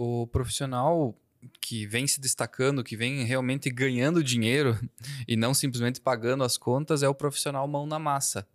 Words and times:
o 0.00 0.26
profissional 0.26 1.14
que 1.60 1.86
vem 1.86 2.06
se 2.06 2.20
destacando, 2.20 2.82
que 2.82 2.96
vem 2.96 3.22
realmente 3.24 3.68
ganhando 3.68 4.24
dinheiro 4.24 4.78
e 5.28 5.36
não 5.36 5.52
simplesmente 5.52 6.00
pagando 6.00 6.42
as 6.42 6.56
contas, 6.56 7.02
é 7.02 7.08
o 7.08 7.14
profissional 7.14 7.68
mão 7.68 7.86
na 7.86 7.98
massa. 7.98 8.46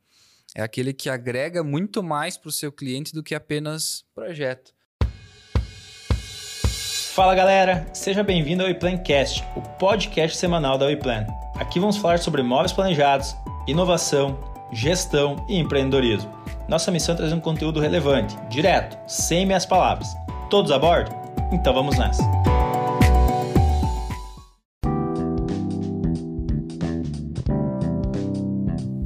É 0.56 0.64
aquele 0.64 0.92
que 0.92 1.08
agrega 1.08 1.64
muito 1.64 2.02
mais 2.02 2.36
para 2.36 2.50
o 2.50 2.52
seu 2.52 2.72
cliente 2.72 3.14
do 3.14 3.22
que 3.22 3.36
apenas 3.36 4.04
projeto. 4.16 4.74
Fala 7.14 7.36
galera, 7.36 7.88
seja 7.94 8.24
bem-vindo 8.24 8.64
ao 8.64 8.68
WePlancast, 8.68 9.44
o 9.56 9.62
podcast 9.78 10.38
semanal 10.38 10.78
da 10.78 10.88
WePlan. 10.88 11.28
Aqui 11.56 11.80
vamos 11.80 11.98
falar 11.98 12.20
sobre 12.20 12.42
imóveis 12.42 12.74
planejados, 12.74 13.36
inovação, 13.68 14.40
gestão 14.74 15.46
e 15.48 15.58
empreendedorismo. 15.58 16.34
Nossa 16.68 16.92
missão 16.92 17.14
é 17.14 17.18
trazer 17.18 17.36
um 17.36 17.40
conteúdo 17.40 17.80
relevante, 17.80 18.36
direto, 18.50 18.98
sem 19.08 19.46
minhas 19.46 19.66
palavras. 19.66 20.08
Todos 20.50 20.72
a 20.72 20.80
bordo? 20.80 21.25
Então 21.52 21.74
vamos 21.74 21.98
nessa! 21.98 22.24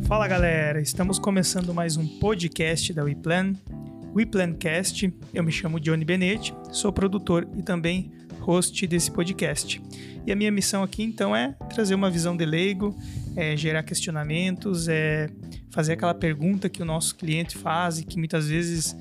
Fala 0.08 0.28
galera, 0.28 0.82
estamos 0.82 1.20
começando 1.20 1.74
mais 1.74 1.98
um 1.98 2.08
podcast 2.20 2.94
da 2.94 3.04
WePlan, 3.04 3.54
WePlancast. 4.16 5.14
Eu 5.34 5.44
me 5.44 5.52
chamo 5.52 5.80
Johnny 5.80 6.06
Benetti, 6.06 6.56
sou 6.72 6.94
produtor 6.94 7.48
e 7.58 7.62
também 7.62 8.12
host 8.40 8.88
desse 8.88 9.12
podcast. 9.12 9.82
E 10.26 10.32
a 10.32 10.36
minha 10.36 10.52
missão 10.52 10.82
aqui 10.82 11.04
então 11.04 11.36
é 11.36 11.56
trazer 11.70 11.94
uma 11.94 12.10
visão 12.10 12.36
de 12.36 12.46
leigo, 12.46 12.96
é 13.36 13.56
gerar 13.58 13.84
questionamentos, 13.84 14.88
é 14.88 15.28
fazer 15.70 15.94
aquela 15.94 16.14
pergunta 16.14 16.70
que 16.70 16.82
o 16.82 16.86
nosso 16.86 17.16
cliente 17.16 17.58
faz 17.58 18.00
e 18.00 18.06
que 18.06 18.18
muitas 18.18 18.48
vezes 18.48 18.96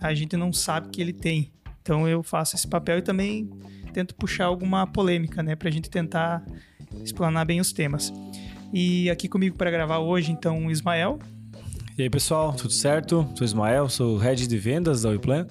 a 0.00 0.14
gente 0.14 0.36
não 0.36 0.52
sabe 0.52 0.88
que 0.88 1.00
ele 1.00 1.12
tem. 1.12 1.52
Então 1.88 2.06
eu 2.06 2.22
faço 2.22 2.54
esse 2.54 2.68
papel 2.68 2.98
e 2.98 3.02
também 3.02 3.48
tento 3.94 4.14
puxar 4.14 4.44
alguma 4.44 4.86
polêmica, 4.86 5.42
né, 5.42 5.56
para 5.56 5.70
a 5.70 5.72
gente 5.72 5.88
tentar 5.88 6.44
explanar 7.02 7.46
bem 7.46 7.62
os 7.62 7.72
temas. 7.72 8.12
E 8.74 9.08
aqui 9.08 9.26
comigo 9.26 9.56
para 9.56 9.70
gravar 9.70 9.96
hoje, 10.00 10.30
então, 10.30 10.66
o 10.66 10.70
Ismael. 10.70 11.18
E 11.96 12.02
aí, 12.02 12.10
pessoal, 12.10 12.52
tudo 12.52 12.74
certo? 12.74 13.26
Sou 13.34 13.42
Ismael, 13.42 13.88
sou 13.88 14.18
head 14.18 14.46
de 14.46 14.58
vendas 14.58 15.00
da 15.00 15.08
WePlan. 15.08 15.46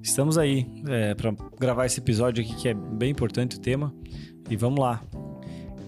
Estamos 0.00 0.38
aí 0.38 0.64
é, 0.86 1.12
para 1.12 1.34
gravar 1.58 1.86
esse 1.86 1.98
episódio 1.98 2.44
aqui 2.44 2.54
que 2.54 2.68
é 2.68 2.74
bem 2.74 3.10
importante 3.10 3.56
o 3.56 3.60
tema. 3.60 3.92
E 4.48 4.54
vamos 4.54 4.78
lá. 4.78 5.02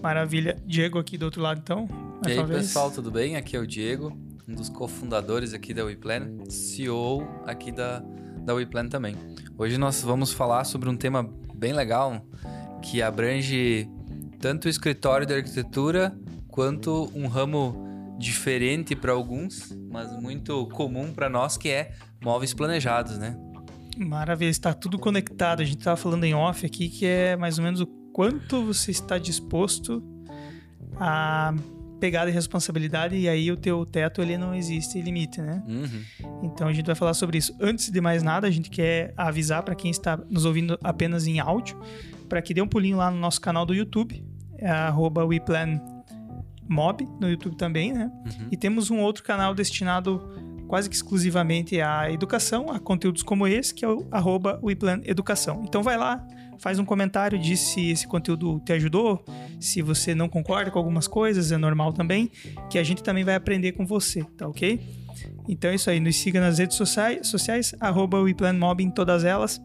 Maravilha. 0.01 0.61
Diego 0.65 0.99
aqui 0.99 1.17
do 1.17 1.23
outro 1.23 1.41
lado, 1.41 1.61
então. 1.63 1.87
E 2.27 2.31
aí, 2.31 2.43
vez. 2.43 2.63
pessoal, 2.63 2.91
tudo 2.91 3.09
bem? 3.09 3.37
Aqui 3.37 3.55
é 3.55 3.59
o 3.59 3.65
Diego, 3.65 4.11
um 4.49 4.53
dos 4.53 4.67
cofundadores 4.67 5.53
aqui 5.53 5.73
da 5.73 5.85
WePlan, 5.85 6.43
CEO 6.49 7.25
aqui 7.45 7.71
da, 7.71 8.03
da 8.43 8.53
WePlan 8.53 8.87
também. 8.87 9.15
Hoje 9.57 9.77
nós 9.77 10.01
vamos 10.01 10.31
falar 10.31 10.63
sobre 10.65 10.89
um 10.89 10.95
tema 10.95 11.27
bem 11.55 11.73
legal 11.73 12.25
que 12.81 13.01
abrange 13.01 13.89
tanto 14.39 14.65
o 14.65 14.69
escritório 14.69 15.25
de 15.25 15.33
arquitetura 15.33 16.15
quanto 16.47 17.09
um 17.15 17.27
ramo 17.27 18.15
diferente 18.19 18.95
para 18.95 19.11
alguns, 19.11 19.75
mas 19.89 20.11
muito 20.21 20.67
comum 20.67 21.13
para 21.13 21.29
nós, 21.29 21.57
que 21.57 21.69
é 21.69 21.93
móveis 22.21 22.53
planejados, 22.53 23.17
né? 23.17 23.37
Maravilha, 23.97 24.49
está 24.49 24.73
tudo 24.73 24.99
conectado. 24.99 25.61
A 25.61 25.65
gente 25.65 25.79
estava 25.79 25.97
falando 25.97 26.23
em 26.23 26.33
off 26.33 26.65
aqui 26.65 26.89
que 26.89 27.05
é 27.05 27.35
mais 27.35 27.57
ou 27.57 27.63
menos 27.63 27.81
o 27.81 27.87
quanto 28.11 28.63
você 28.65 28.91
está 28.91 29.17
disposto 29.17 30.03
a 30.97 31.53
pegar 32.03 32.25
de 32.25 32.31
responsabilidade 32.31 33.15
e 33.15 33.29
aí 33.29 33.49
o 33.49 33.55
teu 33.55 33.85
teto 33.85 34.21
ele 34.21 34.37
não 34.37 34.53
existe 34.53 35.01
limite, 35.01 35.41
né? 35.41 35.63
Uhum. 35.65 36.03
Então 36.43 36.67
a 36.67 36.73
gente 36.73 36.85
vai 36.85 36.95
falar 36.95 37.13
sobre 37.13 37.37
isso. 37.37 37.55
Antes 37.61 37.89
de 37.89 38.01
mais 38.01 38.21
nada, 38.21 38.45
a 38.45 38.51
gente 38.51 38.69
quer 38.69 39.13
avisar 39.15 39.63
para 39.63 39.73
quem 39.73 39.89
está 39.89 40.19
nos 40.29 40.43
ouvindo 40.43 40.77
apenas 40.83 41.25
em 41.27 41.39
áudio, 41.39 41.79
para 42.27 42.41
que 42.41 42.53
dê 42.53 42.61
um 42.61 42.67
pulinho 42.67 42.97
lá 42.97 43.09
no 43.09 43.15
nosso 43.15 43.39
canal 43.39 43.65
do 43.65 43.73
YouTube, 43.73 44.21
é 44.57 44.69
WePlan 45.25 45.79
Mob 46.67 47.07
no 47.21 47.29
YouTube 47.29 47.55
também, 47.55 47.93
né? 47.93 48.11
Uhum. 48.25 48.47
E 48.51 48.57
temos 48.57 48.91
um 48.91 48.99
outro 48.99 49.23
canal 49.23 49.55
destinado 49.55 50.29
quase 50.67 50.89
que 50.89 50.95
exclusivamente 50.97 51.79
à 51.79 52.11
educação, 52.11 52.69
a 52.69 52.81
conteúdos 52.81 53.23
como 53.23 53.47
esse, 53.47 53.73
que 53.73 53.85
é 53.85 53.87
o 53.87 54.05
arroba 54.11 54.59
Educação. 55.05 55.63
Então 55.65 55.81
vai 55.81 55.95
lá, 55.95 56.21
faz 56.59 56.79
um 56.79 56.85
comentário, 56.85 57.37
diz 57.37 57.59
se 57.59 57.89
esse 57.89 58.07
conteúdo 58.07 58.59
te 58.65 58.73
ajudou, 58.73 59.23
se 59.59 59.81
você 59.81 60.13
não 60.13 60.29
concorda 60.29 60.71
com 60.71 60.79
algumas 60.79 61.07
coisas, 61.07 61.51
é 61.51 61.57
normal 61.57 61.93
também, 61.93 62.31
que 62.69 62.77
a 62.77 62.83
gente 62.83 63.03
também 63.03 63.23
vai 63.23 63.35
aprender 63.35 63.73
com 63.73 63.85
você, 63.85 64.23
tá 64.37 64.47
ok? 64.47 64.79
Então 65.47 65.69
é 65.69 65.75
isso 65.75 65.89
aí, 65.89 65.99
nos 65.99 66.15
siga 66.15 66.39
nas 66.39 66.57
redes 66.57 66.77
sociais, 66.77 67.27
sociais 67.27 67.75
arroba 67.79 68.19
WePlanMob 68.19 68.83
em 68.83 68.89
todas 68.89 69.23
elas, 69.23 69.61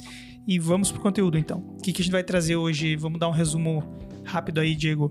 e 0.47 0.59
vamos 0.59 0.91
pro 0.91 1.01
conteúdo 1.01 1.37
então. 1.39 1.59
O 1.59 1.83
que, 1.83 1.93
que 1.93 2.03
a 2.03 2.05
gente 2.05 2.13
vai 2.13 2.25
trazer 2.25 2.57
hoje? 2.57 2.97
Vamos 2.97 3.19
dar 3.19 3.29
um 3.29 3.33
resumo 3.33 3.83
rápido 4.25 4.61
aí, 4.61 4.75
Diego 4.75 5.11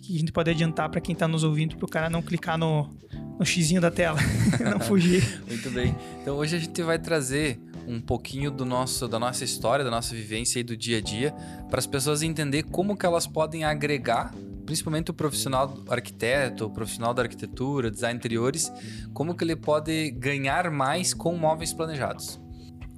que 0.00 0.16
a 0.16 0.18
gente 0.18 0.32
pode 0.32 0.50
adiantar 0.50 0.88
para 0.88 1.00
quem 1.02 1.12
está 1.12 1.28
nos 1.28 1.44
ouvindo, 1.44 1.76
para 1.76 1.84
o 1.84 1.88
cara 1.88 2.08
não 2.08 2.22
clicar 2.22 2.56
no, 2.56 2.96
no 3.38 3.44
xizinho 3.44 3.80
da 3.80 3.90
tela, 3.90 4.18
não 4.58 4.80
fugir. 4.80 5.22
Muito 5.46 5.70
bem. 5.70 5.94
Então 6.22 6.36
hoje 6.36 6.56
a 6.56 6.58
gente 6.58 6.82
vai 6.82 6.98
trazer 6.98 7.60
um 7.88 8.00
pouquinho 8.00 8.50
do 8.50 8.64
nosso, 8.64 9.08
da 9.08 9.18
nossa 9.18 9.44
história, 9.44 9.84
da 9.84 9.90
nossa 9.90 10.14
vivência 10.14 10.60
e 10.60 10.62
do 10.62 10.76
dia 10.76 10.98
a 10.98 11.00
dia, 11.00 11.32
para 11.70 11.78
as 11.78 11.86
pessoas 11.86 12.22
entender 12.22 12.64
como 12.64 12.96
que 12.96 13.06
elas 13.06 13.26
podem 13.26 13.64
agregar, 13.64 14.34
principalmente 14.66 15.10
o 15.10 15.14
profissional 15.14 15.74
arquiteto, 15.88 16.66
o 16.66 16.70
profissional 16.70 17.14
da 17.14 17.22
arquitetura, 17.22 17.90
design 17.90 18.18
interiores, 18.18 18.70
como 19.14 19.34
que 19.34 19.42
ele 19.42 19.56
pode 19.56 20.10
ganhar 20.10 20.70
mais 20.70 21.14
com 21.14 21.34
móveis 21.36 21.72
planejados. 21.72 22.40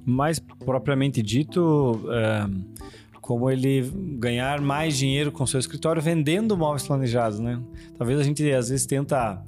Mais 0.05 0.39
propriamente 0.39 1.21
dito, 1.21 2.01
é 2.11 2.81
como 3.21 3.49
ele 3.49 3.89
ganhar 4.17 4.59
mais 4.59 4.97
dinheiro 4.97 5.31
com 5.31 5.45
seu 5.45 5.59
escritório 5.59 6.01
vendendo 6.01 6.57
móveis 6.57 6.85
planejados, 6.85 7.39
né? 7.39 7.61
Talvez 7.97 8.19
a 8.19 8.23
gente 8.23 8.51
às 8.51 8.69
vezes 8.69 8.85
tenta 8.85 9.41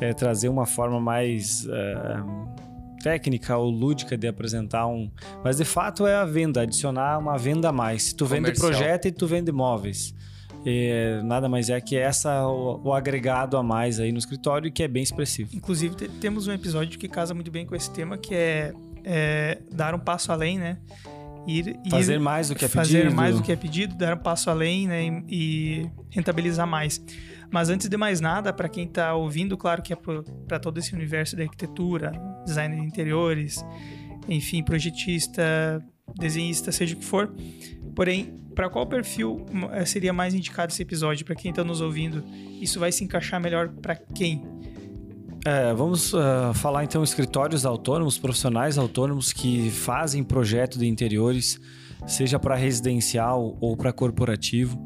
é, 0.00 0.12
trazer 0.12 0.48
uma 0.48 0.66
forma 0.66 1.00
mais 1.00 1.66
é, 1.66 2.22
técnica 3.02 3.56
ou 3.56 3.70
lúdica 3.70 4.16
de 4.16 4.28
apresentar 4.28 4.86
um, 4.86 5.10
mas 5.42 5.56
de 5.56 5.64
fato 5.64 6.06
é 6.06 6.14
a 6.14 6.24
venda, 6.24 6.62
adicionar 6.62 7.18
uma 7.18 7.36
venda 7.36 7.70
a 7.70 7.72
mais. 7.72 8.04
Se 8.04 8.14
tu 8.14 8.26
Comercial. 8.26 8.44
vende 8.44 8.60
projeto 8.60 9.08
e 9.08 9.12
tu 9.12 9.26
vende 9.26 9.50
móveis, 9.50 10.14
é, 10.64 11.22
nada 11.22 11.48
mais 11.48 11.70
é 11.70 11.80
que 11.80 11.96
essa 11.96 12.46
o, 12.46 12.80
o, 12.84 12.92
agregado 12.92 13.56
a 13.56 13.62
mais 13.62 13.98
aí 13.98 14.12
no 14.12 14.18
escritório 14.18 14.70
que 14.70 14.82
é 14.82 14.88
bem 14.88 15.02
expressivo. 15.02 15.50
Inclusive 15.54 15.94
temos 16.20 16.46
um 16.46 16.52
episódio 16.52 16.98
que 16.98 17.08
casa 17.08 17.32
muito 17.32 17.50
bem 17.50 17.64
com 17.64 17.74
esse 17.74 17.90
tema 17.90 18.18
que 18.18 18.34
é, 18.34 18.72
é 19.02 19.58
dar 19.72 19.94
um 19.94 19.98
passo 19.98 20.30
além, 20.30 20.58
né? 20.58 20.78
Ir, 21.46 21.74
fazer 21.88 22.16
ir, 22.16 22.20
mais 22.20 22.50
do 22.50 22.54
que 22.54 22.66
é 22.66 22.68
fazer 22.68 22.98
pedido. 22.98 23.04
Fazer 23.04 23.16
mais 23.16 23.36
do 23.36 23.42
que 23.42 23.50
é 23.50 23.56
pedido, 23.56 23.94
dar 23.94 24.14
um 24.14 24.18
passo 24.18 24.50
além 24.50 24.86
né, 24.86 25.02
e, 25.02 25.22
e 25.28 25.90
rentabilizar 26.10 26.66
mais. 26.66 27.02
Mas 27.52 27.68
antes 27.68 27.88
de 27.88 27.96
mais 27.96 28.20
nada, 28.20 28.52
para 28.52 28.68
quem 28.68 28.84
está 28.84 29.14
ouvindo, 29.14 29.56
claro 29.56 29.82
que 29.82 29.92
é 29.92 29.96
para 30.46 30.58
todo 30.58 30.78
esse 30.78 30.94
universo 30.94 31.36
da 31.36 31.42
arquitetura, 31.42 32.12
design 32.44 32.76
de 32.76 32.86
interiores, 32.86 33.64
enfim, 34.28 34.62
projetista, 34.62 35.84
desenhista, 36.18 36.70
seja 36.70 36.94
o 36.94 36.98
que 36.98 37.04
for. 37.04 37.34
Porém, 37.94 38.38
para 38.54 38.68
qual 38.68 38.86
perfil 38.86 39.44
eh, 39.72 39.84
seria 39.84 40.12
mais 40.12 40.34
indicado 40.34 40.72
esse 40.72 40.82
episódio? 40.82 41.24
Para 41.24 41.34
quem 41.34 41.50
está 41.50 41.64
nos 41.64 41.80
ouvindo, 41.80 42.24
isso 42.60 42.78
vai 42.78 42.92
se 42.92 43.02
encaixar 43.02 43.40
melhor 43.40 43.68
para 43.68 43.96
quem? 43.96 44.44
É, 45.44 45.72
vamos 45.72 46.12
uh, 46.12 46.52
falar 46.54 46.84
então 46.84 47.02
escritórios 47.02 47.64
autônomos, 47.64 48.18
profissionais 48.18 48.76
autônomos 48.76 49.32
que 49.32 49.70
fazem 49.70 50.22
projeto 50.22 50.78
de 50.78 50.86
interiores, 50.86 51.58
seja 52.06 52.38
para 52.38 52.54
residencial 52.54 53.56
ou 53.60 53.76
para 53.76 53.92
corporativo 53.92 54.78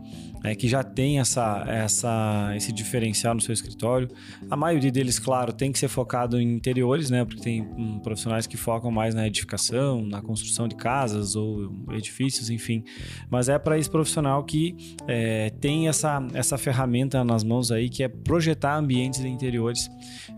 né, 0.45 0.55
que 0.55 0.69
já 0.69 0.83
tem 0.83 1.19
essa, 1.19 1.65
essa, 1.67 2.53
esse 2.55 2.71
diferencial 2.71 3.35
no 3.35 3.41
seu 3.41 3.55
escritório. 3.55 4.11
A 4.51 4.55
maioria 4.55 4.93
deles, 4.93 5.19
claro, 5.19 5.55
tem 5.55 5.73
que 5.73 5.79
ser 5.79 5.89
focado 5.89 6.39
em 6.39 6.55
interiores, 6.55 7.09
né, 7.09 7.25
porque 7.25 7.41
tem 7.41 7.63
um, 7.63 7.99
profissionais 7.99 8.47
que 8.47 8.59
focam 8.59 8.91
mais 8.91 9.15
na 9.15 9.27
edificação, 9.27 10.03
na 10.03 10.21
construção 10.21 10.69
de 10.69 10.77
casas 10.77 11.35
ou 11.35 11.73
edifícios, 11.93 12.51
enfim. 12.51 12.85
Mas 13.31 13.49
é 13.49 13.59
para 13.59 13.79
esse 13.79 13.91
profissional 13.91 14.45
que 14.45 14.77
é, 15.09 15.49
tem 15.49 15.89
essa, 15.89 16.23
essa 16.35 16.59
ferramenta 16.59 17.25
nas 17.25 17.43
mãos 17.43 17.73
aí, 17.73 17.89
que 17.89 18.03
é 18.03 18.09
projetar 18.09 18.77
ambientes 18.77 19.21
de 19.21 19.29
interiores 19.29 19.89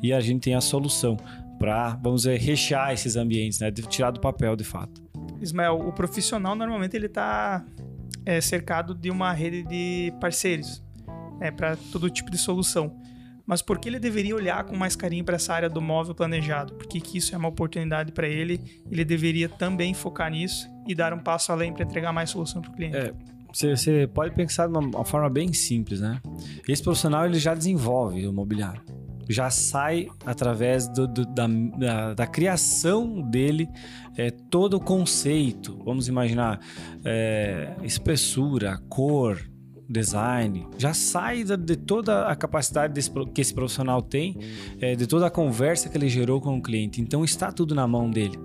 e 0.01 0.13
a 0.13 0.21
gente 0.21 0.43
tem 0.43 0.55
a 0.55 0.61
solução 0.61 1.17
para, 1.59 1.97
vamos 1.97 2.23
dizer, 2.23 2.39
rechear 2.39 2.93
esses 2.93 3.17
ambientes, 3.17 3.59
né, 3.59 3.73
tirar 3.73 4.13
do 4.13 4.21
papel 4.21 4.55
de 4.55 4.63
fato. 4.63 5.06
Ismael, 5.41 5.79
o 5.79 5.93
profissional 5.93 6.55
normalmente 6.55 6.97
ele 6.97 7.07
está 7.07 7.65
é, 8.25 8.41
cercado 8.41 8.95
de 8.95 9.11
uma 9.11 9.33
rede 9.33 9.63
de 9.63 10.13
parceiros 10.21 10.83
é, 11.41 11.51
para 11.51 11.77
todo 11.93 12.11
tipo 12.11 12.31
de 12.31 12.39
solução. 12.39 12.95
Mas 13.47 13.63
por 13.63 13.79
que 13.79 13.89
ele 13.89 14.01
deveria 14.01 14.35
olhar 14.35 14.65
com 14.65 14.77
mais 14.77 14.97
carinho 14.97 15.25
para 15.25 15.37
essa 15.37 15.55
área 15.55 15.71
do 15.71 15.81
móvel 15.81 16.15
planejado? 16.15 16.75
Porque 16.75 17.01
que 17.01 17.19
isso 17.19 17.33
é 17.33 17.39
uma 17.39 17.49
oportunidade 17.49 18.11
para 18.11 18.27
ele, 18.27 18.61
ele 18.91 19.05
deveria 19.05 19.49
também 19.49 19.95
focar 19.95 20.31
nisso 20.31 20.69
e 20.87 20.95
dar 20.95 21.15
um 21.15 21.19
passo 21.21 21.53
além 21.53 21.73
para 21.73 21.85
entregar 21.85 22.13
mais 22.13 22.31
solução 22.31 22.61
para 22.61 22.73
o 22.73 22.75
cliente. 22.75 22.97
É, 22.97 23.15
você 23.53 24.07
pode 24.13 24.35
pensar 24.35 24.67
de 24.67 24.77
uma, 24.77 25.05
forma 25.05 25.31
bem 25.31 25.53
simples, 25.53 26.01
né? 26.01 26.21
Esse 26.69 26.83
profissional 26.83 27.25
ele 27.25 27.39
já 27.39 27.55
desenvolve 27.55 28.27
o 28.27 28.33
mobiliário. 28.33 28.83
já 29.29 29.49
sai 29.49 30.09
através 30.25 30.89
do, 30.89 31.07
do, 31.07 31.25
da, 31.25 31.47
da, 31.47 32.15
da, 32.15 32.27
criação 32.27 33.23
dele 33.23 33.69
é, 34.17 34.31
todo 34.31 34.75
o 34.75 34.81
conceito. 34.81 35.79
Vamos 35.85 36.09
imaginar 36.09 36.61
é, 37.05 37.75
espessura, 37.83 38.79
cor, 38.89 39.41
design, 39.89 40.67
já 40.77 40.93
sai 40.93 41.45
de 41.45 41.77
toda 41.77 42.27
a 42.27 42.35
capacidade 42.35 42.93
desse, 42.93 43.11
que 43.33 43.41
esse 43.41 43.55
profissional 43.55 44.03
tem, 44.03 44.37
é, 44.81 44.97
de 44.97 45.07
toda 45.07 45.27
a 45.27 45.31
conversa 45.31 45.89
que 45.89 45.97
ele 45.97 46.09
gerou 46.09 46.41
com 46.41 46.57
o 46.57 46.63
cliente. 46.63 47.01
Então 47.01 47.25
está 47.25 47.53
tudo 47.53 47.75
na 47.75 47.87
mão 47.87 48.11
dele. 48.11 48.39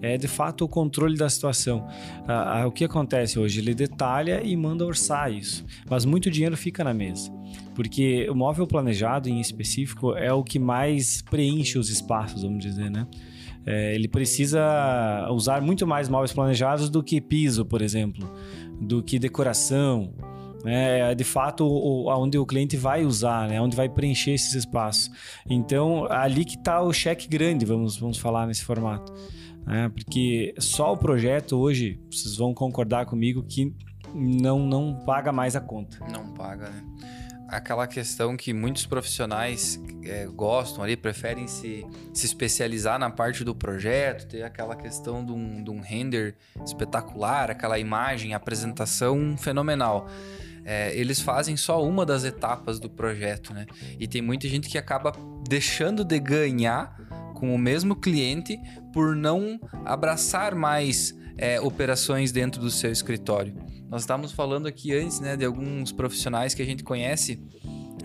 É 0.00 0.18
de 0.18 0.28
fato 0.28 0.64
o 0.66 0.68
controle 0.68 1.16
da 1.16 1.30
situação. 1.30 1.86
Ah, 2.28 2.60
ah, 2.60 2.66
o 2.66 2.72
que 2.72 2.84
acontece 2.84 3.38
hoje? 3.38 3.60
Ele 3.60 3.74
detalha 3.74 4.42
e 4.44 4.54
manda 4.54 4.84
orçar 4.84 5.32
isso, 5.32 5.64
mas 5.88 6.04
muito 6.04 6.30
dinheiro 6.30 6.56
fica 6.58 6.84
na 6.84 6.92
mesa. 6.92 7.32
Porque 7.74 8.28
o 8.28 8.34
móvel 8.34 8.66
planejado 8.66 9.30
em 9.30 9.40
específico 9.40 10.14
é 10.14 10.30
o 10.30 10.44
que 10.44 10.58
mais 10.58 11.22
preenche 11.22 11.78
os 11.78 11.88
espaços, 11.88 12.42
vamos 12.42 12.62
dizer, 12.62 12.90
né? 12.90 13.06
É, 13.66 13.94
ele 13.94 14.08
precisa 14.08 15.28
usar 15.30 15.60
muito 15.62 15.86
mais 15.86 16.08
móveis 16.08 16.32
planejados 16.32 16.90
do 16.90 17.02
que 17.02 17.20
piso, 17.20 17.64
por 17.64 17.80
exemplo, 17.80 18.30
do 18.80 19.02
que 19.02 19.18
decoração, 19.18 20.12
né? 20.64 21.12
É 21.12 21.14
de 21.14 21.24
fato 21.24 21.66
o, 21.66 22.08
onde 22.08 22.38
o 22.38 22.46
cliente 22.46 22.76
vai 22.76 23.04
usar, 23.04 23.48
né? 23.48 23.60
onde 23.60 23.76
vai 23.76 23.88
preencher 23.88 24.32
esses 24.32 24.54
espaços. 24.54 25.10
Então, 25.48 26.10
ali 26.10 26.44
que 26.44 26.56
está 26.56 26.80
o 26.80 26.92
cheque 26.92 27.28
grande, 27.28 27.66
vamos, 27.66 27.98
vamos 27.98 28.16
falar 28.16 28.46
nesse 28.46 28.64
formato. 28.64 29.12
Né? 29.66 29.90
Porque 29.90 30.54
só 30.58 30.94
o 30.94 30.96
projeto 30.96 31.58
hoje, 31.58 32.00
vocês 32.10 32.36
vão 32.36 32.54
concordar 32.54 33.04
comigo 33.04 33.42
que 33.42 33.74
não, 34.14 34.58
não 34.60 34.94
paga 35.04 35.30
mais 35.30 35.54
a 35.54 35.60
conta. 35.60 35.98
Não 36.10 36.32
paga, 36.32 36.70
né? 36.70 36.82
Aquela 37.56 37.86
questão 37.86 38.36
que 38.36 38.52
muitos 38.52 38.84
profissionais 38.84 39.80
é, 40.04 40.26
gostam 40.26 40.82
ali, 40.82 40.96
preferem 40.96 41.46
se, 41.46 41.86
se 42.12 42.26
especializar 42.26 42.98
na 42.98 43.10
parte 43.10 43.44
do 43.44 43.54
projeto, 43.54 44.26
ter 44.26 44.42
aquela 44.42 44.74
questão 44.74 45.24
de 45.24 45.32
um, 45.32 45.62
de 45.62 45.70
um 45.70 45.80
render 45.80 46.34
espetacular, 46.64 47.50
aquela 47.50 47.78
imagem, 47.78 48.34
apresentação 48.34 49.36
fenomenal 49.36 50.08
é, 50.64 50.96
eles 50.96 51.20
fazem 51.20 51.56
só 51.56 51.84
uma 51.84 52.06
das 52.06 52.24
etapas 52.24 52.80
do 52.80 52.88
projeto, 52.88 53.52
né? 53.52 53.66
E 54.00 54.08
tem 54.08 54.22
muita 54.22 54.48
gente 54.48 54.68
que 54.68 54.78
acaba 54.78 55.12
deixando 55.46 56.04
de 56.04 56.18
ganhar 56.18 56.96
com 57.34 57.54
o 57.54 57.58
mesmo 57.58 57.94
cliente 57.94 58.58
por 58.92 59.14
não 59.14 59.60
abraçar 59.84 60.54
mais 60.54 61.14
é, 61.36 61.60
operações 61.60 62.32
dentro 62.32 62.60
do 62.60 62.70
seu 62.70 62.90
escritório. 62.90 63.54
Nós 63.94 64.02
estávamos 64.02 64.32
falando 64.32 64.66
aqui 64.66 64.92
antes, 64.92 65.20
né, 65.20 65.36
de 65.36 65.44
alguns 65.44 65.92
profissionais 65.92 66.52
que 66.52 66.60
a 66.60 66.64
gente 66.64 66.82
conhece 66.82 67.38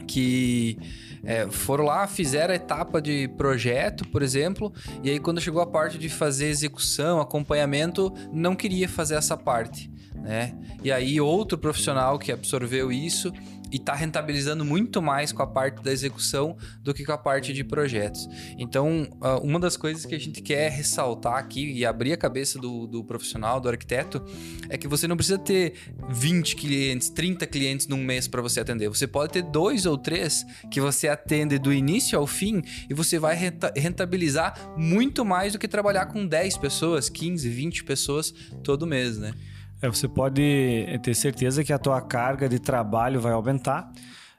que 0.06 0.78
é, 1.24 1.48
foram 1.48 1.86
lá, 1.86 2.06
fizeram 2.06 2.54
a 2.54 2.56
etapa 2.56 3.02
de 3.02 3.28
projeto, 3.30 4.08
por 4.10 4.22
exemplo, 4.22 4.72
e 5.04 5.10
aí 5.10 5.20
quando 5.20 5.42
chegou 5.42 5.60
a 5.64 5.66
parte 5.66 5.98
de 5.98 6.08
fazer 6.08 6.46
execução, 6.46 7.20
acompanhamento, 7.20 8.14
não 8.32 8.56
queria 8.56 8.88
fazer 8.88 9.16
essa 9.16 9.36
parte 9.36 9.90
né? 10.22 10.54
E 10.84 10.92
aí 10.92 11.20
outro 11.20 11.58
profissional 11.58 12.18
que 12.18 12.32
absorveu 12.32 12.92
isso 12.92 13.32
e 13.72 13.76
está 13.76 13.94
rentabilizando 13.94 14.66
muito 14.66 15.02
mais 15.02 15.32
com 15.32 15.42
a 15.42 15.48
parte 15.48 15.82
da 15.84 15.92
execução 15.92 16.58
do 16.82 16.94
que 16.94 17.06
com 17.06 17.12
a 17.12 17.18
parte 17.18 17.54
de 17.54 17.64
projetos. 17.64 18.28
Então, 18.58 19.08
ah, 19.22 19.40
uma 19.40 19.60
das 19.60 19.78
coisas 19.78 20.06
que 20.06 20.16
a 20.16 20.20
gente 20.20 20.42
quer 20.42 20.72
ressaltar 20.72 21.36
aqui 21.36 21.72
e 21.72 21.86
abrir 21.86 22.14
a 22.14 22.18
cabeça 22.18 22.60
do, 22.60 22.88
do 22.88 23.04
profissional, 23.04 23.60
do 23.60 23.70
arquiteto, 23.70 24.24
é 24.70 24.78
que 24.78 24.88
você 24.88 25.08
não 25.08 25.16
precisa 25.16 25.38
ter 25.38 25.74
20 26.10 26.56
clientes, 26.56 27.10
30 27.10 27.46
clientes 27.48 27.88
num 27.88 28.04
mês 28.04 28.28
para 28.28 28.42
você 28.42 28.60
atender. 28.60 28.90
Você 28.90 29.08
pode 29.08 29.34
ter 29.34 29.44
dois 29.44 29.86
ou 29.86 29.98
três 29.98 30.46
que 30.72 30.82
você 30.82 31.08
atende 31.08 31.60
do 31.60 31.72
início 31.72 32.18
ao 32.18 32.26
fim 32.26 32.62
e 32.90 32.94
você 32.94 33.20
vai 33.20 33.38
rentabilizar 33.76 34.74
muito 34.78 35.24
mais 35.24 35.54
do 35.54 35.60
que 35.60 35.68
trabalhar 35.68 36.08
com 36.08 36.26
10 36.26 36.58
pessoas, 36.58 37.10
15, 37.10 37.48
20 37.50 37.84
pessoas 37.84 38.34
todo 38.64 38.88
mês, 38.88 39.18
né? 39.18 39.34
É, 39.82 39.88
você 39.88 40.08
pode 40.08 41.00
ter 41.02 41.14
certeza 41.14 41.64
que 41.64 41.72
a 41.72 41.80
tua 41.80 42.02
carga 42.02 42.50
de 42.50 42.60
trabalho 42.60 43.22
vai 43.22 43.32
aumentar 43.32 43.92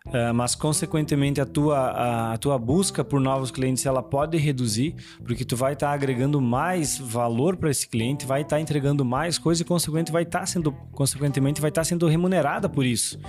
Uh, 0.06 0.32
mas 0.32 0.54
consequentemente 0.54 1.42
a 1.42 1.46
tua, 1.46 1.76
a, 1.76 2.32
a, 2.32 2.38
tua 2.38 2.58
busca 2.58 3.04
por 3.04 3.20
novos 3.20 3.50
clientes 3.50 3.84
ela 3.84 4.02
pode 4.02 4.38
reduzir, 4.38 4.94
porque 5.22 5.44
tu 5.44 5.54
vai 5.54 5.74
estar 5.74 5.88
tá 5.88 5.92
agregando 5.92 6.40
mais 6.40 6.96
valor 6.96 7.54
para 7.54 7.70
esse 7.70 7.86
cliente, 7.86 8.24
vai 8.24 8.40
estar 8.40 8.56
tá 8.56 8.62
entregando 8.62 9.04
mais 9.04 9.36
coisa 9.36 9.60
e 9.60 9.64
consequentemente 9.64 10.10
vai 10.10 10.22
estar 10.22 10.40
tá 10.40 10.46
sendo, 10.46 10.72
consequentemente 10.92 11.60
vai 11.60 11.68
estar 11.68 11.82
tá 11.82 11.84
sendo 11.84 12.08
remunerada 12.08 12.66
por 12.66 12.86
isso, 12.86 13.20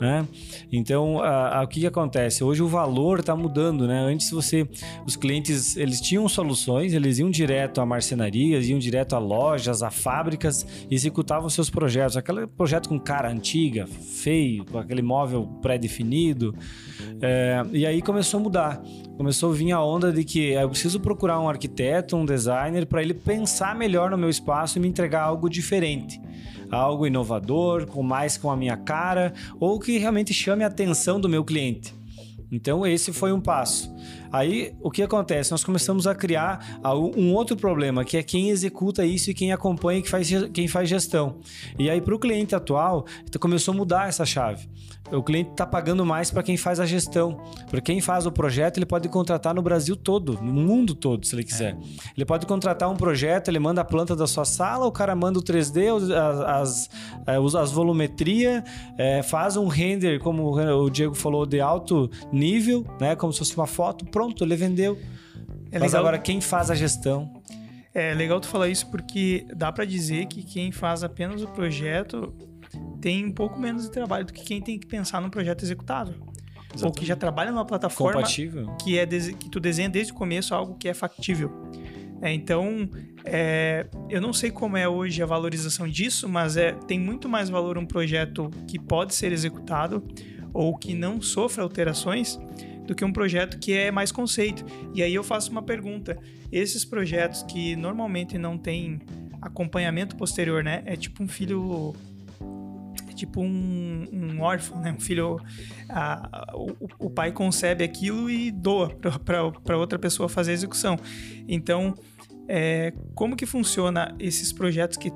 né? 0.00 0.26
Então, 0.70 1.16
uh, 1.16 1.18
uh, 1.18 1.64
o 1.64 1.66
que, 1.66 1.80
que, 1.80 1.86
acontece? 1.88 2.44
Hoje 2.44 2.62
o 2.62 2.68
valor 2.68 3.18
está 3.18 3.34
mudando, 3.34 3.88
né? 3.88 3.98
Antes 3.98 4.30
você, 4.30 4.68
os 5.04 5.16
clientes, 5.16 5.76
eles 5.76 6.00
tinham 6.00 6.28
soluções, 6.28 6.92
eles 6.92 7.18
iam 7.18 7.28
direto 7.28 7.80
a 7.80 7.86
marcenarias, 7.86 8.68
iam 8.68 8.78
direto 8.78 9.16
a 9.16 9.18
lojas, 9.18 9.82
a 9.82 9.90
fábricas, 9.90 10.64
executavam 10.88 11.50
seus 11.50 11.68
projetos, 11.68 12.16
aquele 12.16 12.46
projeto 12.46 12.88
com 12.88 13.00
cara 13.00 13.28
antiga, 13.28 13.88
feio, 13.88 14.64
com 14.64 14.78
aquele 14.78 15.02
móvel 15.02 15.44
é, 17.20 17.64
e 17.72 17.86
aí 17.86 18.00
começou 18.00 18.40
a 18.40 18.42
mudar. 18.42 18.82
Começou 19.16 19.50
a 19.50 19.54
vir 19.54 19.72
a 19.72 19.82
onda 19.82 20.12
de 20.12 20.24
que 20.24 20.52
eu 20.52 20.68
preciso 20.70 20.98
procurar 20.98 21.38
um 21.40 21.48
arquiteto, 21.48 22.16
um 22.16 22.24
designer, 22.24 22.86
para 22.86 23.02
ele 23.02 23.12
pensar 23.12 23.74
melhor 23.74 24.10
no 24.10 24.16
meu 24.16 24.30
espaço 24.30 24.78
e 24.78 24.80
me 24.80 24.88
entregar 24.88 25.22
algo 25.22 25.48
diferente. 25.48 26.20
Algo 26.70 27.06
inovador, 27.06 27.86
com 27.86 28.02
mais 28.02 28.38
com 28.38 28.50
a 28.50 28.56
minha 28.56 28.76
cara, 28.76 29.34
ou 29.58 29.78
que 29.78 29.98
realmente 29.98 30.32
chame 30.32 30.64
a 30.64 30.68
atenção 30.68 31.20
do 31.20 31.28
meu 31.28 31.44
cliente. 31.44 31.94
Então, 32.50 32.86
esse 32.86 33.12
foi 33.12 33.32
um 33.32 33.40
passo. 33.40 33.94
Aí, 34.32 34.74
o 34.80 34.90
que 34.90 35.02
acontece? 35.02 35.50
Nós 35.50 35.64
começamos 35.64 36.06
a 36.06 36.14
criar 36.14 36.80
um 37.16 37.32
outro 37.34 37.56
problema, 37.56 38.04
que 38.04 38.16
é 38.16 38.22
quem 38.22 38.50
executa 38.50 39.04
isso 39.04 39.30
e 39.30 39.34
quem 39.34 39.52
acompanha 39.52 40.00
e 40.00 40.48
quem 40.50 40.68
faz, 40.68 40.88
gestão. 40.88 41.38
E 41.78 41.90
aí, 41.90 42.00
para 42.00 42.14
o 42.14 42.18
cliente 42.18 42.54
atual, 42.54 43.04
começou 43.40 43.74
a 43.74 43.76
mudar 43.76 44.08
essa 44.08 44.24
chave 44.24 44.68
o 45.16 45.22
cliente 45.22 45.50
está 45.50 45.66
pagando 45.66 46.04
mais 46.04 46.30
para 46.30 46.42
quem 46.42 46.56
faz 46.56 46.78
a 46.78 46.86
gestão. 46.86 47.40
Para 47.68 47.80
quem 47.80 48.00
faz 48.00 48.26
o 48.26 48.32
projeto, 48.32 48.78
ele 48.78 48.86
pode 48.86 49.08
contratar 49.08 49.54
no 49.54 49.62
Brasil 49.62 49.96
todo, 49.96 50.34
no 50.34 50.52
mundo 50.52 50.94
todo, 50.94 51.26
se 51.26 51.34
ele 51.34 51.44
quiser. 51.44 51.74
É. 51.74 51.76
Ele 52.16 52.24
pode 52.24 52.46
contratar 52.46 52.88
um 52.88 52.96
projeto, 52.96 53.48
ele 53.48 53.58
manda 53.58 53.80
a 53.80 53.84
planta 53.84 54.14
da 54.14 54.26
sua 54.26 54.44
sala, 54.44 54.86
o 54.86 54.92
cara 54.92 55.14
manda 55.14 55.38
o 55.38 55.42
3D, 55.42 55.88
as, 56.14 56.88
as, 57.26 57.54
as 57.54 57.72
volumetria, 57.72 58.64
é, 58.96 59.22
faz 59.22 59.56
um 59.56 59.66
render, 59.66 60.20
como 60.20 60.56
o 60.56 60.90
Diego 60.90 61.14
falou, 61.14 61.44
de 61.44 61.60
alto 61.60 62.10
nível, 62.32 62.84
né? 63.00 63.16
Como 63.16 63.32
se 63.32 63.40
fosse 63.40 63.56
uma 63.56 63.66
foto, 63.66 63.99
pronto, 64.04 64.44
ele 64.44 64.56
vendeu. 64.56 64.98
É 65.70 65.78
Mas 65.78 65.94
agora 65.94 66.18
quem 66.18 66.40
faz 66.40 66.70
a 66.70 66.74
gestão? 66.74 67.42
É 67.92 68.14
legal 68.14 68.40
tu 68.40 68.46
falar 68.46 68.68
isso 68.68 68.88
porque 68.90 69.46
dá 69.54 69.72
para 69.72 69.84
dizer 69.84 70.26
que 70.26 70.42
quem 70.42 70.70
faz 70.70 71.02
apenas 71.02 71.42
o 71.42 71.48
projeto 71.48 72.32
tem 73.00 73.24
um 73.24 73.32
pouco 73.32 73.58
menos 73.58 73.84
de 73.84 73.90
trabalho 73.90 74.24
do 74.24 74.32
que 74.32 74.42
quem 74.42 74.60
tem 74.60 74.78
que 74.78 74.86
pensar 74.86 75.20
num 75.20 75.30
projeto 75.30 75.64
executável. 75.64 76.14
Exatamente. 76.14 76.84
Ou 76.84 76.92
que 76.92 77.04
já 77.04 77.16
trabalha 77.16 77.50
numa 77.50 77.64
plataforma 77.64 78.20
Compatível. 78.20 78.76
que 78.76 78.98
é 78.98 79.06
que 79.06 79.50
tu 79.50 79.58
desenha 79.58 79.88
desde 79.88 80.12
o 80.12 80.14
começo 80.14 80.54
algo 80.54 80.76
que 80.76 80.88
é 80.88 80.94
factível. 80.94 81.50
É, 82.22 82.32
então, 82.32 82.88
é, 83.24 83.86
eu 84.08 84.20
não 84.20 84.32
sei 84.32 84.50
como 84.50 84.76
é 84.76 84.88
hoje 84.88 85.22
a 85.22 85.26
valorização 85.26 85.88
disso, 85.88 86.28
mas 86.28 86.56
é, 86.56 86.72
tem 86.72 86.98
muito 86.98 87.28
mais 87.28 87.48
valor 87.48 87.78
um 87.78 87.86
projeto 87.86 88.50
que 88.68 88.78
pode 88.78 89.14
ser 89.14 89.32
executado 89.32 90.06
ou 90.52 90.76
que 90.76 90.94
não 90.94 91.20
sofra 91.20 91.62
alterações 91.62 92.38
do 92.90 92.94
que 92.96 93.04
um 93.04 93.12
projeto 93.12 93.56
que 93.60 93.72
é 93.72 93.88
mais 93.92 94.10
conceito. 94.10 94.64
E 94.92 95.00
aí 95.00 95.14
eu 95.14 95.22
faço 95.22 95.48
uma 95.52 95.62
pergunta: 95.62 96.18
esses 96.50 96.84
projetos 96.84 97.44
que 97.44 97.76
normalmente 97.76 98.36
não 98.36 98.58
têm 98.58 99.00
acompanhamento 99.40 100.16
posterior, 100.16 100.64
né? 100.64 100.82
É 100.84 100.96
tipo 100.96 101.22
um 101.22 101.28
filho 101.28 101.94
tipo 103.14 103.40
um, 103.42 104.08
um 104.12 104.40
órfão, 104.40 104.80
né? 104.80 104.92
Um 104.92 104.98
filho. 104.98 105.40
A, 105.88 106.52
o, 106.52 107.06
o, 107.06 107.10
pai 107.10 107.30
concebe 107.30 107.84
aquilo 107.84 108.28
e 108.28 108.50
doa 108.50 108.90
para 109.64 109.76
outra 109.76 109.96
pessoa 109.96 110.28
fazer 110.28 110.50
a 110.50 110.54
execução. 110.54 110.98
Então, 111.46 111.94
é, 112.48 112.92
como 113.14 113.36
que 113.36 113.46
funciona 113.46 114.16
esses 114.18 114.52
projetos 114.52 114.96
que, 114.96 115.12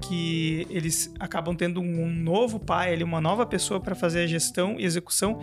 que 0.00 0.66
eles 0.70 1.12
acabam 1.20 1.54
tendo 1.54 1.78
um 1.78 2.08
novo 2.08 2.58
pai, 2.58 3.02
uma 3.02 3.20
nova 3.20 3.44
pessoa 3.44 3.80
para 3.80 3.94
fazer 3.94 4.22
a 4.22 4.26
gestão 4.26 4.80
e 4.80 4.84
execução? 4.86 5.38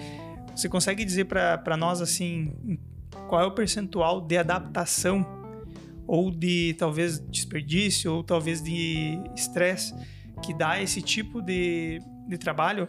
Você 0.55 0.69
consegue 0.69 1.03
dizer 1.03 1.25
para 1.25 1.75
nós 1.77 2.01
assim 2.01 2.79
qual 3.27 3.41
é 3.41 3.45
o 3.45 3.51
percentual 3.51 4.21
de 4.21 4.37
adaptação 4.37 5.25
ou 6.07 6.31
de 6.31 6.75
talvez 6.77 7.19
desperdício 7.19 8.13
ou 8.13 8.23
talvez 8.23 8.61
de 8.61 9.19
estresse 9.35 9.93
que 10.41 10.53
dá 10.53 10.81
esse 10.81 11.01
tipo 11.01 11.41
de, 11.41 11.99
de 12.27 12.37
trabalho 12.37 12.87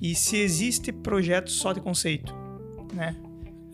e 0.00 0.14
se 0.14 0.36
existe 0.36 0.92
projeto 0.92 1.50
só 1.50 1.72
de 1.72 1.80
conceito, 1.80 2.34
né? 2.92 3.14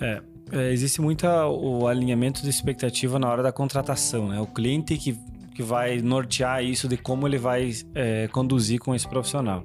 É, 0.01 0.23
é 0.53 0.73
existe 0.73 1.01
muito 1.01 1.27
o 1.27 1.87
alinhamento 1.87 2.43
de 2.43 2.51
expectativa 2.51 3.19
na 3.19 3.29
hora 3.29 3.43
da 3.43 3.53
contratação, 3.53 4.29
né? 4.29 4.41
O 4.41 4.47
cliente 4.47 4.97
que 4.97 5.17
que 5.55 5.63
vai 5.63 6.01
nortear 6.01 6.65
isso 6.65 6.89
de 6.89 6.97
como 6.97 7.27
ele 7.27 7.39
vai 7.39 7.73
é, 7.95 8.29
conduzir 8.29 8.79
com 8.79 8.95
esse 8.95 9.09
profissional. 9.09 9.65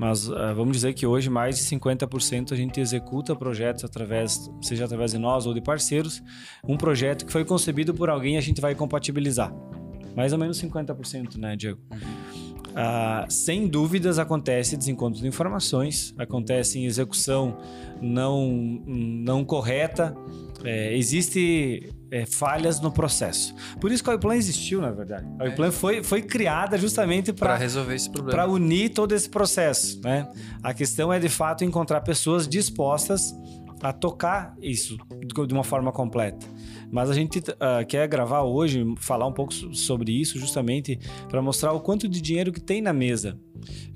Mas 0.00 0.28
uh, 0.28 0.54
vamos 0.56 0.72
dizer 0.72 0.94
que 0.94 1.06
hoje 1.06 1.28
mais 1.28 1.58
de 1.58 1.64
50% 1.76 2.52
a 2.52 2.56
gente 2.56 2.80
executa 2.80 3.36
projetos 3.36 3.84
através, 3.84 4.50
seja 4.62 4.86
através 4.86 5.12
de 5.12 5.18
nós 5.18 5.44
ou 5.46 5.52
de 5.52 5.60
parceiros, 5.60 6.22
um 6.66 6.74
projeto 6.74 7.26
que 7.26 7.30
foi 7.32 7.44
concebido 7.44 7.92
por 7.92 8.08
alguém 8.08 8.38
a 8.38 8.40
gente 8.40 8.62
vai 8.62 8.74
compatibilizar. 8.74 9.52
Mais 10.16 10.32
ou 10.32 10.38
menos 10.38 10.60
50%, 10.60 11.36
né, 11.36 11.54
Diego? 11.54 11.78
Ah, 12.74 13.26
sem 13.28 13.68
dúvidas 13.68 14.18
acontece 14.18 14.76
desencontro 14.76 15.20
de 15.20 15.26
informações, 15.26 16.14
acontece 16.16 16.82
execução 16.84 17.58
não, 18.00 18.48
não 18.86 19.44
correta, 19.44 20.16
é, 20.64 20.96
existe 20.96 21.92
é, 22.10 22.26
falhas 22.26 22.80
no 22.80 22.90
processo. 22.90 23.54
Por 23.80 23.92
isso 23.92 24.02
que 24.02 24.10
a 24.10 24.14
Oiplan 24.14 24.34
existiu, 24.34 24.80
na 24.80 24.90
verdade. 24.90 25.26
A 25.38 25.44
Oiplan 25.44 25.68
é. 25.68 25.72
foi, 25.72 26.02
foi 26.02 26.22
criada 26.22 26.76
justamente 26.76 27.32
para 27.32 27.56
resolver 27.56 27.94
esse 27.94 28.10
problema. 28.10 28.42
Para 28.42 28.50
unir 28.50 28.90
todo 28.90 29.12
esse 29.14 29.28
processo. 29.28 30.00
Né? 30.02 30.28
A 30.62 30.74
questão 30.74 31.12
é, 31.12 31.18
de 31.18 31.28
fato, 31.28 31.64
encontrar 31.64 32.00
pessoas 32.00 32.48
dispostas 32.48 33.34
a 33.82 33.92
tocar 33.92 34.54
isso 34.60 34.98
de 35.46 35.54
uma 35.54 35.64
forma 35.64 35.90
completa. 35.90 36.46
Mas 36.90 37.08
a 37.08 37.14
gente 37.14 37.38
uh, 37.38 37.86
quer 37.88 38.06
gravar 38.08 38.42
hoje, 38.42 38.84
falar 38.98 39.26
um 39.26 39.32
pouco 39.32 39.52
sobre 39.54 40.12
isso, 40.12 40.38
justamente 40.38 40.98
para 41.28 41.40
mostrar 41.40 41.72
o 41.72 41.80
quanto 41.80 42.08
de 42.08 42.20
dinheiro 42.20 42.52
que 42.52 42.60
tem 42.60 42.82
na 42.82 42.92
mesa 42.92 43.38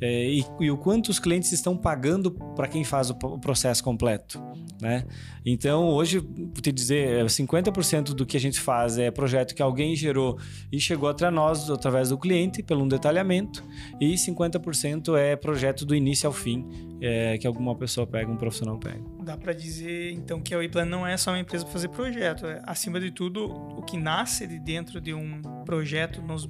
é, 0.00 0.30
e, 0.30 0.44
e, 0.60 0.70
o 0.70 0.76
quanto 0.76 1.08
os 1.08 1.18
clientes 1.18 1.52
estão 1.52 1.76
pagando 1.76 2.30
para 2.30 2.68
quem 2.68 2.84
faz 2.84 3.10
o, 3.10 3.14
o, 3.14 3.38
processo 3.38 3.82
completo. 3.82 4.42
Né? 4.80 5.04
Então, 5.44 5.88
hoje, 5.88 6.18
vou 6.18 6.60
te 6.60 6.72
dizer, 6.72 7.24
50% 7.24 8.10
é, 8.10 8.14
do 8.14 8.26
que 8.26 8.36
a 8.36 8.40
gente 8.40 8.60
faz 8.60 8.98
é 8.98 9.10
projeto 9.10 9.54
que 9.54 9.62
alguém 9.62 9.94
gerou 9.94 10.38
e 10.70 10.80
chegou 10.80 11.08
até 11.08 11.30
nós 11.30 11.70
através 11.70 12.08
do 12.08 12.18
cliente, 12.18 12.62
pelo 12.62 12.84
um 12.84 12.88
detalhamento, 12.88 13.64
e 14.00 14.14
50% 14.14 15.16
é 15.16 15.36
projeto 15.36 15.84
do 15.84 15.94
início 15.94 16.26
ao 16.26 16.32
fim, 16.32 16.66
é, 17.00 17.38
que 17.38 17.46
alguma 17.46 17.74
pessoa 17.74 18.06
pega, 18.06 18.30
um 18.30 18.36
profissional 18.36 18.78
pega. 18.78 19.02
Dá 19.22 19.36
para 19.36 19.52
dizer, 19.52 20.12
então, 20.12 20.40
que 20.40 20.54
a 20.54 20.58
WePlan 20.58 20.86
não 20.86 21.06
é 21.06 21.16
só 21.16 21.30
uma 21.30 21.38
empresa 21.38 21.64
para 21.64 21.72
fazer 21.72 21.88
projeto. 21.88 22.46
É, 22.46 22.62
acima 22.66 23.00
de 23.00 23.10
tudo, 23.10 23.46
o 23.46 23.82
que 23.82 23.96
nasce 23.96 24.46
de 24.46 24.58
dentro 24.58 25.00
de 25.00 25.14
um 25.14 25.40
projeto 25.64 26.20
nos 26.22 26.48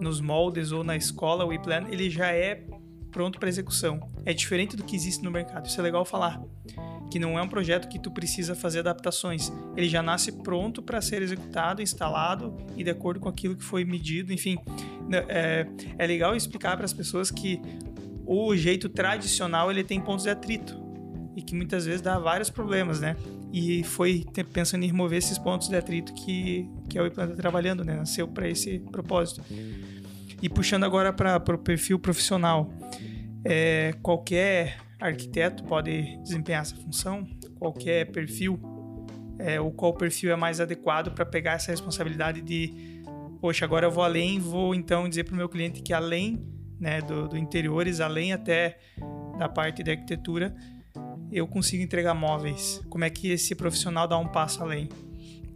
nos 0.00 0.20
moldes 0.20 0.72
ou 0.72 0.82
na 0.82 0.96
escola, 0.96 1.44
o 1.44 1.52
e-plan, 1.52 1.86
ele 1.90 2.08
já 2.08 2.32
é 2.32 2.64
pronto 3.10 3.38
para 3.38 3.48
execução. 3.48 4.00
É 4.24 4.32
diferente 4.32 4.76
do 4.76 4.84
que 4.84 4.94
existe 4.96 5.22
no 5.22 5.30
mercado. 5.30 5.66
Isso 5.66 5.80
é 5.80 5.82
legal 5.82 6.04
falar. 6.04 6.40
Que 7.10 7.18
não 7.18 7.38
é 7.38 7.42
um 7.42 7.48
projeto 7.48 7.88
que 7.88 7.98
tu 7.98 8.10
precisa 8.10 8.54
fazer 8.54 8.80
adaptações. 8.80 9.52
Ele 9.76 9.88
já 9.88 10.02
nasce 10.02 10.30
pronto 10.30 10.80
para 10.80 11.00
ser 11.00 11.22
executado, 11.22 11.82
instalado 11.82 12.56
e 12.76 12.84
de 12.84 12.90
acordo 12.90 13.18
com 13.18 13.28
aquilo 13.28 13.56
que 13.56 13.64
foi 13.64 13.84
medido. 13.84 14.32
Enfim, 14.32 14.58
né, 15.08 15.24
é, 15.28 15.66
é 15.98 16.06
legal 16.06 16.36
explicar 16.36 16.76
para 16.76 16.84
as 16.84 16.92
pessoas 16.92 17.30
que 17.30 17.60
o 18.24 18.54
jeito 18.54 18.88
tradicional 18.88 19.70
ele 19.70 19.82
tem 19.82 20.00
pontos 20.00 20.24
de 20.24 20.30
atrito 20.30 20.80
e 21.34 21.42
que 21.42 21.54
muitas 21.54 21.84
vezes 21.84 22.00
dá 22.00 22.18
vários 22.18 22.50
problemas, 22.50 23.00
né? 23.00 23.16
E 23.52 23.82
foi 23.82 24.24
pensando 24.52 24.84
em 24.84 24.86
remover 24.86 25.18
esses 25.18 25.38
pontos 25.38 25.68
de 25.68 25.74
atrito 25.74 26.12
que, 26.14 26.68
que 26.88 26.98
a 26.98 27.02
Wiplan 27.02 27.24
está 27.24 27.36
trabalhando, 27.36 27.84
né? 27.84 27.96
Nasceu 27.96 28.28
para 28.28 28.48
esse 28.48 28.78
propósito. 28.78 29.42
E 30.42 30.48
puxando 30.48 30.84
agora 30.84 31.12
para 31.12 31.54
o 31.54 31.58
perfil 31.58 31.98
profissional, 31.98 32.72
é, 33.44 33.92
qualquer 34.02 34.78
arquiteto 34.98 35.64
pode 35.64 36.16
desempenhar 36.22 36.62
essa 36.62 36.76
função, 36.76 37.26
qualquer 37.58 38.10
perfil, 38.10 38.60
é, 39.38 39.56
qual 39.76 39.94
perfil 39.94 40.32
é 40.32 40.36
mais 40.36 40.60
adequado 40.60 41.12
para 41.12 41.24
pegar 41.24 41.52
essa 41.52 41.70
responsabilidade 41.70 42.42
de, 42.42 43.02
poxa, 43.40 43.64
agora 43.64 43.86
eu 43.86 43.90
vou 43.90 44.04
além, 44.04 44.38
vou 44.38 44.74
então 44.74 45.08
dizer 45.08 45.24
para 45.24 45.34
o 45.34 45.36
meu 45.36 45.48
cliente 45.48 45.82
que 45.82 45.92
além 45.92 46.44
né, 46.78 47.00
do, 47.00 47.28
do 47.28 47.36
interiores, 47.36 48.00
além 48.00 48.32
até 48.32 48.78
da 49.38 49.48
parte 49.48 49.82
de 49.82 49.90
arquitetura, 49.90 50.54
eu 51.32 51.46
consigo 51.46 51.82
entregar 51.82 52.14
móveis. 52.14 52.82
Como 52.88 53.04
é 53.04 53.10
que 53.10 53.30
esse 53.30 53.54
profissional 53.54 54.08
dá 54.08 54.18
um 54.18 54.26
passo 54.26 54.62
além? 54.62 54.88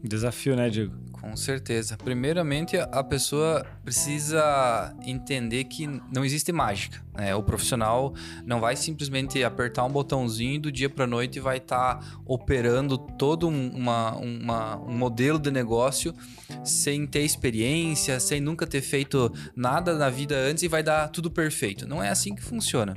Desafio, 0.03 0.55
né, 0.55 0.69
Diego? 0.69 1.04
Com 1.25 1.35
certeza. 1.39 1.97
Primeiramente, 1.97 2.77
a 2.77 3.03
pessoa 3.03 3.65
precisa 3.83 4.95
entender 5.07 5.65
que 5.65 5.87
não 6.13 6.23
existe 6.23 6.53
mágica. 6.53 7.03
Né? 7.17 7.35
O 7.35 7.43
profissional 7.43 8.13
não 8.45 8.61
vai 8.61 8.77
simplesmente 8.77 9.43
apertar 9.43 9.85
um 9.85 9.91
botãozinho 9.91 10.57
e 10.57 10.59
do 10.59 10.71
dia 10.71 10.91
para 10.91 11.07
noite 11.07 11.41
vai 11.41 11.57
estar 11.57 11.95
tá 11.95 12.07
operando 12.27 12.99
todo 12.99 13.49
uma, 13.49 14.15
uma, 14.17 14.77
um 14.77 14.95
modelo 14.95 15.39
de 15.39 15.51
negócio 15.51 16.15
sem 16.63 17.07
ter 17.07 17.23
experiência, 17.23 18.21
sem 18.21 18.39
nunca 18.39 18.67
ter 18.67 18.83
feito 18.83 19.33
nada 19.57 19.97
na 19.97 20.11
vida 20.11 20.37
antes 20.37 20.63
e 20.63 20.69
vai 20.69 20.83
dar 20.83 21.09
tudo 21.09 21.31
perfeito. 21.31 21.89
Não 21.89 22.03
é 22.03 22.11
assim 22.11 22.35
que 22.35 22.43
funciona. 22.43 22.95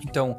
Então, 0.00 0.38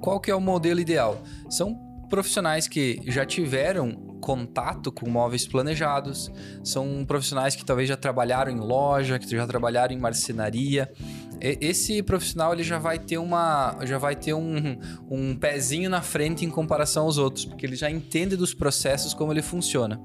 qual 0.00 0.18
que 0.18 0.30
é 0.30 0.34
o 0.34 0.40
modelo 0.40 0.80
ideal? 0.80 1.22
São 1.50 1.78
profissionais 2.08 2.66
que 2.66 3.00
já 3.06 3.26
tiveram 3.26 4.13
contato 4.24 4.90
com 4.90 5.06
móveis 5.06 5.46
planejados, 5.46 6.32
são 6.62 7.04
profissionais 7.04 7.54
que 7.54 7.62
talvez 7.62 7.90
já 7.90 7.96
trabalharam 7.96 8.50
em 8.50 8.58
loja, 8.58 9.18
que 9.18 9.28
já 9.28 9.46
trabalharam 9.46 9.94
em 9.94 9.98
marcenaria. 9.98 10.90
Esse 11.38 12.02
profissional 12.02 12.54
ele 12.54 12.62
já 12.62 12.78
vai 12.78 12.98
ter 12.98 13.18
uma, 13.18 13.76
já 13.82 13.98
vai 13.98 14.16
ter 14.16 14.32
um, 14.32 14.78
um 15.10 15.36
pezinho 15.36 15.90
na 15.90 16.00
frente 16.00 16.42
em 16.42 16.48
comparação 16.48 17.04
aos 17.04 17.18
outros, 17.18 17.44
porque 17.44 17.66
ele 17.66 17.76
já 17.76 17.90
entende 17.90 18.34
dos 18.34 18.54
processos 18.54 19.12
como 19.12 19.30
ele 19.30 19.42
funciona. 19.42 20.00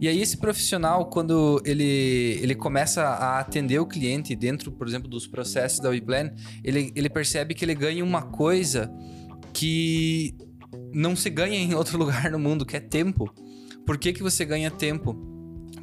E 0.00 0.08
aí 0.08 0.22
esse 0.22 0.38
profissional, 0.38 1.10
quando 1.10 1.60
ele, 1.66 2.40
ele 2.42 2.54
começa 2.54 3.02
a 3.02 3.38
atender 3.38 3.80
o 3.80 3.86
cliente 3.86 4.34
dentro, 4.34 4.72
por 4.72 4.88
exemplo, 4.88 5.10
dos 5.10 5.26
processos 5.26 5.78
da 5.78 5.90
WePlan, 5.90 6.30
ele, 6.64 6.90
ele 6.96 7.10
percebe 7.10 7.54
que 7.54 7.66
ele 7.66 7.74
ganha 7.74 8.02
uma 8.02 8.22
coisa 8.22 8.90
que 9.52 10.34
não 10.92 11.16
se 11.16 11.30
ganha 11.30 11.58
em 11.58 11.74
outro 11.74 11.96
lugar 11.98 12.30
no 12.30 12.38
mundo, 12.38 12.66
que 12.66 12.76
é 12.76 12.80
tempo. 12.80 13.32
Por 13.86 13.98
que, 13.98 14.12
que 14.12 14.22
você 14.22 14.44
ganha 14.44 14.70
tempo? 14.70 15.16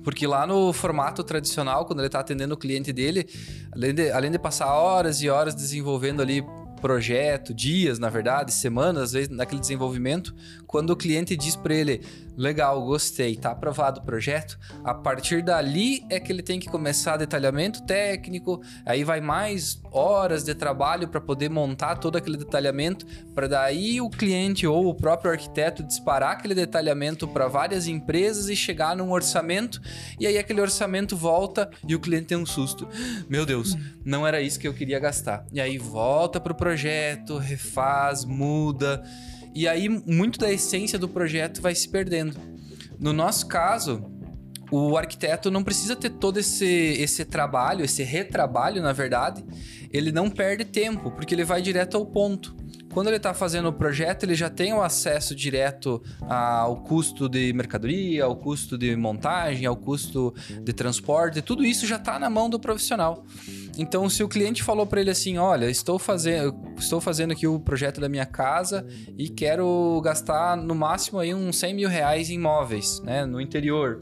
Porque 0.03 0.25
lá 0.25 0.47
no 0.47 0.71
formato 0.71 1.23
tradicional, 1.23 1.85
quando 1.85 1.99
ele 1.99 2.07
está 2.07 2.19
atendendo 2.19 2.53
o 2.53 2.57
cliente 2.57 2.93
dele, 2.93 3.27
além 3.71 3.93
de, 3.93 4.11
além 4.11 4.31
de 4.31 4.39
passar 4.39 4.73
horas 4.73 5.21
e 5.21 5.29
horas 5.29 5.53
desenvolvendo 5.53 6.21
ali 6.21 6.43
projeto, 6.79 7.53
dias, 7.53 7.99
na 7.99 8.09
verdade, 8.09 8.53
semanas, 8.53 9.03
às 9.03 9.11
vezes, 9.11 9.29
naquele 9.29 9.59
desenvolvimento, 9.59 10.33
quando 10.65 10.91
o 10.91 10.95
cliente 10.95 11.35
diz 11.35 11.55
para 11.55 11.75
ele, 11.75 12.01
legal, 12.39 12.81
gostei, 12.85 13.35
tá 13.35 13.51
aprovado 13.51 13.99
o 13.99 14.03
projeto, 14.03 14.57
a 14.81 14.93
partir 14.93 15.43
dali 15.43 16.05
é 16.09 16.21
que 16.21 16.31
ele 16.31 16.41
tem 16.41 16.57
que 16.57 16.69
começar 16.69 17.17
detalhamento 17.17 17.85
técnico, 17.85 18.61
aí 18.85 19.03
vai 19.03 19.19
mais 19.19 19.81
horas 19.91 20.45
de 20.45 20.55
trabalho 20.55 21.09
para 21.09 21.19
poder 21.19 21.49
montar 21.49 21.97
todo 21.97 22.17
aquele 22.17 22.37
detalhamento, 22.37 23.05
para 23.35 23.47
daí 23.47 23.99
o 23.99 24.09
cliente 24.09 24.65
ou 24.65 24.87
o 24.87 24.95
próprio 24.95 25.31
arquiteto 25.31 25.83
disparar 25.83 26.31
aquele 26.31 26.55
detalhamento 26.55 27.27
para 27.27 27.49
várias 27.49 27.87
empresas 27.87 28.47
e 28.47 28.55
chegar 28.55 28.95
num 28.95 29.11
orçamento, 29.11 29.81
e 30.17 30.25
aí 30.25 30.37
aquele 30.37 30.61
orçamento 30.61 31.17
volta 31.17 31.69
e 31.85 31.93
o 31.93 31.99
cliente 31.99 32.27
tem 32.27 32.37
um 32.37 32.45
susto. 32.45 32.87
Meu 33.27 33.45
Deus, 33.45 33.75
não 34.05 34.25
era 34.25 34.41
isso 34.41 34.57
que 34.57 34.67
eu 34.67 34.73
queria 34.73 34.97
gastar. 34.97 35.45
E 35.51 35.59
aí 35.59 35.77
volta 35.77 36.39
pro 36.39 36.55
projeto, 36.55 37.37
refaz, 37.37 38.23
muda. 38.23 39.03
E 39.53 39.67
aí, 39.67 39.89
muito 39.89 40.39
da 40.39 40.51
essência 40.51 40.97
do 40.99 41.07
projeto 41.07 41.61
vai 41.61 41.73
se 41.73 41.89
perdendo. 41.89 42.37
No 42.99 43.13
nosso 43.13 43.47
caso, 43.47 44.11
o 44.71 44.97
arquiteto 44.97 45.49
não 45.49 45.63
precisa 45.63 45.95
ter 45.95 46.09
todo 46.11 46.39
esse, 46.39 46.65
esse 46.65 47.25
trabalho, 47.25 47.83
esse 47.83 48.03
retrabalho, 48.03 48.81
na 48.81 48.93
verdade. 48.93 49.43
Ele 49.91 50.11
não 50.11 50.29
perde 50.29 50.65
tempo, 50.65 51.11
porque 51.11 51.33
ele 51.33 51.43
vai 51.43 51.61
direto 51.61 51.97
ao 51.97 52.05
ponto. 52.05 52.55
Quando 52.91 53.07
ele 53.07 53.17
está 53.17 53.33
fazendo 53.33 53.69
o 53.69 53.73
projeto, 53.73 54.23
ele 54.23 54.33
já 54.33 54.49
tem 54.49 54.73
o 54.73 54.81
acesso 54.81 55.35
direto 55.35 56.01
ao 56.27 56.77
custo 56.77 57.29
de 57.29 57.53
mercadoria, 57.53 58.25
ao 58.25 58.35
custo 58.35 58.77
de 58.77 58.95
montagem, 58.95 59.65
ao 59.65 59.75
custo 59.75 60.33
de 60.63 60.73
transporte, 60.73 61.41
tudo 61.41 61.63
isso 61.63 61.85
já 61.85 61.97
está 61.97 62.17
na 62.17 62.29
mão 62.29 62.49
do 62.49 62.59
profissional. 62.59 63.23
Então, 63.77 64.09
se 64.09 64.23
o 64.23 64.27
cliente 64.27 64.63
falou 64.63 64.87
para 64.87 65.01
ele 65.01 65.11
assim, 65.11 65.37
olha, 65.37 65.69
estou 65.69 65.99
fazendo, 65.99 66.55
estou 66.77 66.99
fazendo 66.99 67.31
aqui 67.31 67.47
o 67.47 67.59
projeto 67.59 68.01
da 68.01 68.09
minha 68.09 68.25
casa 68.25 68.85
e 69.17 69.29
quero 69.29 70.01
gastar 70.03 70.57
no 70.57 70.73
máximo 70.73 71.19
aí 71.19 71.33
uns 71.33 71.57
100 71.57 71.73
mil 71.75 71.89
reais 71.89 72.29
em 72.29 72.33
imóveis, 72.33 73.01
né, 73.01 73.25
no 73.25 73.39
interior. 73.39 74.01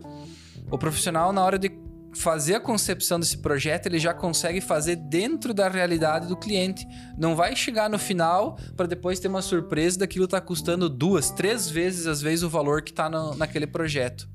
O 0.69 0.77
profissional, 0.77 1.31
na 1.31 1.43
hora 1.43 1.57
de 1.57 1.71
fazer 2.13 2.55
a 2.55 2.59
concepção 2.59 3.19
desse 3.19 3.37
projeto, 3.37 3.85
ele 3.85 3.99
já 3.99 4.13
consegue 4.13 4.59
fazer 4.59 4.95
dentro 4.95 5.53
da 5.53 5.69
realidade 5.69 6.27
do 6.27 6.35
cliente. 6.35 6.85
Não 7.17 7.35
vai 7.35 7.55
chegar 7.55 7.89
no 7.89 7.99
final 7.99 8.57
para 8.75 8.87
depois 8.87 9.19
ter 9.19 9.27
uma 9.27 9.41
surpresa 9.41 9.99
daquilo 9.99 10.25
estar 10.25 10.41
tá 10.41 10.45
custando 10.45 10.89
duas, 10.89 11.29
três 11.31 11.69
vezes 11.69 12.07
às 12.07 12.21
vezes 12.21 12.43
o 12.43 12.49
valor 12.49 12.81
que 12.81 12.91
está 12.91 13.09
naquele 13.09 13.67
projeto 13.67 14.27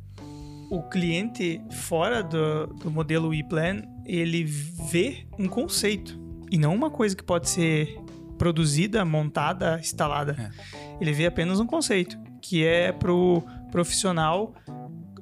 o 0.72 0.82
cliente 0.82 1.60
fora 1.70 2.22
do, 2.22 2.66
do 2.68 2.90
modelo 2.90 3.34
e-plan, 3.34 3.82
ele 4.06 4.42
vê 4.42 5.26
um 5.38 5.46
conceito 5.46 6.18
e 6.50 6.56
não 6.56 6.74
uma 6.74 6.90
coisa 6.90 7.14
que 7.14 7.22
pode 7.22 7.50
ser 7.50 7.94
produzida, 8.38 9.04
montada, 9.04 9.78
instalada. 9.78 10.34
É. 10.38 10.96
Ele 10.98 11.12
vê 11.12 11.26
apenas 11.26 11.60
um 11.60 11.66
conceito, 11.66 12.18
que 12.40 12.64
é 12.64 12.90
pro 12.90 13.42
profissional 13.70 14.54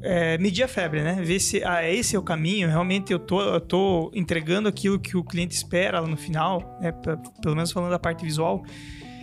é, 0.03 0.39
medir 0.39 0.63
a 0.63 0.69
febre, 0.69 1.03
né? 1.03 1.21
Ver 1.23 1.41
se 1.41 1.63
ah, 1.65 1.89
esse 1.89 2.17
é 2.17 2.19
o 2.19 2.23
caminho, 2.23 2.69
realmente 2.69 3.13
eu 3.13 3.19
tô, 3.19 3.41
eu 3.41 3.61
tô 3.61 4.11
entregando 4.15 4.69
aquilo 4.69 4.99
que 4.99 5.17
o 5.17 5.25
cliente 5.25 5.55
espera 5.55 6.01
lá 6.01 6.07
no 6.07 6.17
final, 6.17 6.79
né? 6.81 6.93
pelo 7.43 7.55
menos 7.55 7.71
falando 7.71 7.91
da 7.91 7.99
parte 7.99 8.25
visual. 8.25 8.65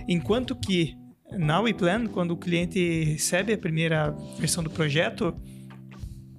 Enquanto 0.08 0.56
que 0.56 0.96
na 1.32 1.60
WePlan, 1.60 2.08
quando 2.08 2.32
o 2.32 2.38
cliente 2.38 3.04
recebe 3.04 3.54
a 3.54 3.58
primeira 3.58 4.12
versão 4.38 4.64
do 4.64 4.70
projeto, 4.70 5.36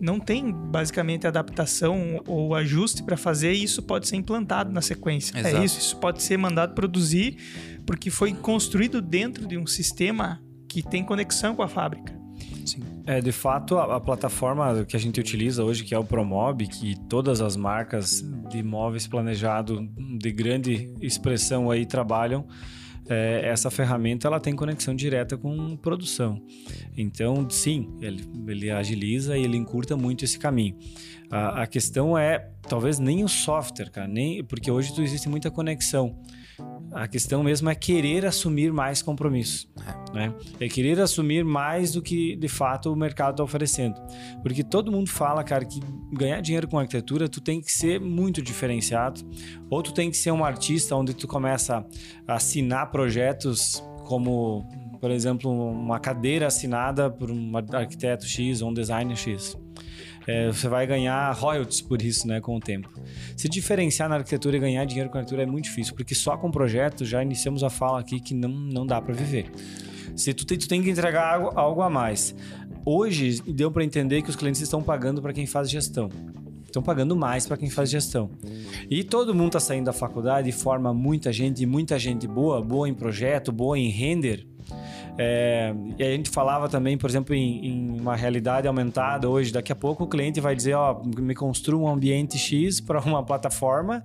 não 0.00 0.20
tem 0.20 0.52
basicamente 0.52 1.26
adaptação 1.26 2.22
ou 2.26 2.54
ajuste 2.54 3.02
para 3.02 3.16
fazer 3.16 3.52
e 3.52 3.64
isso 3.64 3.82
pode 3.82 4.06
ser 4.06 4.16
implantado 4.16 4.72
na 4.72 4.80
sequência. 4.80 5.36
É 5.36 5.40
Exato. 5.40 5.56
É 5.56 5.64
isso, 5.64 5.78
isso 5.78 5.96
pode 5.96 6.22
ser 6.22 6.36
mandado 6.36 6.74
produzir 6.74 7.36
porque 7.84 8.10
foi 8.10 8.32
construído 8.32 9.02
dentro 9.02 9.46
de 9.46 9.58
um 9.58 9.66
sistema 9.66 10.40
que 10.68 10.82
tem 10.82 11.04
conexão 11.04 11.56
com 11.56 11.62
a 11.62 11.68
fábrica. 11.68 12.16
Sim. 12.64 12.82
É, 13.08 13.22
de 13.22 13.32
fato, 13.32 13.78
a, 13.78 13.96
a, 13.96 14.00
plataforma 14.00 14.84
que 14.84 14.94
a 14.94 15.00
gente 15.00 15.18
utiliza 15.18 15.64
hoje, 15.64 15.82
que 15.82 15.94
é 15.94 15.98
o 15.98 16.04
Promob, 16.04 16.66
que 16.66 16.94
todas 17.08 17.40
as 17.40 17.56
marcas 17.56 18.22
de 18.50 18.58
imóveis 18.58 19.06
planejado 19.06 19.88
de 20.18 20.30
grande 20.30 20.92
expressão 21.00 21.70
aí 21.70 21.86
trabalham, 21.86 22.46
é, 23.08 23.48
essa 23.48 23.70
ferramenta 23.70 24.28
ela 24.28 24.38
tem 24.38 24.54
conexão 24.54 24.94
direta 24.94 25.38
com 25.38 25.74
produção. 25.78 26.38
Então, 26.94 27.48
sim, 27.48 27.88
ele, 28.02 28.28
ele 28.46 28.70
agiliza 28.70 29.38
e 29.38 29.42
ele 29.42 29.56
encurta 29.56 29.96
muito 29.96 30.26
esse 30.26 30.38
caminho. 30.38 30.76
A, 31.30 31.62
a, 31.62 31.66
questão 31.66 32.18
é, 32.18 32.50
talvez 32.68 32.98
nem 32.98 33.24
o 33.24 33.28
software, 33.28 33.90
cara, 33.90 34.06
nem, 34.06 34.44
porque 34.44 34.70
hoje 34.70 34.92
existe 35.00 35.30
muita 35.30 35.50
conexão. 35.50 36.14
A 36.92 37.06
questão 37.06 37.42
mesmo 37.42 37.68
é 37.68 37.74
querer 37.74 38.24
assumir 38.24 38.72
mais 38.72 39.02
compromissos. 39.02 39.68
Né? 40.12 40.32
É 40.58 40.68
querer 40.68 40.98
assumir 41.00 41.44
mais 41.44 41.92
do 41.92 42.02
que 42.02 42.34
de 42.36 42.48
fato 42.48 42.92
o 42.92 42.96
mercado 42.96 43.32
está 43.32 43.44
oferecendo. 43.44 44.00
Porque 44.42 44.64
todo 44.64 44.90
mundo 44.90 45.08
fala, 45.08 45.44
cara, 45.44 45.64
que 45.64 45.80
ganhar 46.12 46.40
dinheiro 46.40 46.66
com 46.66 46.78
arquitetura 46.78 47.28
tu 47.28 47.40
tem 47.40 47.60
que 47.60 47.70
ser 47.70 48.00
muito 48.00 48.40
diferenciado, 48.40 49.20
ou 49.70 49.82
tu 49.82 49.92
tem 49.92 50.10
que 50.10 50.16
ser 50.16 50.30
um 50.30 50.44
artista 50.44 50.96
onde 50.96 51.14
tu 51.14 51.28
começa 51.28 51.84
a 52.26 52.34
assinar 52.34 52.90
projetos 52.90 53.82
como, 54.06 54.66
por 55.00 55.10
exemplo, 55.10 55.50
uma 55.50 56.00
cadeira 56.00 56.46
assinada 56.46 57.10
por 57.10 57.30
um 57.30 57.52
arquiteto 57.72 58.26
X 58.26 58.62
ou 58.62 58.70
um 58.70 58.74
designer 58.74 59.16
X 59.16 59.56
é, 60.28 60.46
você 60.48 60.68
vai 60.68 60.86
ganhar 60.86 61.32
royalties 61.32 61.80
por 61.80 62.02
isso, 62.02 62.28
né, 62.28 62.38
com 62.38 62.54
o 62.54 62.60
tempo. 62.60 62.90
Se 63.34 63.48
diferenciar 63.48 64.10
na 64.10 64.16
arquitetura 64.16 64.58
e 64.58 64.60
ganhar 64.60 64.84
dinheiro 64.84 65.08
com 65.08 65.16
a 65.16 65.20
arquitetura 65.20 65.44
é 65.44 65.46
muito 65.46 65.64
difícil, 65.64 65.94
porque 65.94 66.14
só 66.14 66.36
com 66.36 66.50
projeto 66.50 67.02
já 67.02 67.22
iniciamos 67.22 67.64
a 67.64 67.70
fala 67.70 67.98
aqui 67.98 68.20
que 68.20 68.34
não, 68.34 68.50
não 68.50 68.86
dá 68.86 69.00
para 69.00 69.14
viver. 69.14 69.50
Se 70.14 70.34
tu 70.34 70.44
tem, 70.44 70.58
tu 70.58 70.68
tem 70.68 70.82
que 70.82 70.90
entregar 70.90 71.34
algo, 71.34 71.58
algo 71.58 71.80
a 71.80 71.88
mais. 71.88 72.34
Hoje 72.84 73.40
deu 73.46 73.70
para 73.70 73.82
entender 73.82 74.20
que 74.20 74.28
os 74.28 74.36
clientes 74.36 74.60
estão 74.60 74.82
pagando 74.82 75.22
para 75.22 75.32
quem 75.32 75.46
faz 75.46 75.70
gestão 75.70 76.10
estão 76.68 76.82
pagando 76.82 77.16
mais 77.16 77.46
para 77.46 77.56
quem 77.56 77.70
faz 77.70 77.90
gestão. 77.90 78.30
E 78.90 79.02
todo 79.02 79.34
mundo 79.34 79.48
está 79.48 79.60
saindo 79.60 79.86
da 79.86 79.92
faculdade 79.92 80.50
e 80.50 80.52
forma 80.52 80.92
muita 80.92 81.32
gente, 81.32 81.64
muita 81.64 81.98
gente 81.98 82.28
boa, 82.28 82.60
boa 82.60 82.86
em 82.86 82.92
projeto, 82.92 83.50
boa 83.50 83.78
em 83.78 83.88
render. 83.88 84.46
É, 85.20 85.74
e 85.98 86.02
a 86.04 86.10
gente 86.12 86.30
falava 86.30 86.68
também, 86.68 86.96
por 86.96 87.10
exemplo, 87.10 87.34
em, 87.34 87.66
em, 87.66 88.00
uma 88.00 88.14
realidade 88.14 88.68
aumentada 88.68 89.28
hoje. 89.28 89.52
Daqui 89.52 89.72
a 89.72 89.76
pouco 89.76 90.04
o 90.04 90.06
cliente 90.06 90.40
vai 90.40 90.54
dizer, 90.54 90.74
ó, 90.74 91.02
me 91.04 91.34
construa 91.34 91.90
um 91.90 91.92
ambiente 91.92 92.38
X 92.38 92.80
para 92.80 93.00
uma 93.02 93.24
plataforma 93.24 94.04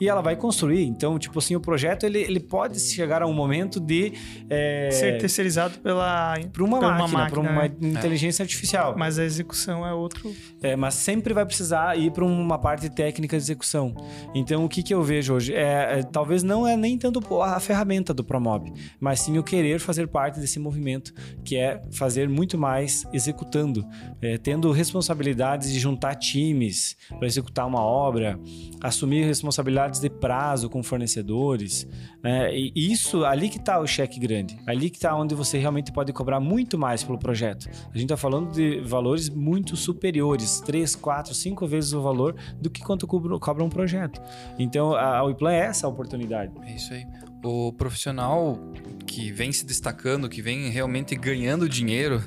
e 0.00 0.08
ela 0.08 0.22
vai 0.22 0.36
construir. 0.36 0.84
Então, 0.84 1.18
tipo 1.18 1.38
assim, 1.38 1.54
o 1.54 1.60
projeto 1.60 2.06
ele, 2.06 2.18
ele 2.18 2.40
pode 2.40 2.80
chegar 2.80 3.22
a 3.22 3.26
um 3.26 3.34
momento 3.34 3.78
de 3.78 4.14
é, 4.48 4.88
ser 4.90 5.18
terceirizado 5.18 5.78
pela 5.80 6.34
para 6.50 6.64
uma, 6.64 6.80
máquina, 6.80 7.08
máquina, 7.08 7.30
para 7.30 7.40
uma 7.40 7.62
né? 7.68 7.90
inteligência 7.90 8.42
é. 8.42 8.44
artificial. 8.44 8.94
Mas 8.96 9.18
a 9.18 9.24
execução 9.24 9.86
é 9.86 9.92
outro. 9.92 10.34
É, 10.62 10.74
mas 10.74 10.94
sempre 10.94 11.34
vai 11.34 11.44
precisar 11.44 11.98
ir 11.98 12.10
para 12.10 12.24
uma 12.24 12.58
parte 12.58 12.88
técnica 12.88 13.36
de 13.36 13.42
execução. 13.42 13.94
Então, 14.34 14.64
o 14.64 14.68
que, 14.68 14.82
que 14.82 14.94
eu 14.94 15.02
vejo 15.02 15.34
hoje 15.34 15.52
é, 15.52 15.98
é 15.98 16.02
talvez 16.02 16.42
não 16.42 16.66
é 16.66 16.74
nem 16.74 16.96
tanto 16.96 17.20
a 17.42 17.60
ferramenta 17.60 18.14
do 18.14 18.24
Promob, 18.24 18.72
mas 18.98 19.20
sim 19.20 19.36
o 19.36 19.42
querer 19.42 19.78
fazer 19.78 20.08
parte 20.08 20.40
desse 20.40 20.53
esse 20.54 20.58
movimento, 20.60 21.12
que 21.44 21.56
é 21.56 21.82
fazer 21.92 22.28
muito 22.28 22.56
mais 22.56 23.04
executando, 23.12 23.86
é, 24.20 24.38
tendo 24.38 24.70
responsabilidades 24.70 25.72
de 25.72 25.78
juntar 25.78 26.14
times 26.14 26.96
para 27.18 27.26
executar 27.26 27.66
uma 27.66 27.80
obra, 27.80 28.38
assumir 28.80 29.24
responsabilidades 29.24 30.00
de 30.00 30.08
prazo 30.08 30.70
com 30.70 30.82
fornecedores. 30.82 31.86
Né? 32.22 32.54
E 32.56 32.72
isso, 32.76 33.24
ali 33.24 33.48
que 33.48 33.58
está 33.58 33.80
o 33.80 33.86
cheque 33.86 34.18
grande, 34.18 34.58
ali 34.66 34.88
que 34.88 34.96
está 34.96 35.14
onde 35.14 35.34
você 35.34 35.58
realmente 35.58 35.92
pode 35.92 36.12
cobrar 36.12 36.40
muito 36.40 36.78
mais 36.78 37.02
pelo 37.02 37.18
projeto. 37.18 37.68
A 37.68 37.98
gente 37.98 38.04
está 38.04 38.16
falando 38.16 38.52
de 38.52 38.80
valores 38.80 39.28
muito 39.28 39.76
superiores, 39.76 40.60
três, 40.60 40.94
quatro, 40.94 41.34
cinco 41.34 41.66
vezes 41.66 41.92
o 41.92 42.00
valor 42.00 42.36
do 42.60 42.70
que 42.70 42.82
quanto 42.82 43.06
cobra 43.06 43.64
um 43.64 43.68
projeto. 43.68 44.20
Então, 44.58 44.94
a 44.94 45.22
Wiplan 45.24 45.52
é 45.52 45.60
essa 45.66 45.88
oportunidade. 45.88 46.52
É 46.64 46.74
isso 46.74 46.92
aí 46.92 47.04
o 47.48 47.72
profissional 47.72 48.58
que 49.06 49.30
vem 49.30 49.52
se 49.52 49.64
destacando, 49.64 50.28
que 50.28 50.42
vem 50.42 50.70
realmente 50.70 51.14
ganhando 51.14 51.68
dinheiro 51.68 52.22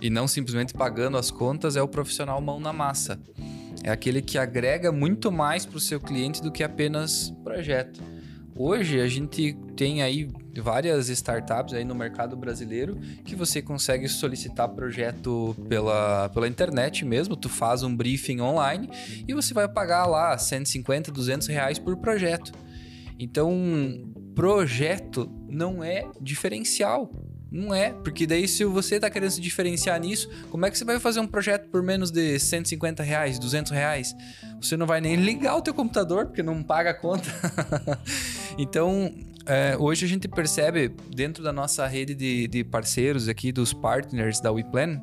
e 0.00 0.08
não 0.08 0.26
simplesmente 0.26 0.72
pagando 0.72 1.16
as 1.16 1.30
contas, 1.30 1.76
é 1.76 1.82
o 1.82 1.88
profissional 1.88 2.40
mão 2.40 2.58
na 2.58 2.72
massa. 2.72 3.20
É 3.84 3.90
aquele 3.90 4.22
que 4.22 4.38
agrega 4.38 4.92
muito 4.92 5.30
mais 5.30 5.66
para 5.66 5.76
o 5.76 5.80
seu 5.80 6.00
cliente 6.00 6.40
do 6.40 6.52
que 6.52 6.62
apenas 6.62 7.30
projeto. 7.42 8.00
Hoje 8.54 9.00
a 9.00 9.08
gente 9.08 9.56
tem 9.76 10.02
aí 10.02 10.28
várias 10.60 11.08
startups 11.08 11.72
aí 11.72 11.84
no 11.84 11.94
mercado 11.94 12.36
brasileiro 12.36 12.98
que 13.24 13.34
você 13.34 13.62
consegue 13.62 14.06
solicitar 14.08 14.68
projeto 14.68 15.56
pela, 15.68 16.28
pela 16.28 16.46
internet 16.46 17.04
mesmo, 17.04 17.34
tu 17.34 17.48
faz 17.48 17.82
um 17.82 17.96
briefing 17.96 18.40
online 18.40 18.90
e 19.26 19.32
você 19.32 19.54
vai 19.54 19.66
pagar 19.66 20.06
lá 20.06 20.36
150, 20.36 21.10
200 21.10 21.48
reais 21.48 21.78
por 21.78 21.96
projeto. 21.96 22.52
Então, 23.22 23.56
projeto 24.34 25.30
não 25.48 25.82
é 25.84 26.10
diferencial. 26.20 27.08
Não 27.52 27.72
é, 27.72 27.92
porque 27.92 28.26
daí 28.26 28.48
se 28.48 28.64
você 28.64 28.96
está 28.96 29.08
querendo 29.08 29.30
se 29.30 29.40
diferenciar 29.40 30.00
nisso, 30.00 30.28
como 30.50 30.66
é 30.66 30.70
que 30.70 30.76
você 30.76 30.84
vai 30.84 30.98
fazer 30.98 31.20
um 31.20 31.26
projeto 31.26 31.68
por 31.68 31.82
menos 31.82 32.10
de 32.10 32.38
150 32.38 33.02
reais, 33.02 33.38
200 33.38 33.70
reais? 33.70 34.16
Você 34.60 34.76
não 34.76 34.86
vai 34.86 35.00
nem 35.00 35.16
ligar 35.16 35.54
o 35.56 35.62
teu 35.62 35.72
computador, 35.72 36.26
porque 36.26 36.42
não 36.42 36.62
paga 36.64 36.90
a 36.90 36.94
conta. 36.94 37.28
então, 38.58 39.14
é, 39.46 39.76
hoje 39.78 40.04
a 40.04 40.08
gente 40.08 40.26
percebe, 40.26 40.92
dentro 41.14 41.44
da 41.44 41.52
nossa 41.52 41.86
rede 41.86 42.14
de, 42.14 42.48
de 42.48 42.64
parceiros 42.64 43.28
aqui, 43.28 43.52
dos 43.52 43.72
partners 43.72 44.40
da 44.40 44.50
WePlan, 44.50 45.00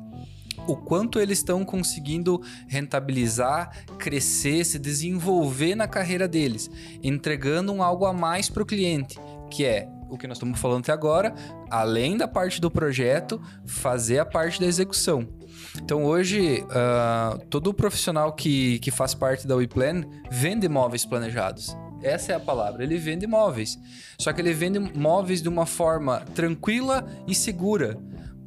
o 0.66 0.76
quanto 0.76 1.18
eles 1.18 1.38
estão 1.38 1.64
conseguindo 1.64 2.40
rentabilizar, 2.66 3.84
crescer, 3.98 4.64
se 4.64 4.78
desenvolver 4.78 5.74
na 5.74 5.88
carreira 5.88 6.26
deles, 6.26 6.70
entregando 7.02 7.72
um 7.72 7.82
algo 7.82 8.04
a 8.04 8.12
mais 8.12 8.48
para 8.48 8.62
o 8.62 8.66
cliente, 8.66 9.18
que 9.50 9.64
é 9.64 9.88
o 10.08 10.18
que 10.18 10.26
nós 10.26 10.36
estamos 10.36 10.58
falando 10.58 10.82
até 10.82 10.92
agora, 10.92 11.32
além 11.70 12.16
da 12.16 12.26
parte 12.26 12.60
do 12.60 12.70
projeto, 12.70 13.40
fazer 13.64 14.18
a 14.18 14.26
parte 14.26 14.60
da 14.60 14.66
execução. 14.66 15.28
Então 15.76 16.04
hoje, 16.04 16.64
uh, 16.64 17.38
todo 17.46 17.72
profissional 17.72 18.32
que, 18.32 18.80
que 18.80 18.90
faz 18.90 19.14
parte 19.14 19.46
da 19.46 19.54
WePlan 19.54 20.02
vende 20.30 20.68
móveis 20.68 21.04
planejados. 21.04 21.76
Essa 22.02 22.32
é 22.32 22.34
a 22.34 22.40
palavra. 22.40 22.82
Ele 22.82 22.96
vende 22.96 23.26
móveis. 23.26 23.78
Só 24.18 24.32
que 24.32 24.40
ele 24.40 24.52
vende 24.52 24.78
móveis 24.78 25.42
de 25.42 25.48
uma 25.48 25.66
forma 25.66 26.20
tranquila 26.34 27.06
e 27.26 27.34
segura. 27.34 27.98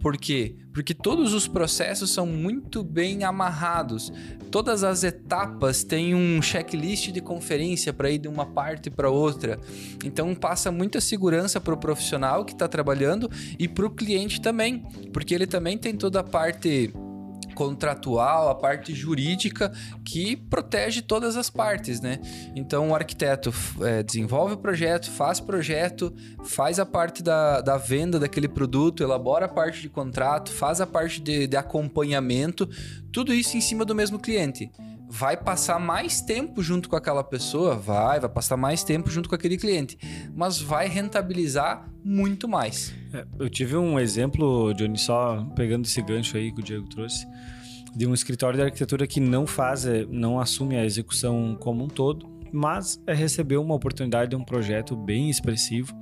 Por 0.04 0.18
quê? 0.18 0.58
Porque 0.74 0.94
todos 0.94 1.34
os 1.34 1.48
processos 1.48 2.10
são 2.10 2.28
muito 2.28 2.84
bem 2.84 3.24
amarrados. 3.24 4.12
Todas 4.52 4.84
as 4.84 5.02
etapas 5.02 5.86
têm 5.86 6.14
um 6.14 6.42
checklist 6.42 7.10
de 7.10 7.22
conferência 7.22 7.94
para 7.94 8.12
ir 8.12 8.18
de 8.18 8.28
uma 8.28 8.46
parte 8.46 8.90
para 8.90 9.10
outra. 9.10 9.58
Então 10.04 10.36
passa 10.36 10.74
muita 10.74 11.00
segurança 11.00 11.62
para 11.62 11.74
o 11.74 11.78
profissional 11.78 12.44
que 12.44 12.52
está 12.52 12.68
trabalhando 12.68 13.32
e 13.58 13.66
para 13.66 13.86
o 13.86 13.90
cliente 13.90 14.42
também, 14.42 14.84
porque 15.14 15.34
ele 15.34 15.48
também 15.48 15.78
tem 15.78 15.96
toda 15.96 16.20
a 16.20 16.24
parte 16.24 16.94
contratual, 17.54 18.50
a 18.50 18.56
parte 18.56 18.94
jurídica 18.94 19.72
que 20.04 20.36
protege 20.36 21.02
todas 21.02 21.38
as 21.38 21.50
partes, 21.50 22.02
né? 22.02 22.20
Então 22.56 22.90
o 22.90 22.96
arquiteto 22.96 23.54
é, 23.82 24.04
desenvolve 24.04 24.56
o 24.56 24.58
projeto, 24.58 25.10
faz 25.10 25.40
projeto, 25.40 26.14
faz 26.44 26.80
a 26.80 26.86
parte 26.86 27.24
da, 27.24 27.62
da 27.62 27.78
venda 27.78 28.20
daquele 28.20 28.48
produto, 28.48 29.04
elabora 29.04 29.46
a 29.46 29.50
parte 29.50 29.82
de 29.82 29.90
contrato, 29.90 30.52
faz 30.52 30.82
a 30.82 30.88
parte 30.88 31.22
de, 31.22 31.48
de 31.48 31.58
acompanhamento, 31.58 32.70
tudo 33.12 33.34
isso 33.34 33.56
em 33.56 33.62
cima 33.62 33.86
do 33.86 33.96
mesmo 33.96 34.20
cliente 34.20 34.72
vai 35.16 35.38
passar 35.38 35.80
mais 35.80 36.22
tempo 36.22 36.64
junto 36.64 36.90
com 36.90 36.96
aquela 36.96 37.24
pessoa, 37.24 37.76
vai, 37.76 38.20
vai 38.20 38.30
passar 38.30 38.58
mais 38.58 38.84
tempo 38.84 39.12
junto 39.12 39.30
com 39.30 39.36
aquele 39.36 39.58
cliente, 39.58 39.96
mas 40.36 40.60
vai 40.60 40.88
rentabilizar 40.88 41.88
muito 42.04 42.48
mais. 42.48 42.92
É, 43.14 43.24
eu 43.38 43.48
tive 43.48 43.78
um 43.78 44.00
exemplo, 44.00 44.74
Johnny, 44.74 44.98
só 44.98 45.46
pegando 45.56 45.86
esse 45.86 46.02
gancho 46.02 46.36
aí 46.36 46.52
que 46.52 46.62
o 46.62 46.64
Diego 46.64 46.90
trouxe, 46.90 47.28
de 47.96 48.08
um 48.08 48.14
escritório 48.16 48.58
de 48.58 48.66
arquitetura 48.66 49.06
que 49.06 49.20
não 49.20 49.46
faz, 49.46 49.86
é, 49.86 50.04
não 50.10 50.40
assume 50.40 50.78
a 50.78 50.84
execução 50.84 51.56
como 51.60 51.84
um 51.84 51.88
todo, 51.88 52.28
mas 52.54 53.02
recebeu 53.08 53.62
uma 53.62 53.76
oportunidade 53.76 54.30
de 54.30 54.36
um 54.36 54.44
projeto 54.44 54.96
bem 54.96 55.30
expressivo 55.30 55.94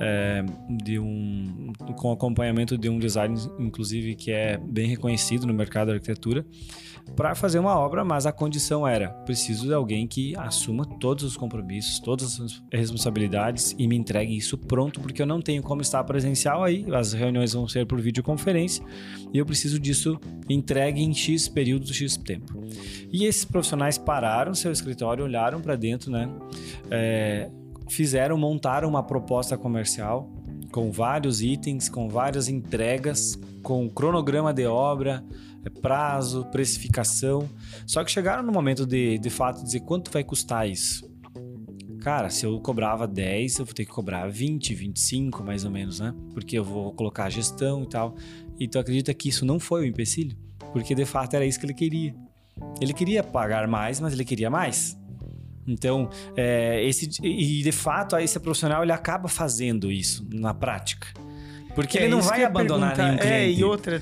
é, 0.00 0.44
de 0.82 0.98
um 0.98 1.72
com 1.96 2.12
acompanhamento 2.12 2.76
de 2.78 2.88
um 2.88 2.98
design, 2.98 3.36
inclusive 3.58 4.14
que 4.14 4.30
é 4.30 4.56
bem 4.56 4.86
reconhecido 4.86 5.46
no 5.46 5.54
mercado 5.54 5.88
da 5.88 5.94
arquitetura, 5.94 6.44
para 7.16 7.34
fazer 7.34 7.58
uma 7.58 7.78
obra, 7.78 8.04
mas 8.04 8.24
a 8.26 8.32
condição 8.32 8.86
era 8.86 9.10
preciso 9.10 9.66
de 9.66 9.74
alguém 9.74 10.06
que 10.06 10.34
assuma 10.36 10.86
todos 10.98 11.22
os 11.22 11.36
compromissos, 11.36 11.98
todas 11.98 12.40
as 12.40 12.62
responsabilidades 12.72 13.74
e 13.78 13.86
me 13.86 13.96
entregue 13.96 14.36
isso 14.36 14.56
pronto, 14.56 15.00
porque 15.00 15.20
eu 15.20 15.26
não 15.26 15.40
tenho 15.40 15.62
como 15.62 15.82
estar 15.82 16.02
presencial 16.04 16.64
aí, 16.64 16.86
as 16.92 17.12
reuniões 17.12 17.52
vão 17.52 17.68
ser 17.68 17.86
por 17.86 18.00
videoconferência 18.00 18.84
e 19.32 19.38
eu 19.38 19.44
preciso 19.44 19.78
disso 19.78 20.18
entregue 20.48 21.02
em 21.02 21.12
X 21.12 21.48
período, 21.48 21.92
X 21.92 22.16
tempo. 22.16 22.64
E 23.12 23.24
esses 23.24 23.44
profissionais 23.44 23.98
pararam 23.98 24.54
seu 24.54 24.72
escritório, 24.72 25.24
olharam 25.24 25.60
para 25.60 25.73
dentro, 25.76 26.10
né? 26.10 26.28
É, 26.90 27.50
fizeram, 27.88 28.36
montaram 28.36 28.88
uma 28.88 29.02
proposta 29.02 29.56
comercial 29.56 30.30
com 30.70 30.90
vários 30.90 31.40
itens, 31.40 31.88
com 31.88 32.08
várias 32.08 32.48
entregas, 32.48 33.38
com 33.62 33.88
cronograma 33.88 34.52
de 34.52 34.66
obra, 34.66 35.24
é, 35.64 35.70
prazo, 35.70 36.44
precificação. 36.46 37.48
Só 37.86 38.02
que 38.02 38.10
chegaram 38.10 38.42
no 38.42 38.52
momento 38.52 38.84
de, 38.84 39.18
de 39.18 39.30
fato, 39.30 39.62
dizer 39.62 39.80
quanto 39.80 40.10
vai 40.10 40.24
custar 40.24 40.68
isso. 40.68 41.08
Cara, 42.00 42.28
se 42.28 42.44
eu 42.44 42.60
cobrava 42.60 43.06
10, 43.06 43.60
eu 43.60 43.64
vou 43.64 43.72
ter 43.72 43.84
que 43.84 43.90
cobrar 43.90 44.28
20, 44.28 44.74
25 44.74 45.42
mais 45.42 45.64
ou 45.64 45.70
menos, 45.70 46.00
né? 46.00 46.12
Porque 46.34 46.58
eu 46.58 46.64
vou 46.64 46.92
colocar 46.92 47.24
a 47.24 47.30
gestão 47.30 47.84
e 47.84 47.88
tal. 47.88 48.14
E 48.58 48.68
tu 48.68 48.78
acredita 48.78 49.14
que 49.14 49.28
isso 49.28 49.46
não 49.46 49.58
foi 49.58 49.80
o 49.80 49.84
um 49.84 49.86
empecilho? 49.86 50.36
Porque 50.72 50.94
de 50.94 51.04
fato 51.04 51.34
era 51.34 51.46
isso 51.46 51.58
que 51.58 51.66
ele 51.66 51.72
queria. 51.72 52.14
Ele 52.80 52.92
queria 52.92 53.22
pagar 53.22 53.66
mais, 53.66 54.00
mas 54.00 54.12
ele 54.12 54.24
queria 54.24 54.50
mais. 54.50 54.98
Então, 55.66 56.10
é, 56.36 56.84
esse, 56.84 57.08
e 57.22 57.62
de 57.62 57.72
fato, 57.72 58.16
esse 58.16 58.38
profissional 58.38 58.82
ele 58.82 58.92
acaba 58.92 59.28
fazendo 59.28 59.90
isso 59.90 60.26
na 60.32 60.52
prática. 60.52 61.08
Porque 61.74 61.98
é, 61.98 62.02
ele 62.02 62.10
não 62.10 62.22
vai 62.22 62.44
abandonar 62.44 62.96
nenhum 62.96 63.16
cliente. 63.16 63.32
É, 63.32 63.50
e 63.50 63.64
outra, 63.64 64.00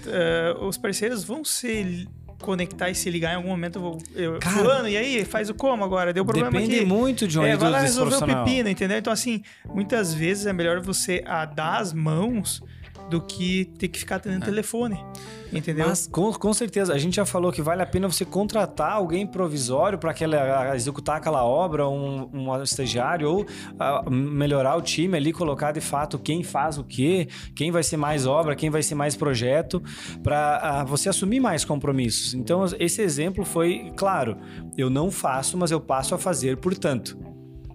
uh, 0.59 0.66
os 0.66 0.77
parceiros 0.77 1.25
vão 1.25 1.44
se 1.44 2.07
conectar 2.42 2.90
e 2.90 2.94
se 2.94 3.09
ligar 3.09 3.33
em 3.33 3.37
algum 3.37 3.48
momento. 3.48 3.77
Eu 3.77 3.83
vou, 3.83 3.98
eu, 4.14 4.38
Cara, 4.38 4.57
fulano, 4.57 4.88
e 4.88 4.96
aí? 4.96 5.25
Faz 5.25 5.48
o 5.48 5.55
como 5.55 5.83
agora? 5.83 6.12
Deu 6.12 6.25
problema 6.25 6.51
depende 6.51 6.77
aqui. 6.77 6.85
muito 6.85 7.27
de 7.27 7.38
onde 7.38 7.48
é, 7.48 7.57
vai 7.57 7.70
lá 7.70 7.81
resolver 7.81 8.16
o 8.16 8.27
pepino, 8.27 8.68
entendeu? 8.68 8.98
Então, 8.98 9.12
assim, 9.12 9.42
muitas 9.66 10.12
vezes 10.12 10.44
é 10.44 10.53
melhor 10.53 10.81
você 10.81 11.22
a, 11.25 11.46
dar 11.46 11.79
as 11.79 11.92
mãos 11.92 12.62
do 13.09 13.21
que 13.21 13.67
ter 13.79 13.88
que 13.88 13.99
ficar 13.99 14.21
tendo 14.21 14.43
é. 14.43 14.45
telefone. 14.45 15.05
Entendeu? 15.53 15.87
Mas 15.87 16.07
com, 16.07 16.33
com 16.33 16.55
certeza, 16.55 16.95
a 16.95 16.99
gente 16.99 17.17
já 17.17 17.27
falou 17.27 17.53
que 17.53 17.61
vale 17.61 17.83
a 17.83 17.87
pena 17.87 18.09
você 18.09 18.25
contratar 18.25 18.93
alguém 18.93 19.27
provisório 19.27 19.99
para 19.99 20.75
executar 20.75 21.19
aquela 21.19 21.45
obra, 21.45 21.87
um, 21.87 22.29
um 22.33 22.62
estagiário, 22.62 23.29
ou 23.29 23.43
uh, 23.43 24.11
melhorar 24.11 24.77
o 24.77 24.83
time 24.83 25.17
ali, 25.17 25.33
colocar 25.33 25.73
de 25.73 25.81
fato 25.81 26.19
quem 26.19 26.43
faz 26.43 26.79
o 26.79 26.85
quê, 26.85 27.29
quem 27.55 27.71
vai 27.71 27.83
ser 27.83 27.99
mais 27.99 28.27
obra, 28.27 28.57
quem 28.57 28.71
vai 28.71 28.83
ser 28.83 28.95
mais 28.95 29.15
projeto, 29.15 29.83
para 30.23 30.83
uh, 30.85 30.87
você 30.87 31.11
assumir 31.11 31.41
mais 31.41 31.65
compromissos. 31.65 32.33
Então, 32.33 32.65
esse 32.79 33.03
exemplo 33.03 33.45
foi, 33.45 33.93
claro, 33.95 34.38
eu 34.79 34.88
não 34.88 35.11
faço, 35.11 35.59
mas 35.59 35.71
eu 35.71 35.81
passo 35.81 36.15
a 36.15 36.19
fazer, 36.19 36.57
portanto. 36.57 37.19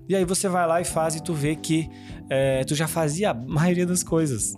E 0.09 0.15
aí 0.15 0.23
você 0.23 0.47
vai 0.47 0.65
lá 0.65 0.79
e 0.79 0.85
faz 0.85 1.15
e 1.15 1.21
tu 1.21 1.33
vê 1.33 1.55
que 1.55 1.89
é, 2.29 2.63
tu 2.63 2.73
já 2.73 2.87
fazia 2.87 3.31
a 3.31 3.33
maioria 3.33 3.85
das 3.85 4.03
coisas. 4.03 4.55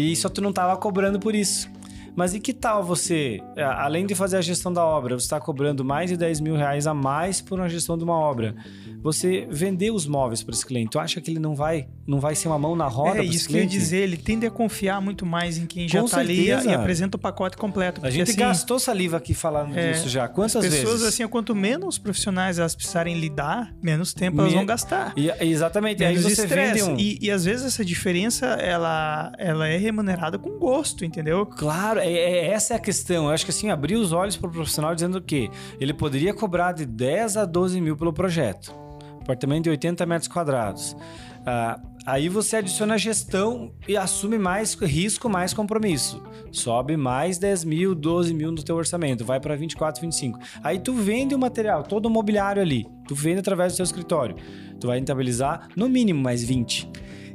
E 0.00 0.16
só 0.16 0.28
tu 0.28 0.40
não 0.40 0.50
estava 0.50 0.76
cobrando 0.76 1.18
por 1.18 1.34
isso. 1.34 1.70
Mas 2.16 2.32
e 2.34 2.40
que 2.40 2.54
tal 2.54 2.82
você, 2.82 3.42
é, 3.54 3.62
além 3.62 4.06
de 4.06 4.14
fazer 4.14 4.38
a 4.38 4.40
gestão 4.40 4.72
da 4.72 4.82
obra, 4.82 5.18
você 5.18 5.26
está 5.26 5.38
cobrando 5.38 5.84
mais 5.84 6.08
de 6.08 6.16
10 6.16 6.40
mil 6.40 6.56
reais 6.56 6.86
a 6.86 6.94
mais 6.94 7.42
por 7.42 7.58
uma 7.58 7.68
gestão 7.68 7.98
de 7.98 8.04
uma 8.04 8.14
obra? 8.18 8.56
Você 9.02 9.46
vender 9.50 9.90
os 9.90 10.06
móveis 10.06 10.42
para 10.42 10.54
esse 10.54 10.64
cliente, 10.64 10.90
tu 10.92 10.98
acha 10.98 11.20
que 11.20 11.30
ele 11.30 11.38
não 11.38 11.54
vai, 11.54 11.88
não 12.06 12.20
vai 12.20 12.34
ser 12.34 12.48
uma 12.48 12.58
mão 12.58 12.76
na 12.76 12.86
roda? 12.86 13.18
É 13.18 13.24
isso 13.24 13.48
que 13.48 13.56
eu 13.56 13.60
ia 13.60 13.66
dizer, 13.66 13.98
ele 13.98 14.16
tende 14.16 14.46
a 14.46 14.50
confiar 14.50 15.00
muito 15.00 15.26
mais 15.26 15.58
em 15.58 15.66
quem 15.66 15.88
já 15.88 16.02
está 16.02 16.20
ali 16.20 16.46
e 16.46 16.52
apresenta 16.52 17.16
o 17.16 17.20
pacote 17.20 17.56
completo. 17.56 18.00
A 18.04 18.10
gente 18.10 18.30
assim, 18.30 18.38
gastou 18.38 18.78
saliva 18.78 19.16
aqui 19.16 19.34
falando 19.34 19.76
é, 19.76 19.92
disso 19.92 20.08
já. 20.08 20.28
Quantas 20.28 20.56
as 20.56 20.64
pessoas, 20.64 21.00
vezes? 21.00 21.06
assim, 21.08 21.26
quanto 21.26 21.54
menos 21.54 21.98
profissionais 21.98 22.58
elas 22.58 22.74
precisarem 22.74 23.18
lidar, 23.18 23.74
menos 23.82 24.14
tempo 24.14 24.40
elas 24.40 24.52
vão 24.52 24.64
gastar. 24.64 25.12
E, 25.16 25.30
exatamente. 25.44 26.00
Menos 26.00 26.24
aí 26.24 26.34
você 26.34 26.46
vende 26.46 26.82
um... 26.82 26.96
e, 26.96 27.18
e 27.20 27.30
às 27.30 27.44
vezes 27.44 27.66
essa 27.66 27.84
diferença 27.84 28.46
ela, 28.46 29.32
ela 29.38 29.66
é 29.66 29.76
remunerada 29.76 30.38
com 30.38 30.50
gosto, 30.58 31.04
entendeu? 31.04 31.44
Claro, 31.46 31.98
é, 31.98 32.12
é, 32.12 32.46
essa 32.50 32.74
é 32.74 32.76
a 32.76 32.80
questão. 32.80 33.26
Eu 33.26 33.30
acho 33.30 33.44
que 33.44 33.50
assim, 33.50 33.70
abrir 33.70 33.96
os 33.96 34.12
olhos 34.12 34.36
para 34.36 34.48
o 34.48 34.52
profissional 34.52 34.94
dizendo 34.94 35.20
que 35.20 35.50
ele 35.80 35.92
poderia 35.92 36.32
cobrar 36.32 36.72
de 36.72 36.86
10 36.86 37.36
a 37.36 37.44
12 37.44 37.80
mil 37.80 37.96
pelo 37.96 38.12
projeto. 38.12 38.74
Apartamento 39.20 39.64
de 39.64 39.70
80 39.70 40.06
metros 40.06 40.28
quadrados. 40.28 40.96
Ah, 41.44 41.80
aí 42.06 42.28
você 42.28 42.56
adiciona 42.56 42.96
gestão 42.96 43.72
e 43.86 43.96
assume 43.96 44.38
mais 44.38 44.74
risco, 44.74 45.28
mais 45.28 45.52
compromisso. 45.52 46.22
Sobe 46.52 46.96
mais 46.96 47.36
10 47.36 47.64
mil, 47.64 47.94
12 47.94 48.32
mil 48.32 48.52
no 48.52 48.62
teu 48.62 48.76
orçamento, 48.76 49.24
vai 49.24 49.40
para 49.40 49.56
24, 49.56 50.00
25. 50.00 50.38
Aí 50.62 50.78
tu 50.78 50.94
vende 50.94 51.34
o 51.34 51.38
material, 51.38 51.82
todo 51.82 52.06
o 52.06 52.10
mobiliário 52.10 52.62
ali. 52.62 52.86
Tu 53.08 53.14
vende 53.14 53.40
através 53.40 53.72
do 53.72 53.76
teu 53.76 53.84
escritório. 53.84 54.36
Tu 54.80 54.86
vai 54.86 54.98
rentabilizar 54.98 55.68
no 55.74 55.88
mínimo 55.88 56.22
mais 56.22 56.44
20, 56.44 56.88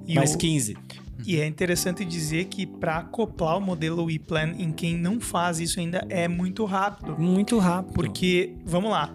e 0.08 0.16
mais 0.16 0.34
o... 0.34 0.38
15. 0.38 0.78
E 1.26 1.40
é 1.40 1.46
interessante 1.46 2.04
dizer 2.04 2.46
que 2.46 2.66
para 2.66 2.98
acoplar 2.98 3.58
o 3.58 3.62
modelo 3.62 4.10
e-plan 4.10 4.54
em 4.58 4.72
quem 4.72 4.98
não 4.98 5.20
faz 5.20 5.60
isso 5.60 5.80
ainda 5.80 6.06
é 6.10 6.28
muito 6.28 6.66
rápido. 6.66 7.16
Muito 7.20 7.60
rápido. 7.60 7.94
Porque, 7.94 8.56
vamos 8.66 8.90
lá, 8.90 9.14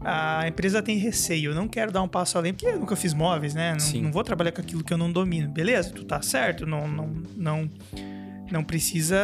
a 0.00 0.46
empresa 0.46 0.82
tem 0.82 0.98
receio. 0.98 1.50
Eu 1.50 1.54
não 1.54 1.68
quero 1.68 1.90
dar 1.90 2.02
um 2.02 2.08
passo 2.08 2.36
além, 2.38 2.52
porque 2.52 2.66
eu 2.66 2.78
nunca 2.78 2.96
fiz 2.96 3.14
móveis, 3.14 3.54
né? 3.54 3.76
Não, 3.78 4.00
não, 4.02 4.12
vou 4.12 4.22
trabalhar 4.22 4.52
com 4.52 4.60
aquilo 4.60 4.84
que 4.84 4.92
eu 4.92 4.98
não 4.98 5.10
domino. 5.10 5.48
Beleza, 5.48 5.90
tu 5.90 6.04
tá 6.04 6.20
certo, 6.22 6.66
não, 6.66 6.86
não, 6.86 7.22
não, 7.36 7.70
não 8.50 8.64
precisa 8.64 9.16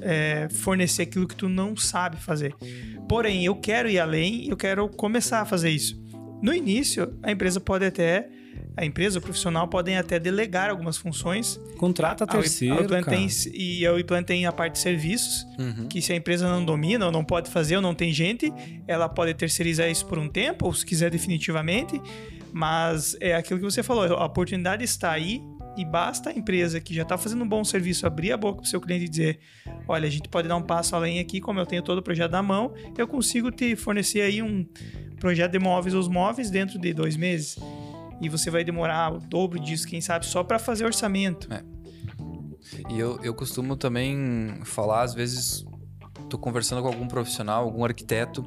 é, 0.00 0.48
fornecer 0.50 1.02
aquilo 1.02 1.26
que 1.26 1.36
tu 1.36 1.48
não 1.48 1.76
sabe 1.76 2.16
fazer. 2.16 2.54
Porém, 3.08 3.44
eu 3.44 3.54
quero 3.56 3.88
ir 3.88 3.98
além, 3.98 4.48
eu 4.48 4.56
quero 4.56 4.88
começar 4.88 5.40
a 5.40 5.44
fazer 5.44 5.70
isso. 5.70 6.02
No 6.42 6.52
início, 6.52 7.16
a 7.22 7.32
empresa 7.32 7.58
pode 7.60 7.86
até 7.86 8.28
a 8.76 8.84
empresa, 8.84 9.18
o 9.18 9.22
profissional 9.22 9.68
podem 9.68 9.96
até 9.96 10.18
delegar 10.18 10.68
algumas 10.68 10.96
funções. 10.96 11.60
Contrata 11.78 12.26
terceiro, 12.26 12.92
a, 12.94 12.98
a 12.98 13.02
tem, 13.04 13.28
E 13.52 13.86
a 13.86 13.92
Wiplan 13.92 14.22
tem 14.22 14.46
a 14.46 14.52
parte 14.52 14.74
de 14.74 14.78
serviços, 14.80 15.46
uhum. 15.58 15.86
que 15.86 16.02
se 16.02 16.12
a 16.12 16.16
empresa 16.16 16.48
não 16.48 16.64
domina 16.64 17.06
ou 17.06 17.12
não 17.12 17.24
pode 17.24 17.50
fazer 17.50 17.76
ou 17.76 17.82
não 17.82 17.94
tem 17.94 18.12
gente, 18.12 18.52
ela 18.88 19.08
pode 19.08 19.32
terceirizar 19.34 19.88
isso 19.88 20.04
por 20.06 20.18
um 20.18 20.28
tempo, 20.28 20.66
ou 20.66 20.74
se 20.74 20.84
quiser 20.84 21.10
definitivamente. 21.10 22.00
Mas 22.52 23.16
é 23.20 23.34
aquilo 23.34 23.60
que 23.60 23.64
você 23.64 23.82
falou, 23.82 24.04
a 24.16 24.24
oportunidade 24.24 24.82
está 24.82 25.12
aí 25.12 25.40
e 25.76 25.84
basta 25.84 26.30
a 26.30 26.32
empresa 26.32 26.80
que 26.80 26.94
já 26.94 27.02
está 27.02 27.18
fazendo 27.18 27.42
um 27.42 27.48
bom 27.48 27.64
serviço 27.64 28.06
abrir 28.06 28.32
a 28.32 28.36
boca 28.36 28.58
para 28.58 28.64
o 28.64 28.68
seu 28.68 28.80
cliente 28.80 29.04
e 29.04 29.08
dizer: 29.08 29.38
olha, 29.86 30.06
a 30.06 30.10
gente 30.10 30.28
pode 30.28 30.48
dar 30.48 30.56
um 30.56 30.62
passo 30.62 30.96
além 30.96 31.20
aqui, 31.20 31.40
como 31.40 31.60
eu 31.60 31.66
tenho 31.66 31.82
todo 31.82 31.98
o 31.98 32.02
projeto 32.02 32.32
na 32.32 32.42
mão, 32.42 32.72
eu 32.98 33.06
consigo 33.06 33.52
te 33.52 33.76
fornecer 33.76 34.20
aí 34.20 34.42
um 34.42 34.66
projeto 35.18 35.52
de 35.52 35.58
móveis 35.60 35.94
ou 35.94 36.10
móveis 36.10 36.50
dentro 36.50 36.78
de 36.78 36.92
dois 36.92 37.16
meses 37.16 37.56
e 38.20 38.28
você 38.28 38.50
vai 38.50 38.64
demorar 38.64 39.12
o 39.12 39.18
dobro 39.18 39.58
disso, 39.58 39.86
quem 39.86 40.00
sabe, 40.00 40.26
só 40.26 40.42
para 40.42 40.58
fazer 40.58 40.84
orçamento. 40.84 41.52
É. 41.52 41.62
E 42.90 42.98
eu, 42.98 43.18
eu 43.22 43.34
costumo 43.34 43.76
também 43.76 44.60
falar, 44.64 45.02
às 45.02 45.14
vezes, 45.14 45.64
tô 46.28 46.38
conversando 46.38 46.82
com 46.82 46.88
algum 46.88 47.06
profissional, 47.06 47.64
algum 47.64 47.84
arquiteto, 47.84 48.44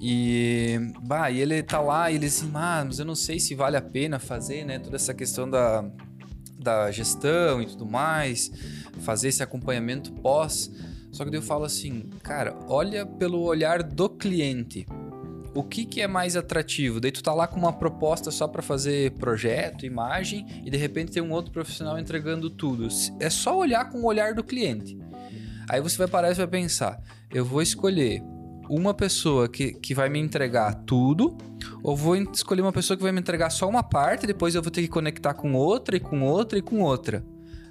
e, 0.00 0.78
bah, 1.02 1.30
e 1.30 1.40
ele 1.40 1.62
tá 1.62 1.80
lá 1.80 2.10
e 2.10 2.14
ele 2.14 2.26
assim, 2.26 2.50
ah, 2.54 2.82
mas 2.86 2.98
eu 2.98 3.04
não 3.04 3.14
sei 3.14 3.38
se 3.38 3.54
vale 3.54 3.76
a 3.76 3.82
pena 3.82 4.18
fazer, 4.18 4.64
né, 4.64 4.78
toda 4.78 4.96
essa 4.96 5.12
questão 5.12 5.48
da, 5.48 5.84
da 6.58 6.90
gestão 6.90 7.60
e 7.60 7.66
tudo 7.66 7.84
mais, 7.84 8.50
fazer 9.00 9.28
esse 9.28 9.42
acompanhamento 9.42 10.12
pós. 10.12 10.70
Só 11.12 11.24
que 11.24 11.30
daí 11.30 11.38
eu 11.38 11.42
falo 11.42 11.64
assim, 11.64 12.08
cara, 12.22 12.56
olha 12.68 13.04
pelo 13.04 13.40
olhar 13.42 13.82
do 13.82 14.08
cliente 14.08 14.86
o 15.54 15.62
que, 15.62 15.84
que 15.84 16.00
é 16.00 16.06
mais 16.06 16.36
atrativo? 16.36 17.00
Daí 17.00 17.10
tu 17.10 17.22
tá 17.22 17.34
lá 17.34 17.46
com 17.46 17.58
uma 17.58 17.72
proposta 17.72 18.30
só 18.30 18.46
para 18.46 18.62
fazer 18.62 19.12
projeto, 19.12 19.84
imagem, 19.84 20.46
e 20.64 20.70
de 20.70 20.76
repente 20.76 21.12
tem 21.12 21.22
um 21.22 21.32
outro 21.32 21.50
profissional 21.50 21.98
entregando 21.98 22.48
tudo. 22.48 22.86
É 23.18 23.28
só 23.28 23.58
olhar 23.58 23.90
com 23.90 23.98
o 23.98 24.06
olhar 24.06 24.34
do 24.34 24.44
cliente. 24.44 24.96
Aí 25.68 25.80
você 25.80 25.96
vai 25.98 26.06
parar 26.06 26.30
e 26.30 26.34
vai 26.34 26.46
pensar: 26.46 27.00
eu 27.32 27.44
vou 27.44 27.60
escolher 27.60 28.22
uma 28.68 28.94
pessoa 28.94 29.48
que, 29.48 29.72
que 29.72 29.94
vai 29.94 30.08
me 30.08 30.20
entregar 30.20 30.72
tudo, 30.86 31.36
ou 31.82 31.96
vou 31.96 32.14
escolher 32.16 32.62
uma 32.62 32.72
pessoa 32.72 32.96
que 32.96 33.02
vai 33.02 33.10
me 33.10 33.20
entregar 33.20 33.50
só 33.50 33.68
uma 33.68 33.82
parte, 33.82 34.26
depois 34.26 34.54
eu 34.54 34.62
vou 34.62 34.70
ter 34.70 34.82
que 34.82 34.88
conectar 34.88 35.34
com 35.34 35.54
outra, 35.54 35.96
e 35.96 36.00
com 36.00 36.22
outra, 36.22 36.58
e 36.58 36.62
com 36.62 36.80
outra. 36.80 37.24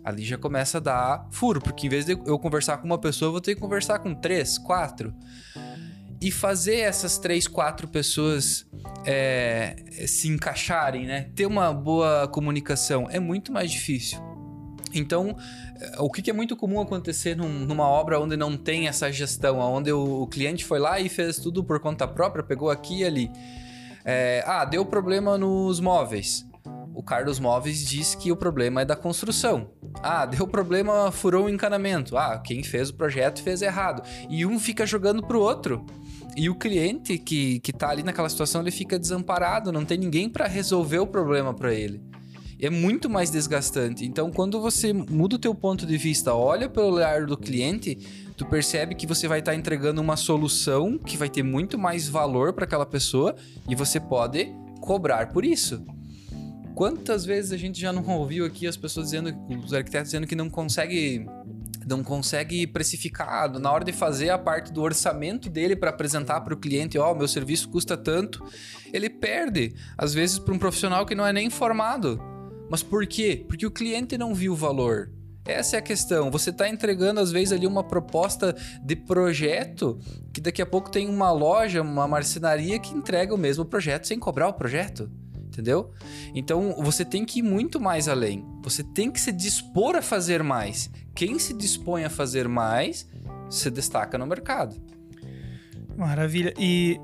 Ali 0.03 0.23
já 0.23 0.37
começa 0.37 0.77
a 0.79 0.81
dar 0.81 1.27
furo, 1.31 1.61
porque 1.61 1.87
em 1.87 1.89
vez 1.89 2.05
de 2.05 2.17
eu 2.25 2.37
conversar 2.39 2.77
com 2.77 2.85
uma 2.85 2.97
pessoa, 2.97 3.27
eu 3.27 3.31
vou 3.31 3.41
ter 3.41 3.55
que 3.55 3.61
conversar 3.61 3.99
com 3.99 4.13
três, 4.13 4.57
quatro 4.57 5.13
e 6.21 6.31
fazer 6.31 6.77
essas 6.77 7.17
três, 7.17 7.47
quatro 7.47 7.87
pessoas 7.87 8.65
é, 9.05 9.75
se 10.07 10.27
encaixarem, 10.27 11.05
né? 11.05 11.29
Ter 11.35 11.45
uma 11.45 11.73
boa 11.73 12.27
comunicação 12.27 13.07
é 13.09 13.19
muito 13.19 13.51
mais 13.51 13.71
difícil. 13.71 14.19
Então, 14.93 15.37
é, 15.79 15.95
o 15.99 16.09
que 16.09 16.29
é 16.29 16.33
muito 16.33 16.55
comum 16.55 16.81
acontecer 16.81 17.35
num, 17.35 17.47
numa 17.47 17.87
obra 17.87 18.19
onde 18.19 18.35
não 18.35 18.57
tem 18.57 18.87
essa 18.87 19.11
gestão, 19.11 19.59
onde 19.59 19.91
o, 19.91 20.23
o, 20.23 20.27
cliente 20.27 20.65
foi 20.65 20.79
lá 20.79 20.99
e 20.99 21.07
fez 21.07 21.37
tudo 21.37 21.63
por 21.63 21.79
conta 21.79 22.07
própria, 22.07 22.43
pegou 22.43 22.69
aqui 22.69 22.99
e 22.99 23.05
ali. 23.05 23.31
É, 24.03 24.43
ah, 24.45 24.65
deu 24.65 24.85
problema 24.85 25.37
nos 25.37 25.79
móveis 25.79 26.49
o 26.99 27.01
Carlos 27.01 27.39
Móveis 27.39 27.85
diz 27.85 28.13
que 28.13 28.29
o 28.29 28.35
problema 28.35 28.81
é 28.81 28.85
da 28.85 28.93
construção. 28.93 29.69
Ah, 30.03 30.25
deu 30.25 30.45
problema, 30.45 31.09
furou 31.13 31.45
o 31.45 31.49
encanamento. 31.49 32.17
Ah, 32.17 32.37
quem 32.37 32.61
fez 32.61 32.89
o 32.89 32.93
projeto 32.93 33.41
fez 33.41 33.61
errado. 33.61 34.03
E 34.29 34.45
um 34.45 34.59
fica 34.59 34.85
jogando 34.85 35.25
pro 35.25 35.39
outro. 35.39 35.85
E 36.35 36.49
o 36.49 36.55
cliente 36.55 37.17
que, 37.17 37.59
que 37.59 37.73
tá 37.73 37.89
ali 37.89 38.03
naquela 38.03 38.29
situação, 38.29 38.61
ele 38.61 38.71
fica 38.71 38.97
desamparado, 38.97 39.71
não 39.71 39.83
tem 39.83 39.97
ninguém 39.97 40.29
para 40.29 40.47
resolver 40.47 40.99
o 40.99 41.07
problema 41.07 41.53
para 41.53 41.73
ele. 41.73 42.01
É 42.61 42.69
muito 42.69 43.09
mais 43.09 43.29
desgastante. 43.29 44.05
Então, 44.05 44.31
quando 44.31 44.59
você 44.59 44.91
muda 44.91 45.35
o 45.35 45.39
teu 45.39 45.55
ponto 45.55 45.85
de 45.85 45.97
vista, 45.97 46.33
olha 46.33 46.67
pelo 46.69 46.93
olhar 46.93 47.25
do 47.25 47.37
cliente, 47.37 47.95
tu 48.35 48.45
percebe 48.45 48.95
que 48.95 49.07
você 49.07 49.27
vai 49.27 49.39
estar 49.39 49.53
tá 49.53 49.57
entregando 49.57 50.01
uma 50.01 50.17
solução 50.17 50.97
que 50.97 51.15
vai 51.15 51.29
ter 51.29 51.43
muito 51.43 51.77
mais 51.77 52.07
valor 52.07 52.53
para 52.53 52.65
aquela 52.65 52.85
pessoa 52.85 53.35
e 53.67 53.75
você 53.75 53.99
pode 53.99 54.53
cobrar 54.81 55.31
por 55.31 55.45
isso. 55.45 55.85
Quantas 56.75 57.25
vezes 57.25 57.51
a 57.51 57.57
gente 57.57 57.79
já 57.79 57.91
não 57.91 58.05
ouviu 58.07 58.45
aqui 58.45 58.67
as 58.67 58.77
pessoas 58.77 59.07
dizendo, 59.07 59.33
os 59.63 59.73
arquitetos 59.73 60.11
dizendo 60.11 60.27
que 60.27 60.35
não 60.35 60.49
consegue 60.49 61.25
não 61.89 62.03
consegue 62.03 62.67
precificar 62.67 63.51
na 63.59 63.71
hora 63.71 63.83
de 63.83 63.91
fazer 63.91 64.29
a 64.29 64.37
parte 64.37 64.71
do 64.71 64.81
orçamento 64.81 65.49
dele 65.49 65.75
para 65.75 65.89
apresentar 65.89 66.41
para 66.41 66.53
o 66.53 66.57
cliente, 66.57 66.97
ó, 66.97 67.11
oh, 67.11 67.15
meu 67.15 67.27
serviço 67.27 67.69
custa 67.69 67.97
tanto, 67.97 68.45
ele 68.93 69.09
perde 69.09 69.73
às 69.97 70.13
vezes 70.13 70.37
para 70.37 70.53
um 70.53 70.59
profissional 70.59 71.05
que 71.05 71.15
não 71.15 71.25
é 71.25 71.33
nem 71.33 71.49
formado. 71.49 72.21
Mas 72.69 72.83
por 72.83 73.05
quê? 73.07 73.43
Porque 73.47 73.65
o 73.65 73.71
cliente 73.71 74.17
não 74.17 74.35
viu 74.35 74.53
o 74.53 74.55
valor. 74.55 75.11
Essa 75.43 75.77
é 75.77 75.79
a 75.79 75.81
questão. 75.81 76.29
Você 76.29 76.51
está 76.51 76.69
entregando, 76.69 77.19
às 77.19 77.31
vezes, 77.31 77.51
ali 77.51 77.65
uma 77.65 77.83
proposta 77.83 78.55
de 78.83 78.95
projeto 78.95 79.99
que 80.31 80.39
daqui 80.39 80.61
a 80.61 80.65
pouco 80.65 80.91
tem 80.91 81.09
uma 81.09 81.31
loja, 81.31 81.81
uma 81.81 82.07
marcenaria 82.07 82.77
que 82.77 82.93
entrega 82.93 83.33
o 83.33 83.37
mesmo 83.37 83.65
projeto 83.65 84.05
sem 84.05 84.19
cobrar 84.19 84.47
o 84.47 84.53
projeto 84.53 85.09
entendeu? 85.59 85.91
Então 86.33 86.73
você 86.81 87.03
tem 87.03 87.25
que 87.25 87.39
ir 87.39 87.43
muito 87.43 87.79
mais 87.79 88.07
além. 88.07 88.45
Você 88.63 88.81
tem 88.81 89.11
que 89.11 89.19
se 89.19 89.31
dispor 89.31 89.95
a 89.95 90.01
fazer 90.01 90.41
mais. 90.41 90.89
Quem 91.13 91.37
se 91.37 91.53
dispõe 91.53 92.05
a 92.05 92.09
fazer 92.09 92.47
mais 92.47 93.07
se 93.49 93.69
destaca 93.69 94.17
no 94.17 94.25
mercado. 94.25 94.75
Maravilha. 95.97 96.53
E 96.57 96.97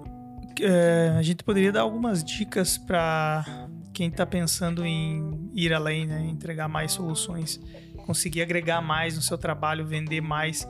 é, 0.61 1.13
a 1.17 1.21
gente 1.21 1.43
poderia 1.43 1.71
dar 1.71 1.81
algumas 1.81 2.23
dicas 2.23 2.77
para 2.77 3.67
quem 3.93 4.07
está 4.07 4.25
pensando 4.25 4.85
em 4.85 5.49
ir 5.53 5.73
além, 5.73 6.05
né? 6.05 6.25
entregar 6.25 6.69
mais 6.69 6.93
soluções, 6.93 7.59
conseguir 8.05 8.41
agregar 8.41 8.81
mais 8.81 9.15
no 9.15 9.21
seu 9.21 9.37
trabalho, 9.37 9.85
vender 9.85 10.21
mais. 10.21 10.67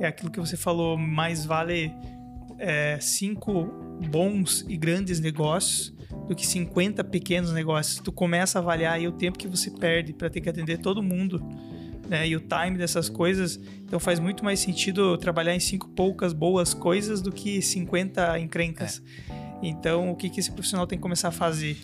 É 0.00 0.06
aquilo 0.06 0.30
que 0.30 0.40
você 0.40 0.56
falou, 0.56 0.96
mais 0.96 1.44
vale 1.44 1.92
é, 2.58 2.98
cinco 2.98 3.64
bons 4.10 4.64
e 4.68 4.76
grandes 4.76 5.20
negócios 5.20 5.95
do 6.28 6.34
que 6.34 6.46
50 6.46 7.02
pequenos 7.04 7.52
negócios. 7.52 8.00
Tu 8.00 8.10
começa 8.12 8.58
a 8.58 8.62
avaliar 8.62 8.94
aí 8.94 9.06
o 9.06 9.12
tempo 9.12 9.38
que 9.38 9.48
você 9.48 9.70
perde 9.70 10.12
para 10.12 10.30
ter 10.30 10.40
que 10.40 10.48
atender 10.48 10.78
todo 10.78 11.02
mundo. 11.02 11.42
Né, 12.08 12.28
e 12.28 12.36
o 12.36 12.40
time 12.40 12.78
dessas 12.78 13.08
coisas, 13.08 13.58
então 13.84 13.98
faz 13.98 14.20
muito 14.20 14.44
mais 14.44 14.60
sentido 14.60 15.18
trabalhar 15.18 15.56
em 15.56 15.58
cinco 15.58 15.88
poucas 15.88 16.32
boas 16.32 16.72
coisas 16.72 17.20
do 17.20 17.32
que 17.32 17.60
50 17.60 18.38
encrencas. 18.38 19.02
É. 19.28 19.46
Então, 19.60 20.10
o 20.10 20.14
que, 20.14 20.30
que 20.30 20.38
esse 20.38 20.52
profissional 20.52 20.86
tem 20.86 20.98
que 20.98 21.02
começar 21.02 21.28
a 21.28 21.32
fazer? 21.32 21.76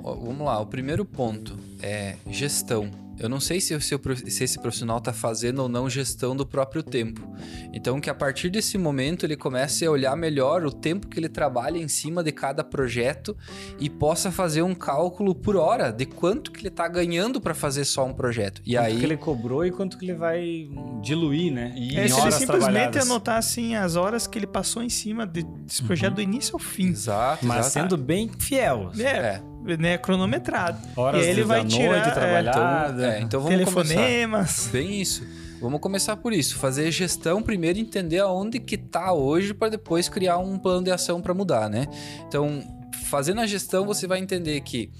Vamos 0.00 0.46
lá, 0.46 0.60
o 0.60 0.66
primeiro 0.66 1.04
ponto 1.04 1.58
é 1.82 2.16
gestão. 2.30 3.03
Eu 3.18 3.28
não 3.28 3.40
sei 3.40 3.60
se, 3.60 3.78
se, 3.80 3.98
se 4.26 4.44
esse 4.44 4.58
profissional 4.58 4.98
está 4.98 5.12
fazendo 5.12 5.60
ou 5.60 5.68
não 5.68 5.88
gestão 5.88 6.34
do 6.34 6.44
próprio 6.44 6.82
tempo. 6.82 7.34
Então, 7.72 8.00
que 8.00 8.10
a 8.10 8.14
partir 8.14 8.50
desse 8.50 8.76
momento 8.76 9.24
ele 9.24 9.36
comece 9.36 9.84
a 9.86 9.90
olhar 9.90 10.16
melhor 10.16 10.64
o 10.64 10.70
tempo 10.70 11.06
que 11.06 11.18
ele 11.18 11.28
trabalha 11.28 11.78
em 11.78 11.88
cima 11.88 12.22
de 12.22 12.32
cada 12.32 12.64
projeto 12.64 13.36
e 13.78 13.88
possa 13.88 14.30
fazer 14.30 14.62
um 14.62 14.74
cálculo 14.74 15.34
por 15.34 15.56
hora 15.56 15.92
de 15.92 16.06
quanto 16.06 16.50
que 16.50 16.60
ele 16.60 16.68
está 16.68 16.88
ganhando 16.88 17.40
para 17.40 17.54
fazer 17.54 17.84
só 17.84 18.04
um 18.04 18.12
projeto. 18.12 18.60
E 18.64 18.74
quanto 18.74 18.84
aí 18.84 18.98
que 18.98 19.04
ele 19.04 19.16
cobrou 19.16 19.64
e 19.64 19.70
quanto 19.70 19.98
que 19.98 20.04
ele 20.04 20.14
vai 20.14 20.68
diluir, 21.00 21.52
né? 21.52 21.72
E 21.76 21.96
é, 21.96 22.08
se 22.08 22.20
ele 22.20 22.32
simplesmente 22.32 22.98
anotar 22.98 23.38
assim 23.38 23.74
as 23.74 23.96
horas 23.96 24.26
que 24.26 24.38
ele 24.38 24.46
passou 24.46 24.82
em 24.82 24.88
cima 24.88 25.26
de, 25.26 25.42
desse 25.42 25.82
projeto 25.82 26.10
uhum. 26.10 26.16
do 26.16 26.22
início 26.22 26.54
ao 26.54 26.60
fim. 26.60 26.88
Exato. 26.88 27.44
Mas 27.46 27.66
exato. 27.66 27.72
sendo 27.72 27.96
bem 27.96 28.30
fiel. 28.38 28.90
É. 28.98 29.02
é 29.02 29.53
né, 29.78 29.98
cronometrado. 29.98 30.78
Horas 30.96 31.22
e 31.22 31.24
aí 31.24 31.30
ele 31.30 31.44
vai 31.44 31.64
tirar 31.64 32.22
é, 32.22 32.40
então, 32.40 33.04
é, 33.04 33.20
então 33.20 33.40
vamos 33.40 33.56
telefonemas. 33.56 34.68
Começar. 34.68 34.72
Bem 34.72 35.00
isso. 35.00 35.26
Vamos 35.60 35.80
começar 35.80 36.16
por 36.16 36.32
isso, 36.32 36.56
fazer 36.56 36.90
gestão 36.90 37.40
primeiro, 37.40 37.78
entender 37.78 38.18
aonde 38.18 38.60
que 38.60 38.76
tá 38.76 39.12
hoje 39.12 39.54
para 39.54 39.70
depois 39.70 40.08
criar 40.10 40.36
um 40.36 40.58
plano 40.58 40.84
de 40.84 40.90
ação 40.90 41.22
para 41.22 41.32
mudar, 41.32 41.70
né? 41.70 41.86
Então, 42.28 42.62
fazendo 43.04 43.40
a 43.40 43.46
gestão, 43.46 43.86
você 43.86 44.06
vai 44.06 44.18
entender 44.18 44.60
que 44.60 44.90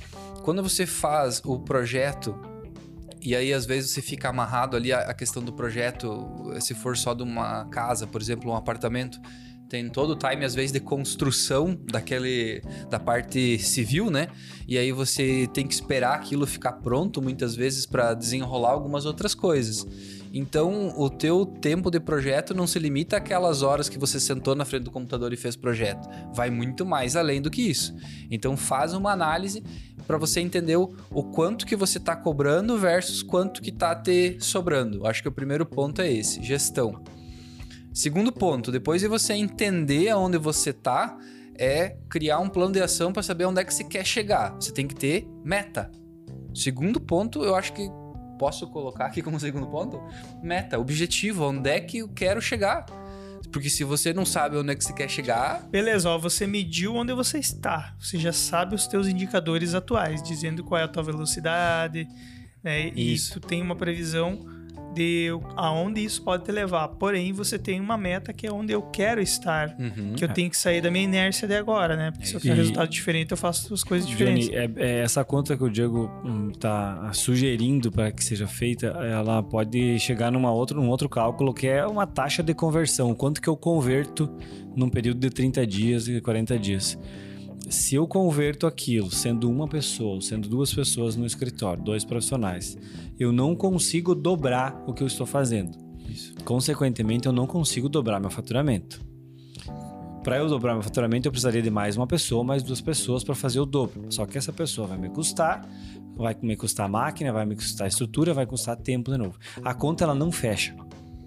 quando 0.42 0.62
você 0.62 0.86
faz 0.86 1.42
o 1.44 1.58
projeto 1.58 2.34
e 3.20 3.34
aí 3.34 3.52
às 3.52 3.66
vezes 3.66 3.90
você 3.90 4.00
fica 4.02 4.28
amarrado 4.28 4.76
ali 4.76 4.92
a 4.92 5.12
questão 5.14 5.42
do 5.42 5.52
projeto, 5.52 6.52
se 6.60 6.74
for 6.74 6.96
só 6.96 7.14
de 7.14 7.22
uma 7.22 7.64
casa, 7.66 8.06
por 8.06 8.20
exemplo, 8.20 8.50
um 8.50 8.56
apartamento, 8.56 9.20
tem 9.68 9.88
todo 9.88 10.10
o 10.10 10.16
time, 10.16 10.44
às 10.44 10.54
vezes, 10.54 10.72
de 10.72 10.80
construção 10.80 11.78
daquele 11.90 12.62
da 12.90 12.98
parte 12.98 13.58
civil, 13.58 14.10
né? 14.10 14.28
E 14.68 14.78
aí 14.78 14.92
você 14.92 15.48
tem 15.52 15.66
que 15.66 15.74
esperar 15.74 16.14
aquilo 16.14 16.46
ficar 16.46 16.72
pronto, 16.72 17.20
muitas 17.20 17.54
vezes, 17.56 17.86
para 17.86 18.14
desenrolar 18.14 18.70
algumas 18.70 19.06
outras 19.06 19.34
coisas. 19.34 19.86
Então, 20.36 20.92
o 20.96 21.08
teu 21.08 21.46
tempo 21.46 21.92
de 21.92 22.00
projeto 22.00 22.52
não 22.54 22.66
se 22.66 22.76
limita 22.80 23.16
àquelas 23.16 23.62
horas 23.62 23.88
que 23.88 23.96
você 23.96 24.18
sentou 24.18 24.56
na 24.56 24.64
frente 24.64 24.82
do 24.82 24.90
computador 24.90 25.32
e 25.32 25.36
fez 25.36 25.54
projeto. 25.54 26.08
Vai 26.34 26.50
muito 26.50 26.84
mais 26.84 27.14
além 27.14 27.40
do 27.40 27.48
que 27.48 27.62
isso. 27.62 27.94
Então, 28.28 28.56
faz 28.56 28.94
uma 28.94 29.12
análise 29.12 29.62
para 30.08 30.18
você 30.18 30.40
entender 30.40 30.76
o, 30.76 30.88
quanto 31.32 31.64
que 31.64 31.76
você 31.76 31.98
está 31.98 32.16
cobrando 32.16 32.76
versus 32.76 33.22
quanto 33.22 33.62
que 33.62 33.70
está 33.70 33.94
te 33.94 34.36
sobrando. 34.40 35.06
Acho 35.06 35.22
que 35.22 35.28
o 35.28 35.32
primeiro 35.32 35.64
ponto 35.64 36.02
é 36.02 36.12
esse, 36.12 36.42
gestão. 36.42 37.00
Segundo 37.94 38.32
ponto, 38.32 38.72
depois 38.72 39.00
de 39.00 39.06
você 39.06 39.34
entender 39.34 40.08
aonde 40.08 40.36
você 40.36 40.72
tá, 40.72 41.16
é 41.56 41.96
criar 42.08 42.40
um 42.40 42.48
plano 42.48 42.72
de 42.72 42.82
ação 42.82 43.12
para 43.12 43.22
saber 43.22 43.44
onde 43.44 43.60
é 43.60 43.64
que 43.64 43.72
você 43.72 43.84
quer 43.84 44.04
chegar. 44.04 44.52
Você 44.54 44.72
tem 44.72 44.88
que 44.88 44.96
ter 44.96 45.24
meta. 45.44 45.92
Segundo 46.52 47.00
ponto, 47.00 47.44
eu 47.44 47.54
acho 47.54 47.72
que 47.72 47.88
posso 48.36 48.66
colocar 48.66 49.06
aqui 49.06 49.22
como 49.22 49.38
segundo 49.40 49.68
ponto, 49.68 50.02
meta, 50.42 50.76
objetivo, 50.76 51.48
onde 51.48 51.70
é 51.70 51.78
que 51.78 51.98
eu 51.98 52.08
quero 52.08 52.42
chegar. 52.42 52.84
Porque 53.52 53.70
se 53.70 53.84
você 53.84 54.12
não 54.12 54.26
sabe 54.26 54.56
onde 54.56 54.72
é 54.72 54.74
que 54.74 54.82
você 54.82 54.92
quer 54.92 55.08
chegar. 55.08 55.62
Beleza, 55.68 56.10
ó, 56.10 56.18
você 56.18 56.48
mediu 56.48 56.96
onde 56.96 57.12
você 57.12 57.38
está. 57.38 57.94
Você 58.00 58.18
já 58.18 58.32
sabe 58.32 58.74
os 58.74 58.88
teus 58.88 59.06
indicadores 59.06 59.72
atuais, 59.72 60.20
dizendo 60.20 60.64
qual 60.64 60.80
é 60.80 60.82
a 60.82 60.88
tua 60.88 61.04
velocidade, 61.04 62.08
né? 62.60 62.88
Isso. 62.88 63.38
E 63.38 63.40
tu 63.40 63.46
tem 63.46 63.62
uma 63.62 63.76
previsão 63.76 64.44
de 64.94 65.28
aonde 65.56 66.04
isso 66.04 66.22
pode 66.22 66.44
te 66.44 66.52
levar. 66.52 66.88
Porém, 66.88 67.32
você 67.32 67.58
tem 67.58 67.80
uma 67.80 67.96
meta 67.96 68.32
que 68.32 68.46
é 68.46 68.52
onde 68.52 68.72
eu 68.72 68.82
quero 68.82 69.20
estar. 69.20 69.76
Uhum, 69.78 70.14
que 70.14 70.24
eu 70.24 70.28
é. 70.28 70.32
tenho 70.32 70.48
que 70.48 70.56
sair 70.56 70.80
da 70.80 70.90
minha 70.90 71.04
inércia 71.04 71.46
de 71.48 71.54
agora, 71.54 71.96
né? 71.96 72.10
Porque 72.10 72.24
é 72.24 72.26
se 72.26 72.34
eu 72.34 72.40
quero 72.40 72.56
resultado 72.56 72.88
diferente, 72.88 73.32
eu 73.32 73.36
faço 73.36 73.74
as 73.74 73.82
coisas 73.82 74.08
diferentes. 74.08 74.48
Johnny, 74.48 74.56
é, 74.56 74.70
é, 74.76 74.98
essa 75.00 75.24
conta 75.24 75.56
que 75.56 75.64
o 75.64 75.70
Diego 75.70 76.10
está 76.52 77.08
hum, 77.08 77.12
sugerindo 77.12 77.90
para 77.90 78.12
que 78.12 78.24
seja 78.24 78.46
feita, 78.46 78.86
ela 78.86 79.42
pode 79.42 79.98
chegar 79.98 80.30
numa 80.30 80.52
outra, 80.52 80.76
num 80.76 80.88
outro 80.88 81.08
cálculo 81.08 81.52
que 81.52 81.66
é 81.66 81.86
uma 81.86 82.06
taxa 82.06 82.42
de 82.42 82.54
conversão. 82.54 83.14
Quanto 83.14 83.42
que 83.42 83.48
eu 83.48 83.56
converto 83.56 84.30
num 84.76 84.88
período 84.88 85.20
de 85.20 85.30
30 85.30 85.66
dias 85.66 86.08
e 86.08 86.20
40 86.20 86.58
dias 86.58 86.98
se 87.74 87.96
eu 87.96 88.06
converto 88.06 88.66
aquilo 88.66 89.10
sendo 89.10 89.50
uma 89.50 89.66
pessoa, 89.66 90.20
sendo 90.20 90.48
duas 90.48 90.72
pessoas 90.72 91.16
no 91.16 91.26
escritório, 91.26 91.82
dois 91.82 92.04
profissionais, 92.04 92.78
eu 93.18 93.32
não 93.32 93.54
consigo 93.54 94.14
dobrar 94.14 94.82
o 94.86 94.94
que 94.94 95.02
eu 95.02 95.06
estou 95.06 95.26
fazendo. 95.26 95.76
Isso. 96.08 96.34
Consequentemente, 96.44 97.26
eu 97.26 97.32
não 97.32 97.46
consigo 97.46 97.88
dobrar 97.88 98.20
meu 98.20 98.30
faturamento. 98.30 99.00
Para 100.22 100.38
eu 100.38 100.48
dobrar 100.48 100.72
meu 100.72 100.82
faturamento, 100.82 101.28
eu 101.28 101.32
precisaria 101.32 101.60
de 101.60 101.70
mais 101.70 101.96
uma 101.96 102.06
pessoa, 102.06 102.42
mais 102.42 102.62
duas 102.62 102.80
pessoas 102.80 103.22
para 103.22 103.34
fazer 103.34 103.60
o 103.60 103.66
dobro. 103.66 104.06
Só 104.08 104.24
que 104.24 104.38
essa 104.38 104.52
pessoa 104.52 104.86
vai 104.86 104.96
me 104.96 105.10
custar, 105.10 105.68
vai 106.16 106.34
me 106.40 106.56
custar 106.56 106.88
máquina, 106.88 107.32
vai 107.32 107.44
me 107.44 107.54
custar 107.54 107.88
estrutura, 107.88 108.32
vai 108.32 108.46
custar 108.46 108.76
tempo 108.76 109.10
de 109.10 109.18
novo. 109.18 109.38
A 109.62 109.74
conta 109.74 110.04
ela 110.04 110.14
não 110.14 110.32
fecha. 110.32 110.74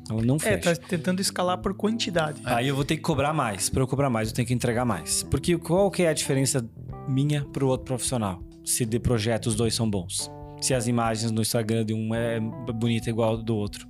Ela 0.09 0.21
não 0.21 0.39
fecha. 0.39 0.71
É, 0.71 0.75
tá 0.75 0.87
tentando 0.87 1.21
escalar 1.21 1.57
por 1.57 1.73
quantidade. 1.73 2.41
Aí 2.45 2.67
eu 2.67 2.75
vou 2.75 2.85
ter 2.85 2.95
que 2.95 3.01
cobrar 3.01 3.33
mais. 3.33 3.69
Para 3.69 3.81
eu 3.81 3.87
cobrar 3.87 4.09
mais, 4.09 4.29
eu 4.29 4.35
tenho 4.35 4.47
que 4.47 4.53
entregar 4.53 4.85
mais. 4.85 5.23
Porque 5.23 5.57
qual 5.57 5.89
que 5.91 6.03
é 6.03 6.09
a 6.09 6.13
diferença 6.13 6.67
minha 7.07 7.45
para 7.45 7.63
o 7.63 7.67
outro 7.67 7.85
profissional? 7.85 8.41
Se 8.63 8.85
de 8.85 8.99
projeto 8.99 9.47
os 9.47 9.55
dois 9.55 9.73
são 9.73 9.89
bons. 9.89 10.31
Se 10.61 10.73
as 10.73 10.87
imagens 10.87 11.31
no 11.31 11.41
Instagram 11.41 11.85
de 11.85 11.93
um 11.93 12.13
é 12.13 12.39
bonita 12.39 13.09
igual 13.09 13.37
do 13.37 13.55
outro. 13.55 13.87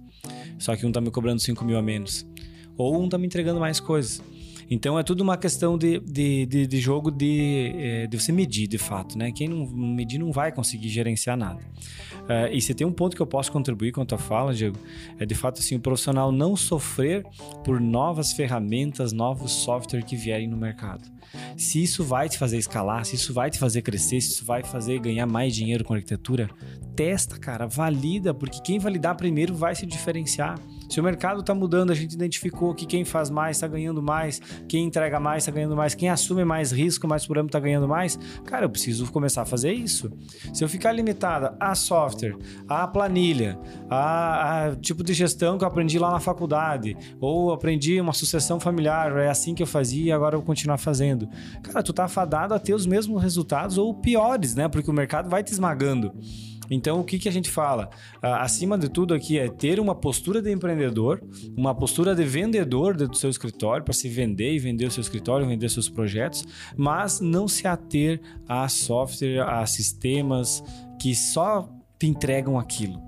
Só 0.58 0.76
que 0.76 0.86
um 0.86 0.92
tá 0.92 1.00
me 1.00 1.12
cobrando 1.12 1.40
5 1.40 1.64
mil 1.64 1.78
a 1.78 1.82
menos. 1.82 2.28
Ou 2.76 3.02
um 3.02 3.08
tá 3.08 3.18
me 3.18 3.26
entregando 3.26 3.60
mais 3.60 3.80
coisas. 3.80 4.22
Então 4.70 5.00
é 5.00 5.04
tudo 5.04 5.22
uma 5.22 5.38
questão 5.38 5.78
de, 5.78 6.00
de, 6.00 6.46
de, 6.46 6.68
de 6.68 6.80
jogo 6.80 7.10
de, 7.10 7.72
é, 7.76 8.08
de 8.08 8.20
você 8.20 8.32
medir 8.32 8.68
de 8.68 8.78
fato, 8.78 9.18
né? 9.18 9.32
Quem 9.32 9.48
não 9.48 9.66
medir 9.68 10.18
não 10.18 10.32
vai 10.32 10.52
conseguir 10.52 10.90
gerenciar 10.90 11.38
nada. 11.38 11.60
Uh, 12.24 12.52
e 12.52 12.62
você 12.62 12.74
tem 12.74 12.86
um 12.86 12.92
ponto 12.92 13.16
que 13.16 13.22
eu 13.22 13.28
posso 13.28 13.52
contribuir 13.52 13.92
com 13.92 14.02
a 14.02 14.06
tua 14.06 14.18
fala, 14.18 14.54
Diego, 14.54 14.78
é 15.18 15.26
de 15.26 15.36
fato 15.36 15.60
assim, 15.60 15.76
o 15.76 15.80
profissional 15.80 16.32
não 16.32 16.56
sofrer 16.56 17.26
por 17.64 17.80
novas 17.80 18.34
ferramentas, 18.34 19.14
novos 19.14 19.52
software 19.52 20.04
que 20.04 20.16
vierem 20.16 20.48
no 20.48 20.58
mercado. 20.58 21.10
Se 21.56 21.82
isso 21.82 22.04
vai 22.04 22.30
te 22.30 22.38
fazer 22.38 22.58
escalar, 22.58 23.06
se 23.06 23.16
isso 23.16 23.34
vai 23.34 23.50
te 23.50 23.60
fazer 23.60 23.82
crescer, 23.82 24.22
se 24.22 24.32
isso 24.32 24.46
vai 24.46 24.64
fazer 24.64 25.00
ganhar 25.00 25.26
mais 25.26 25.56
dinheiro 25.56 25.84
com 25.84 25.94
arquitetura, 25.94 26.50
testa, 26.96 27.38
cara, 27.38 27.68
valida, 27.68 28.34
porque 28.34 28.62
quem 28.62 28.80
validar 28.80 29.16
primeiro 29.16 29.56
vai 29.56 29.76
se 29.76 29.86
diferenciar. 29.86 30.60
Se 30.90 31.00
o 31.00 31.04
mercado 31.04 31.42
está 31.42 31.54
mudando, 31.54 31.92
a 31.92 31.96
gente 31.96 32.14
identificou 32.14 32.74
que 32.74 32.86
quem 32.86 33.04
faz 33.06 33.30
mais 33.30 33.58
está 33.58 33.68
ganhando 33.68 34.02
mais, 34.02 34.42
quem 34.68 34.86
entrega 34.86 35.20
mais 35.20 35.44
está 35.44 35.52
ganhando 35.52 35.76
mais, 35.76 35.94
quem 35.96 36.10
assume 36.10 36.44
mais 36.46 36.72
risco, 36.72 37.08
mais 37.08 37.28
ano 37.30 37.48
está 37.48 37.60
ganhando 37.60 37.88
mais. 37.88 38.18
Cara, 38.46 38.66
eu 38.66 38.70
preciso 38.70 39.12
começar 39.12 39.42
a 39.42 39.46
fazer 39.46 39.72
isso. 39.74 40.12
Se 40.54 40.64
eu 40.64 40.70
ficar 40.70 40.92
limitada 40.92 41.56
a 41.60 41.76
software, 41.76 42.36
a 42.68 42.88
planilha, 42.88 43.60
a, 43.90 44.68
a 44.68 44.76
tipo 44.76 45.04
de 45.04 45.14
gestão 45.14 45.58
que 45.58 45.64
eu 45.64 45.68
aprendi 45.68 46.00
lá 46.00 46.12
na 46.12 46.20
faculdade, 46.20 46.98
ou 47.20 47.52
aprendi 47.52 48.00
uma 48.00 48.14
sucessão 48.14 48.60
familiar, 48.60 49.18
é 49.18 49.30
assim 49.30 49.54
que 49.54 49.62
eu 49.62 49.68
fazia 49.68 50.06
e 50.06 50.12
agora 50.12 50.36
eu 50.36 50.40
vou 50.40 50.46
continuar 50.46 50.78
fazendo. 50.78 51.30
Cara, 51.62 51.84
tu 51.84 51.94
tá 51.94 52.08
fadado 52.08 52.54
a 52.54 52.60
ter 52.60 52.74
os 52.74 52.86
mesmos 52.86 53.22
resultados 53.22 53.78
ou 53.78 53.94
piores, 53.94 54.56
né? 54.56 54.68
Porque 54.68 54.90
o 54.90 54.94
mercado 54.94 55.30
vai 55.30 55.44
te 55.44 55.52
esmagando. 55.52 56.14
Então, 56.70 57.00
o 57.00 57.04
que, 57.04 57.18
que 57.18 57.30
a 57.30 57.32
gente 57.32 57.50
fala? 57.50 57.90
Acima 58.22 58.78
de 58.78 58.90
tudo 58.90 59.14
aqui 59.14 59.38
é 59.38 59.48
ter 59.50 59.80
uma 59.80 59.96
postura 59.96 60.42
de 60.42 60.52
empreendedor, 60.52 61.22
uma 61.56 61.74
postura 61.74 62.16
de 62.16 62.24
vendedor 62.24 62.96
do 62.96 63.16
seu 63.16 63.30
escritório, 63.30 63.84
para 63.84 63.94
se 63.94 64.10
vender 64.10 64.54
e 64.54 64.60
vender 64.60 64.86
o 64.86 64.92
seu 64.92 65.02
escritório, 65.02 65.48
vender 65.48 65.70
seus 65.70 65.90
projetos, 65.90 66.46
mas 66.76 67.20
não 67.20 67.48
se 67.48 67.68
ater 67.68 68.22
a 68.48 68.68
software, 68.68 69.42
a 69.42 69.66
sistemas 69.66 70.64
que 71.00 71.16
só 71.16 71.70
te 72.00 72.08
entregam 72.08 72.60
aquilo. 72.60 73.07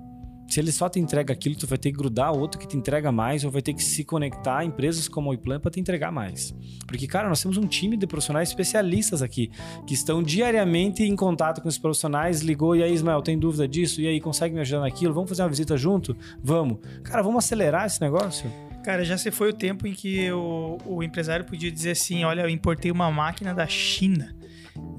Se 0.50 0.58
ele 0.58 0.72
só 0.72 0.88
te 0.88 0.98
entrega 0.98 1.32
aquilo, 1.32 1.54
tu 1.54 1.64
vai 1.64 1.78
ter 1.78 1.92
que 1.92 1.96
grudar 1.96 2.32
outro 2.32 2.58
que 2.60 2.66
te 2.66 2.76
entrega 2.76 3.12
mais 3.12 3.44
ou 3.44 3.52
vai 3.52 3.62
ter 3.62 3.72
que 3.72 3.84
se 3.84 4.02
conectar 4.02 4.58
a 4.58 4.64
empresas 4.64 5.06
como 5.06 5.30
a 5.30 5.34
Iplan 5.34 5.60
para 5.60 5.70
te 5.70 5.78
entregar 5.78 6.10
mais. 6.10 6.52
Porque, 6.88 7.06
cara, 7.06 7.28
nós 7.28 7.40
temos 7.40 7.56
um 7.56 7.68
time 7.68 7.96
de 7.96 8.04
profissionais 8.04 8.48
especialistas 8.48 9.22
aqui 9.22 9.48
que 9.86 9.94
estão 9.94 10.20
diariamente 10.20 11.04
em 11.04 11.14
contato 11.14 11.62
com 11.62 11.68
os 11.68 11.78
profissionais. 11.78 12.40
Ligou, 12.40 12.74
e 12.74 12.82
aí, 12.82 12.92
Ismael, 12.92 13.22
tem 13.22 13.38
dúvida 13.38 13.68
disso? 13.68 14.00
E 14.00 14.08
aí, 14.08 14.20
consegue 14.20 14.52
me 14.52 14.60
ajudar 14.60 14.80
naquilo? 14.80 15.14
Vamos 15.14 15.28
fazer 15.28 15.42
uma 15.42 15.48
visita 15.48 15.76
junto? 15.76 16.16
Vamos. 16.42 16.78
Cara, 17.04 17.22
vamos 17.22 17.44
acelerar 17.44 17.86
esse 17.86 18.00
negócio? 18.00 18.50
Cara, 18.82 19.04
já 19.04 19.16
se 19.16 19.30
foi 19.30 19.50
o 19.50 19.52
tempo 19.52 19.86
em 19.86 19.92
que 19.92 20.32
o, 20.32 20.78
o 20.84 21.00
empresário 21.00 21.44
podia 21.44 21.70
dizer 21.70 21.92
assim: 21.92 22.24
olha, 22.24 22.40
eu 22.40 22.48
importei 22.48 22.90
uma 22.90 23.08
máquina 23.08 23.54
da 23.54 23.68
China 23.68 24.34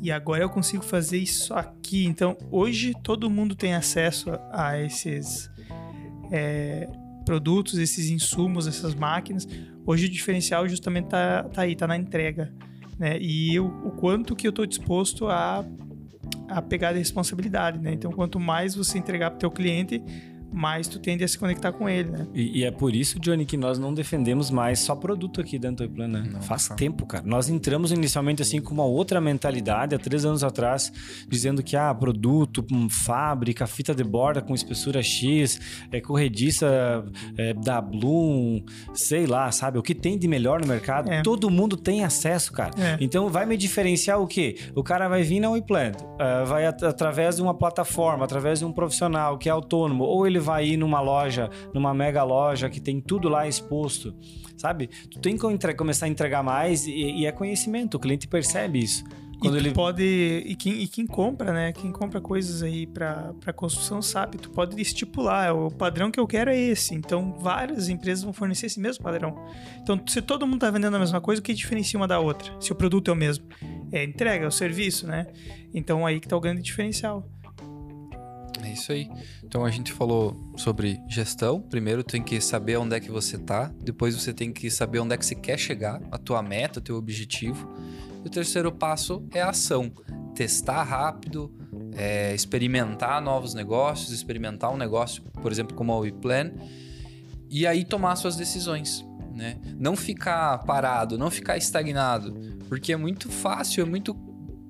e 0.01 0.11
agora 0.11 0.43
eu 0.43 0.49
consigo 0.49 0.83
fazer 0.83 1.17
isso 1.17 1.53
aqui. 1.53 2.05
Então, 2.05 2.37
hoje 2.49 2.93
todo 3.03 3.29
mundo 3.29 3.55
tem 3.55 3.73
acesso 3.73 4.31
a 4.51 4.79
esses 4.79 5.49
é, 6.31 6.87
produtos, 7.25 7.77
esses 7.77 8.09
insumos, 8.09 8.67
essas 8.67 8.95
máquinas. 8.95 9.47
Hoje 9.85 10.05
o 10.05 10.09
diferencial 10.09 10.67
justamente 10.67 11.07
tá, 11.07 11.43
tá 11.43 11.61
aí, 11.61 11.75
tá 11.75 11.87
na 11.87 11.97
entrega. 11.97 12.53
Né? 12.97 13.17
E 13.19 13.55
eu, 13.55 13.65
o 13.65 13.91
quanto 13.91 14.35
que 14.35 14.47
eu 14.47 14.51
estou 14.51 14.65
disposto 14.65 15.27
a, 15.27 15.65
a 16.47 16.61
pegar 16.61 16.89
a 16.89 16.93
responsabilidade. 16.93 17.79
Né? 17.79 17.93
Então, 17.93 18.11
quanto 18.11 18.39
mais 18.39 18.75
você 18.75 18.97
entregar 18.97 19.31
para 19.31 19.37
o 19.37 19.39
teu 19.39 19.51
cliente, 19.51 20.03
mais 20.51 20.87
tu 20.87 20.99
tende 20.99 21.23
a 21.23 21.27
se 21.27 21.37
conectar 21.37 21.71
com 21.71 21.87
ele, 21.87 22.09
né? 22.09 22.27
E, 22.33 22.59
e, 22.59 22.63
é 22.65 22.71
por 22.71 22.93
isso, 22.93 23.19
Johnny, 23.19 23.45
que 23.45 23.55
nós 23.55 23.79
não 23.79 23.93
defendemos 23.93 24.51
mais 24.51 24.79
só 24.79 24.95
produto 24.95 25.39
aqui 25.39 25.57
dentro 25.57 25.87
do 25.87 25.93
Plano, 25.93 26.19
né? 26.19 26.29
Não, 26.31 26.41
Faz 26.41 26.69
não. 26.69 26.75
tempo, 26.75 27.05
cara. 27.05 27.23
Nós 27.25 27.49
entramos 27.49 27.91
inicialmente 27.91 28.41
assim 28.41 28.61
com 28.61 28.73
uma 28.73 28.85
outra 28.85 29.21
mentalidade, 29.21 29.95
há 29.95 29.99
três 29.99 30.25
anos 30.25 30.43
atrás, 30.43 30.91
dizendo 31.27 31.63
que, 31.63 31.75
ah, 31.75 31.93
produto, 31.93 32.65
um, 32.71 32.89
fábrica, 32.89 33.65
fita 33.65 33.95
de 33.95 34.03
borda 34.03 34.41
com 34.41 34.53
espessura 34.53 35.01
X, 35.01 35.59
é 35.91 36.01
corrediça 36.01 37.05
é, 37.37 37.53
da 37.53 37.79
Bloom, 37.81 38.63
sei 38.93 39.25
lá, 39.25 39.51
sabe? 39.51 39.79
O 39.79 39.83
que 39.83 39.95
tem 39.95 40.17
de 40.17 40.27
melhor 40.27 40.61
no 40.61 40.67
mercado, 40.67 41.11
é. 41.11 41.21
todo 41.21 41.49
mundo 41.49 41.77
tem 41.77 42.03
acesso, 42.03 42.51
cara. 42.51 42.71
É. 42.77 42.97
Então, 42.99 43.29
vai 43.29 43.45
me 43.45 43.55
diferenciar 43.55 44.19
o 44.19 44.27
quê? 44.27 44.57
O 44.75 44.83
cara 44.83 45.07
vai 45.07 45.23
vir 45.23 45.39
na 45.39 45.49
WePlan, 45.49 45.91
uh, 45.91 46.45
vai 46.45 46.65
at 46.65 46.83
através 46.83 47.37
de 47.37 47.41
uma 47.41 47.53
plataforma, 47.53 48.25
através 48.25 48.59
de 48.59 48.65
um 48.65 48.71
profissional 48.71 49.37
que 49.37 49.47
é 49.47 49.51
autônomo, 49.51 50.03
ou 50.03 50.27
ele 50.27 50.40
vai 50.41 50.67
ir 50.67 50.77
numa 50.77 50.99
loja, 50.99 51.49
numa 51.73 51.93
mega 51.93 52.23
loja 52.23 52.69
que 52.69 52.79
tem 52.79 52.99
tudo 52.99 53.29
lá 53.29 53.47
exposto, 53.47 54.13
sabe? 54.57 54.87
Tu 55.09 55.19
tem 55.19 55.37
que 55.37 55.73
começar 55.75 56.07
a 56.07 56.09
entregar 56.09 56.43
mais 56.43 56.85
e, 56.85 56.91
e 56.91 57.25
é 57.25 57.31
conhecimento, 57.31 57.95
o 57.95 57.99
cliente 57.99 58.27
percebe 58.27 58.79
isso. 58.79 59.03
Quando 59.41 59.55
e 59.55 59.59
ele 59.59 59.71
pode 59.71 60.03
e 60.03 60.55
quem, 60.55 60.83
e 60.83 60.87
quem 60.87 61.07
compra, 61.07 61.51
né? 61.51 61.73
Quem 61.73 61.91
compra 61.91 62.21
coisas 62.21 62.61
aí 62.61 62.85
para 62.85 63.33
construção 63.55 63.99
sabe, 63.99 64.37
tu 64.37 64.51
pode 64.51 64.79
estipular 64.79 65.55
o 65.55 65.71
padrão 65.71 66.11
que 66.11 66.19
eu 66.19 66.27
quero 66.27 66.51
é 66.51 66.55
esse. 66.57 66.93
Então 66.93 67.33
várias 67.39 67.89
empresas 67.89 68.23
vão 68.23 68.31
fornecer 68.31 68.67
esse 68.67 68.79
mesmo 68.79 69.03
padrão. 69.03 69.43
Então 69.81 69.99
se 70.07 70.21
todo 70.21 70.45
mundo 70.45 70.59
tá 70.59 70.69
vendendo 70.69 70.95
a 70.95 70.99
mesma 70.99 71.19
coisa, 71.19 71.41
o 71.41 71.43
que 71.43 71.55
diferencia 71.55 71.99
uma 71.99 72.07
da 72.07 72.19
outra? 72.19 72.53
Se 72.59 72.71
o 72.71 72.75
produto 72.75 73.09
é 73.09 73.13
o 73.13 73.17
mesmo, 73.17 73.45
é 73.91 74.03
entrega, 74.03 74.45
é 74.45 74.47
o 74.47 74.51
serviço, 74.51 75.07
né? 75.07 75.25
Então 75.73 76.05
aí 76.05 76.19
que 76.19 76.27
tá 76.27 76.37
o 76.37 76.39
grande 76.39 76.61
diferencial. 76.61 77.27
É 78.63 78.73
isso 78.73 78.91
aí. 78.91 79.09
Então 79.51 79.65
a 79.65 79.69
gente 79.69 79.91
falou 79.91 80.33
sobre 80.55 81.03
gestão. 81.09 81.59
Primeiro 81.59 82.05
tem 82.05 82.23
que 82.23 82.39
saber 82.39 82.77
onde 82.77 82.95
é 82.95 83.01
que 83.01 83.11
você 83.11 83.37
tá, 83.37 83.69
depois 83.83 84.15
você 84.15 84.33
tem 84.33 84.53
que 84.53 84.71
saber 84.71 84.99
onde 84.99 85.13
é 85.13 85.17
que 85.17 85.25
você 85.25 85.35
quer 85.35 85.57
chegar, 85.57 86.01
a 86.09 86.17
tua 86.17 86.41
meta, 86.41 86.79
o 86.79 86.81
teu 86.81 86.95
objetivo. 86.95 87.69
E 88.23 88.27
o 88.27 88.31
terceiro 88.31 88.71
passo 88.71 89.27
é 89.33 89.41
a 89.41 89.49
ação. 89.49 89.91
Testar 90.33 90.83
rápido, 90.83 91.53
é, 91.97 92.33
experimentar 92.33 93.21
novos 93.21 93.53
negócios, 93.53 94.11
experimentar 94.11 94.71
um 94.71 94.77
negócio, 94.77 95.21
por 95.41 95.51
exemplo, 95.51 95.75
como 95.75 95.91
a 95.91 95.97
WePlan, 95.97 96.53
e 97.49 97.67
aí 97.67 97.83
tomar 97.83 98.15
suas 98.15 98.37
decisões. 98.37 99.05
Né? 99.35 99.59
Não 99.77 99.97
ficar 99.97 100.59
parado, 100.59 101.17
não 101.17 101.29
ficar 101.29 101.57
estagnado, 101.57 102.33
porque 102.69 102.93
é 102.93 102.97
muito 102.97 103.29
fácil, 103.29 103.81
é 103.81 103.85
muito 103.85 104.15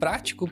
prático 0.01 0.49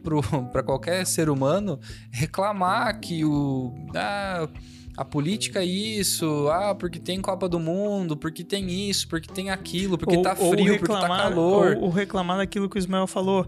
para 0.52 0.62
qualquer 0.62 1.04
ser 1.08 1.28
humano 1.28 1.80
reclamar 2.12 3.00
que 3.00 3.26
o. 3.26 3.74
Ah, 3.96 4.48
a 4.96 5.06
política 5.06 5.62
é 5.62 5.66
isso, 5.66 6.50
ah, 6.50 6.76
porque 6.76 7.00
tem 7.00 7.22
Copa 7.22 7.48
do 7.48 7.58
Mundo, 7.58 8.18
porque 8.18 8.44
tem 8.44 8.90
isso, 8.90 9.08
porque 9.08 9.32
tem 9.32 9.50
aquilo, 9.50 9.98
porque 9.98 10.18
ou, 10.18 10.22
tá 10.22 10.36
frio, 10.36 10.74
reclamar, 10.74 10.80
porque 10.80 10.98
tá 10.98 11.08
calor. 11.08 11.78
Ou, 11.78 11.84
ou, 11.84 11.90
reclamar 11.90 12.38
daquilo 12.38 12.70
que 12.70 12.76
o 12.76 12.80
Ismael 12.80 13.08
falou. 13.08 13.48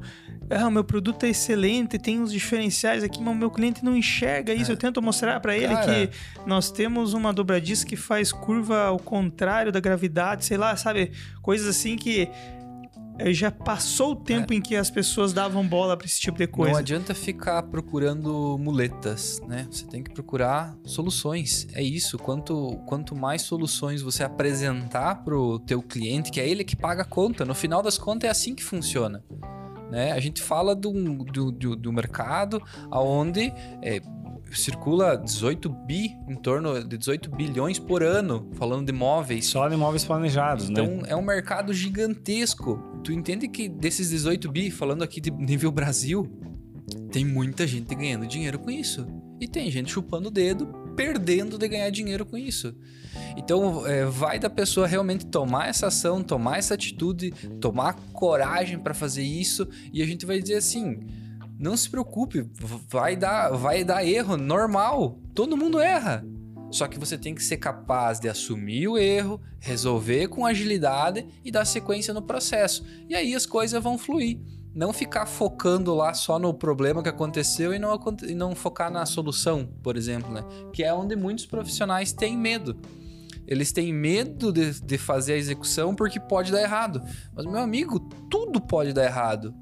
Ah, 0.49 0.67
o 0.67 0.71
meu 0.71 0.83
produto 0.83 1.25
é 1.25 1.29
excelente, 1.29 1.99
tem 1.99 2.21
uns 2.21 2.31
diferenciais 2.31 3.03
aqui, 3.03 3.21
mas 3.21 3.35
o 3.35 3.37
meu 3.37 3.51
cliente 3.51 3.83
não 3.83 3.97
enxerga 3.97 4.53
isso. 4.53 4.71
É. 4.71 4.73
Eu 4.73 4.77
tento 4.77 5.01
mostrar 5.01 5.41
para 5.41 5.57
ele 5.57 5.73
Cara. 5.73 6.07
que 6.07 6.09
nós 6.45 6.71
temos 6.71 7.13
uma 7.13 7.33
dobradiça 7.33 7.85
que 7.85 7.97
faz 7.97 8.31
curva 8.31 8.85
ao 8.85 8.97
contrário 8.97 9.73
da 9.73 9.81
gravidade, 9.81 10.45
sei 10.45 10.55
lá, 10.55 10.77
sabe? 10.77 11.11
Coisas 11.41 11.67
assim 11.67 11.97
que 11.97 12.21
é, 12.21 12.31
já 13.31 13.51
passou 13.51 14.13
o 14.13 14.15
tempo 14.15 14.53
é. 14.53 14.55
em 14.55 14.61
que 14.61 14.75
as 14.75 14.89
pessoas 14.89 15.33
davam 15.33 15.67
bola 15.67 15.95
para 15.95 16.07
esse 16.07 16.19
tipo 16.19 16.37
de 16.37 16.47
coisa. 16.47 16.71
Não 16.71 16.79
adianta 16.79 17.13
ficar 17.13 17.63
procurando 17.63 18.57
muletas, 18.57 19.39
né? 19.47 19.67
Você 19.69 19.85
tem 19.85 20.03
que 20.03 20.11
procurar 20.11 20.75
soluções. 20.83 21.67
É 21.73 21.83
isso. 21.83 22.17
Quanto, 22.17 22.77
quanto 22.87 23.15
mais 23.15 23.43
soluções 23.43 24.01
você 24.01 24.23
apresentar 24.23 25.23
pro 25.23 25.59
teu 25.59 25.81
cliente, 25.81 26.31
que 26.31 26.39
é 26.39 26.47
ele 26.47 26.63
que 26.63 26.75
paga 26.75 27.03
a 27.03 27.05
conta. 27.05 27.45
No 27.45 27.53
final 27.53 27.81
das 27.81 27.97
contas 27.97 28.27
é 28.27 28.31
assim 28.31 28.55
que 28.55 28.63
funciona. 28.63 29.23
Né? 29.91 30.13
A 30.13 30.19
gente 30.19 30.41
fala 30.41 30.73
do, 30.73 30.91
do, 31.25 31.51
do, 31.51 31.75
do 31.75 31.93
mercado 31.93 32.63
onde 32.89 33.53
é, 33.81 34.01
circula 34.57 35.17
18 35.17 35.69
bi, 35.69 36.15
em 36.27 36.35
torno 36.35 36.83
de 36.83 36.97
18 36.97 37.29
bilhões 37.29 37.79
por 37.79 38.03
ano, 38.03 38.49
falando 38.53 38.85
de 38.85 38.91
imóveis. 38.91 39.45
Só 39.47 39.67
de 39.67 39.75
imóveis 39.75 40.03
planejados, 40.03 40.69
então, 40.69 40.85
né? 40.85 40.93
Então 40.95 41.09
é 41.09 41.15
um 41.15 41.21
mercado 41.21 41.73
gigantesco. 41.73 42.77
Tu 43.03 43.11
entende 43.11 43.47
que 43.47 43.67
desses 43.67 44.09
18 44.09 44.51
bi, 44.51 44.71
falando 44.71 45.03
aqui 45.03 45.19
de 45.19 45.31
nível 45.31 45.71
Brasil, 45.71 46.29
tem 47.11 47.25
muita 47.25 47.65
gente 47.65 47.93
ganhando 47.95 48.27
dinheiro 48.27 48.59
com 48.59 48.69
isso. 48.69 49.07
E 49.39 49.47
tem 49.47 49.71
gente 49.71 49.91
chupando 49.91 50.27
o 50.27 50.31
dedo, 50.31 50.67
perdendo 50.95 51.57
de 51.57 51.67
ganhar 51.67 51.89
dinheiro 51.89 52.25
com 52.25 52.37
isso. 52.37 52.75
Então, 53.35 53.85
é, 53.87 54.05
vai 54.05 54.37
da 54.37 54.49
pessoa 54.49 54.85
realmente 54.85 55.25
tomar 55.25 55.67
essa 55.67 55.87
ação, 55.87 56.21
tomar 56.21 56.59
essa 56.59 56.73
atitude, 56.73 57.31
tomar 57.59 57.93
coragem 58.13 58.77
para 58.77 58.93
fazer 58.93 59.23
isso, 59.23 59.67
e 59.91 60.01
a 60.01 60.05
gente 60.05 60.25
vai 60.25 60.39
dizer 60.39 60.55
assim: 60.55 60.99
não 61.61 61.77
se 61.77 61.87
preocupe, 61.87 62.49
vai 62.89 63.15
dar, 63.15 63.51
vai 63.51 63.83
dar 63.83 64.03
erro, 64.03 64.35
normal. 64.35 65.19
Todo 65.35 65.55
mundo 65.55 65.79
erra. 65.79 66.25
Só 66.71 66.87
que 66.87 66.97
você 66.97 67.17
tem 67.17 67.35
que 67.35 67.43
ser 67.43 67.57
capaz 67.57 68.19
de 68.19 68.27
assumir 68.27 68.87
o 68.87 68.97
erro, 68.97 69.39
resolver 69.59 70.27
com 70.29 70.45
agilidade 70.45 71.27
e 71.45 71.51
dar 71.51 71.65
sequência 71.65 72.13
no 72.13 72.21
processo. 72.21 72.83
E 73.07 73.13
aí 73.13 73.35
as 73.35 73.45
coisas 73.45 73.81
vão 73.83 73.97
fluir. 73.97 74.39
Não 74.73 74.91
ficar 74.91 75.27
focando 75.27 75.93
lá 75.93 76.13
só 76.13 76.39
no 76.39 76.53
problema 76.53 77.03
que 77.03 77.09
aconteceu 77.09 77.73
e 77.73 77.77
não, 77.77 77.99
e 78.23 78.33
não 78.33 78.55
focar 78.55 78.89
na 78.89 79.05
solução, 79.05 79.69
por 79.83 79.97
exemplo, 79.97 80.31
né? 80.31 80.43
Que 80.73 80.83
é 80.83 80.91
onde 80.93 81.15
muitos 81.15 81.45
profissionais 81.45 82.11
têm 82.11 82.37
medo. 82.37 82.75
Eles 83.45 83.71
têm 83.71 83.93
medo 83.93 84.51
de, 84.51 84.81
de 84.81 84.97
fazer 84.97 85.33
a 85.33 85.37
execução 85.37 85.93
porque 85.93 86.19
pode 86.19 86.51
dar 86.51 86.61
errado. 86.61 87.03
Mas, 87.35 87.45
meu 87.45 87.59
amigo, 87.59 87.99
tudo 88.29 88.61
pode 88.61 88.93
dar 88.93 89.03
errado. 89.03 89.53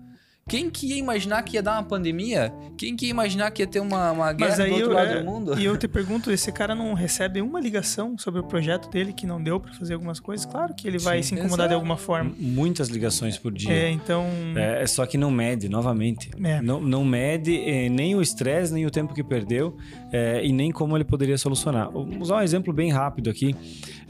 Quem 0.49 0.69
que 0.69 0.87
ia 0.87 0.97
imaginar 0.97 1.43
que 1.43 1.55
ia 1.55 1.61
dar 1.61 1.73
uma 1.73 1.83
pandemia? 1.83 2.51
Quem 2.75 2.95
que 2.95 3.05
ia 3.05 3.11
imaginar 3.11 3.51
que 3.51 3.61
ia 3.61 3.67
ter 3.67 3.79
uma, 3.79 4.11
uma 4.11 4.33
guerra 4.33 4.65
do 4.65 4.71
outro 4.71 4.89
eu, 4.89 4.93
lado 4.93 5.11
é, 5.11 5.19
do 5.19 5.25
mundo? 5.25 5.59
E 5.59 5.63
eu 5.63 5.77
te 5.77 5.87
pergunto, 5.87 6.31
esse 6.31 6.51
cara 6.51 6.73
não 6.73 6.93
recebe 6.95 7.39
uma 7.39 7.59
ligação 7.59 8.17
sobre 8.17 8.39
o 8.39 8.43
projeto 8.43 8.89
dele 8.89 9.13
que 9.13 9.27
não 9.27 9.41
deu 9.41 9.59
pra 9.59 9.71
fazer 9.73 9.93
algumas 9.93 10.19
coisas? 10.19 10.47
Claro 10.47 10.73
que 10.73 10.87
ele 10.87 10.97
vai 10.97 11.21
Sim, 11.21 11.35
se 11.35 11.41
incomodar 11.41 11.67
de 11.67 11.75
alguma 11.75 11.97
forma. 11.97 12.33
Muitas 12.37 12.89
ligações 12.89 13.37
por 13.37 13.51
dia. 13.51 13.71
É, 13.71 13.89
então. 13.91 14.25
É, 14.55 14.85
só 14.87 15.05
que 15.05 15.17
não 15.17 15.29
mede, 15.29 15.69
novamente. 15.69 16.31
É. 16.43 16.61
Não, 16.61 16.81
não 16.81 17.05
mede 17.05 17.55
eh, 17.55 17.87
nem 17.87 18.15
o 18.15 18.21
estresse, 18.21 18.73
nem 18.73 18.85
o 18.87 18.91
tempo 18.91 19.13
que 19.13 19.23
perdeu 19.23 19.77
eh, 20.11 20.45
e 20.45 20.51
nem 20.51 20.71
como 20.71 20.97
ele 20.97 21.03
poderia 21.03 21.37
solucionar. 21.37 21.91
Vou 21.91 22.07
usar 22.19 22.37
um 22.37 22.41
exemplo 22.41 22.73
bem 22.73 22.91
rápido 22.91 23.29
aqui. 23.29 23.55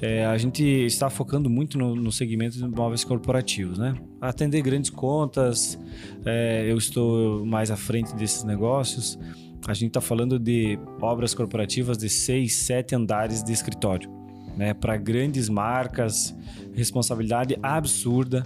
Eh, 0.02 0.26
a 0.26 0.38
gente 0.38 0.64
está 0.64 1.10
focando 1.10 1.50
muito 1.50 1.78
no, 1.78 1.95
no 1.95 2.12
segmento 2.12 2.58
de 2.58 2.64
imóveis 2.64 3.04
corporativos, 3.04 3.78
né? 3.78 3.95
Atender 4.22 4.62
grandes 4.62 4.89
contas, 4.89 5.80
eh, 6.26 6.66
eu 6.70 6.78
estou 6.78 7.45
mais 7.45 7.70
à 7.70 7.76
frente 7.76 8.16
desses 8.16 8.43
negócios. 8.43 9.20
A 9.68 9.74
gente 9.74 9.89
está 9.89 10.02
falando 10.02 10.39
de 10.39 10.80
obras 11.02 11.34
corporativas 11.34 11.97
de 11.97 12.10
seis, 12.10 12.54
sete 12.56 12.95
andares 12.95 13.43
de 13.43 13.52
escritório. 13.52 14.18
Né, 14.58 14.74
para 14.74 14.97
grandes 14.97 15.47
marcas, 15.47 16.36
responsabilidade 16.74 17.58
absurda. 17.64 18.45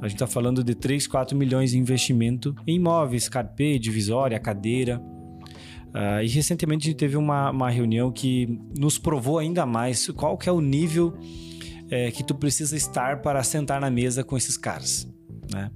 A 0.00 0.08
gente 0.08 0.16
está 0.16 0.26
falando 0.26 0.64
de 0.64 0.74
3, 0.74 1.06
4 1.06 1.36
milhões 1.36 1.70
de 1.70 1.78
investimento 1.78 2.52
em 2.66 2.76
imóveis, 2.76 3.28
carpê, 3.28 3.78
divisória, 3.78 4.40
cadeira. 4.40 5.00
Ah, 5.94 6.22
e 6.22 6.28
recentemente 6.28 6.86
a 6.86 6.90
gente 6.90 6.98
teve 6.98 7.16
uma, 7.16 7.50
uma 7.50 7.70
reunião 7.70 8.10
que 8.10 8.58
nos 8.78 8.98
provou 8.98 9.38
ainda 9.38 9.66
mais 9.66 10.08
qual 10.08 10.38
que 10.38 10.48
é 10.48 10.52
o 10.52 10.60
nível 10.60 11.14
eh, 11.90 12.10
que 12.10 12.24
tu 12.24 12.34
precisa 12.34 12.76
estar 12.76 13.20
para 13.20 13.42
sentar 13.42 13.80
na 13.80 13.90
mesa 13.90 14.24
com 14.24 14.36
esses 14.36 14.56
caras. 14.56 15.06
Né? 15.52 15.70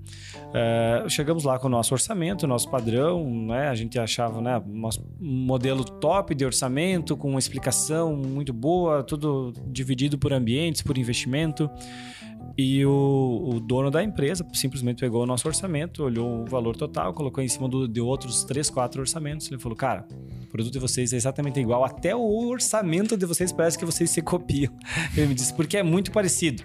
Ah, 0.55 1.05
chegamos 1.09 1.45
lá 1.45 1.59
com 1.59 1.67
o 1.67 1.71
nosso 1.71 1.93
orçamento, 1.93 2.47
nosso 2.47 2.71
padrão, 2.71 3.29
né? 3.47 3.69
a 3.69 3.75
gente 3.75 3.99
achava 3.99 4.41
né, 4.41 4.63
nosso 4.67 5.05
modelo 5.21 5.85
top 5.85 6.35
de 6.35 6.47
orçamento, 6.47 7.17
com 7.17 7.29
uma 7.29 7.39
explicação 7.39 8.17
muito 8.17 8.55
boa, 8.55 9.03
tudo 9.03 9.53
dividido 9.67 10.17
por 10.19 10.33
ambientes, 10.33 10.81
por 10.81 10.97
investimento. 10.97 11.69
E 12.57 12.85
o, 12.85 13.51
o 13.55 13.61
dono 13.61 13.91
da 13.91 14.03
empresa 14.03 14.47
simplesmente 14.53 15.01
pegou 15.01 15.23
o 15.23 15.27
nosso 15.27 15.47
orçamento, 15.47 16.03
olhou 16.03 16.43
o 16.43 16.47
valor 16.47 16.77
total, 16.77 17.13
colocou 17.13 17.43
em 17.43 17.49
cima 17.49 17.69
do, 17.69 17.87
de 17.87 18.01
outros 18.01 18.45
três, 18.45 18.71
quatro 18.71 19.01
orçamentos. 19.01 19.51
Ele 19.51 19.61
falou: 19.61 19.77
Cara, 19.77 20.07
o 20.43 20.47
produto 20.47 20.73
de 20.73 20.79
vocês 20.79 21.13
é 21.13 21.17
exatamente 21.17 21.61
igual, 21.61 21.85
até 21.85 22.15
o 22.15 22.49
orçamento 22.49 23.17
de 23.17 23.27
vocês 23.27 23.53
parece 23.53 23.79
que 23.79 23.85
vocês 23.85 24.11
se 24.11 24.23
copiam. 24.23 24.73
Ele 25.17 25.27
me 25.27 25.35
disse: 25.35 25.53
Porque 25.55 25.77
é 25.77 25.83
muito 25.83 26.11
parecido. 26.11 26.63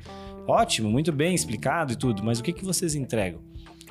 Ótimo, 0.47 0.89
muito 0.89 1.11
bem 1.11 1.35
explicado 1.35 1.93
e 1.93 1.95
tudo, 1.95 2.23
mas 2.23 2.39
o 2.39 2.43
que, 2.43 2.51
que 2.51 2.65
vocês 2.65 2.95
entregam? 2.95 3.41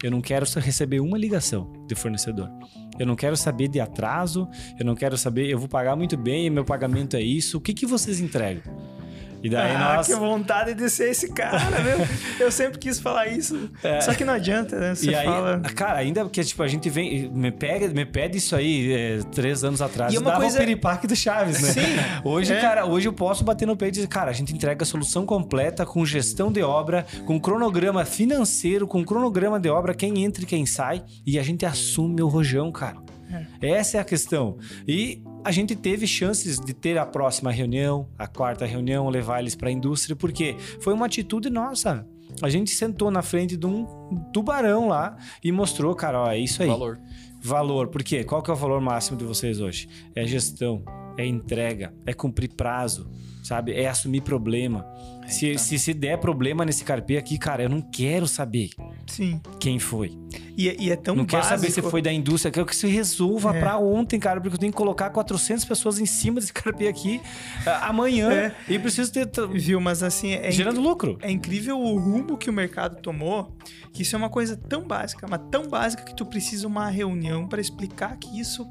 Eu 0.02 0.10
não 0.10 0.20
quero 0.20 0.46
receber 0.56 1.00
uma 1.00 1.18
ligação 1.18 1.70
de 1.86 1.94
fornecedor. 1.94 2.50
Eu 2.98 3.06
não 3.06 3.14
quero 3.14 3.36
saber 3.36 3.68
de 3.68 3.80
atraso, 3.80 4.48
eu 4.78 4.84
não 4.84 4.94
quero 4.94 5.16
saber, 5.16 5.48
eu 5.48 5.58
vou 5.58 5.68
pagar 5.68 5.94
muito 5.96 6.16
bem, 6.16 6.50
meu 6.50 6.64
pagamento 6.64 7.16
é 7.16 7.22
isso. 7.22 7.58
O 7.58 7.60
que, 7.60 7.72
que 7.72 7.86
vocês 7.86 8.20
entregam? 8.20 8.62
E 9.42 9.48
daí 9.48 9.74
ah, 9.74 9.96
nós. 9.96 10.06
que 10.06 10.14
vontade 10.14 10.74
de 10.74 10.88
ser 10.90 11.10
esse 11.10 11.32
cara, 11.32 11.58
meu. 11.80 12.06
Eu 12.38 12.50
sempre 12.52 12.78
quis 12.78 12.98
falar 13.00 13.26
isso. 13.28 13.70
Só 14.02 14.12
que 14.14 14.24
não 14.24 14.34
adianta, 14.34 14.78
né? 14.78 14.94
Você 14.94 15.08
É. 15.08 15.12
E 15.12 15.14
aí, 15.14 15.26
fala. 15.26 15.60
cara, 15.74 15.98
ainda 15.98 16.28
que 16.28 16.42
tipo, 16.44 16.62
a 16.62 16.68
gente 16.68 16.88
vem, 16.90 17.28
me 17.30 17.50
pega, 17.50 17.88
me 17.88 18.04
pede 18.04 18.38
isso 18.38 18.54
aí 18.54 18.92
é, 18.92 19.18
três 19.32 19.64
anos 19.64 19.80
atrás. 19.80 20.12
E 20.12 20.18
uma 20.18 20.30
dava 20.30 20.42
coisa- 20.42 20.56
o 20.56 20.60
piripaque 20.60 21.06
do 21.06 21.16
Chaves, 21.16 21.60
né? 21.62 21.70
Sim, 21.70 21.80
Hoje, 22.24 22.52
é. 22.52 22.60
cara, 22.60 22.84
hoje 22.86 23.08
eu 23.08 23.12
posso 23.12 23.42
bater 23.44 23.66
no 23.66 23.76
peito 23.76 23.92
e 23.92 23.96
dizer, 23.96 24.08
cara, 24.08 24.30
a 24.30 24.34
gente 24.34 24.52
entrega 24.54 24.82
a 24.82 24.86
solução 24.86 25.24
completa 25.24 25.86
com 25.86 26.04
gestão 26.04 26.52
de 26.52 26.62
obra, 26.62 27.06
com 27.26 27.40
cronograma 27.40 28.04
financeiro, 28.04 28.86
com 28.86 29.04
cronograma 29.04 29.58
de 29.58 29.68
obra, 29.68 29.94
quem 29.94 30.22
entra 30.24 30.42
e 30.42 30.46
quem 30.46 30.66
sai, 30.66 31.02
e 31.26 31.38
a 31.38 31.42
gente 31.42 31.64
assume 31.64 32.22
o 32.22 32.28
rojão, 32.28 32.70
cara. 32.70 32.96
Essa 33.60 33.98
é 33.98 34.00
a 34.00 34.04
questão. 34.04 34.58
E 34.86 35.22
a 35.44 35.50
gente 35.50 35.74
teve 35.74 36.06
chances 36.06 36.58
de 36.58 36.74
ter 36.74 36.98
a 36.98 37.06
próxima 37.06 37.50
reunião, 37.50 38.08
a 38.18 38.26
quarta 38.26 38.66
reunião, 38.66 39.08
levar 39.08 39.40
eles 39.40 39.54
para 39.54 39.68
a 39.68 39.72
indústria, 39.72 40.14
porque 40.14 40.56
foi 40.80 40.92
uma 40.92 41.06
atitude 41.06 41.48
nossa. 41.48 42.06
A 42.42 42.48
gente 42.48 42.70
sentou 42.70 43.10
na 43.10 43.22
frente 43.22 43.56
de 43.56 43.66
um 43.66 43.86
tubarão 44.32 44.88
lá 44.88 45.16
e 45.42 45.50
mostrou, 45.50 45.94
cara, 45.94 46.22
ó, 46.22 46.30
é 46.30 46.38
isso 46.38 46.62
aí. 46.62 46.68
Valor. 46.68 46.98
Valor, 47.42 47.88
por 47.88 48.02
quê? 48.02 48.22
Qual 48.22 48.42
que 48.42 48.50
é 48.50 48.54
o 48.54 48.56
valor 48.56 48.80
máximo 48.80 49.16
de 49.16 49.24
vocês 49.24 49.60
hoje? 49.60 49.88
É 50.14 50.26
gestão, 50.26 50.84
é 51.20 51.26
entrega, 51.26 51.92
é 52.06 52.12
cumprir 52.12 52.50
prazo, 52.54 53.08
sabe? 53.42 53.72
É 53.72 53.88
assumir 53.88 54.22
problema. 54.22 54.84
Se, 55.26 55.56
se, 55.58 55.78
se 55.78 55.94
der 55.94 56.18
problema 56.18 56.64
nesse 56.64 56.82
carpê 56.82 57.16
aqui, 57.16 57.38
cara, 57.38 57.62
eu 57.62 57.68
não 57.68 57.80
quero 57.80 58.26
saber 58.26 58.70
Sim. 59.06 59.40
quem 59.60 59.78
foi. 59.78 60.18
E, 60.56 60.68
é- 60.68 60.76
e 60.76 60.90
é 60.90 60.96
tão 60.96 61.14
não 61.14 61.24
quero 61.24 61.42
básico. 61.42 61.60
saber 61.60 61.72
se 61.72 61.80
foi 61.82 62.02
da 62.02 62.12
indústria, 62.12 62.48
eu 62.48 62.52
quero 62.52 62.66
que 62.66 62.74
se 62.74 62.88
resolva 62.88 63.54
É. 63.56 63.60
pra 63.60 63.78
ontem, 63.78 64.18
cara, 64.18 64.40
porque 64.40 64.56
eu 64.56 64.58
tenho 64.58 64.72
que 64.72 64.76
colocar 64.76 65.08
400 65.10 65.64
pessoas 65.64 66.00
em 66.00 66.06
cima 66.06 66.40
desse 66.40 66.52
carpê 66.52 66.88
aqui 66.88 67.20
ah, 67.64 67.86
amanhã 67.90 68.28
É. 68.32 68.54
e 68.68 68.76
preciso 68.76 69.12
ter 69.12 69.30
Viu, 69.54 69.80
mas 69.80 70.02
assim, 70.02 70.32
é, 70.32 70.50
gerando 70.50 70.80
lucro. 70.80 71.16
é 71.22 71.30
incrível 71.30 71.78
o 71.78 71.96
rumo 71.96 72.36
que 72.36 72.50
o 72.50 72.52
mercado 72.52 73.00
tomou, 73.00 73.56
que 73.92 74.02
isso 74.02 74.16
é 74.16 74.18
uma 74.18 74.28
coisa 74.30 74.56
tão 74.56 74.82
básica, 74.84 75.28
mas 75.30 75.40
tão 75.48 75.68
básica 75.68 76.02
que 76.02 76.16
tu 76.16 76.26
precisa 76.26 76.66
uma 76.66 76.88
reunião 76.88 77.46
para 77.46 77.60
explicar 77.60 78.16
que 78.18 78.40
isso 78.40 78.66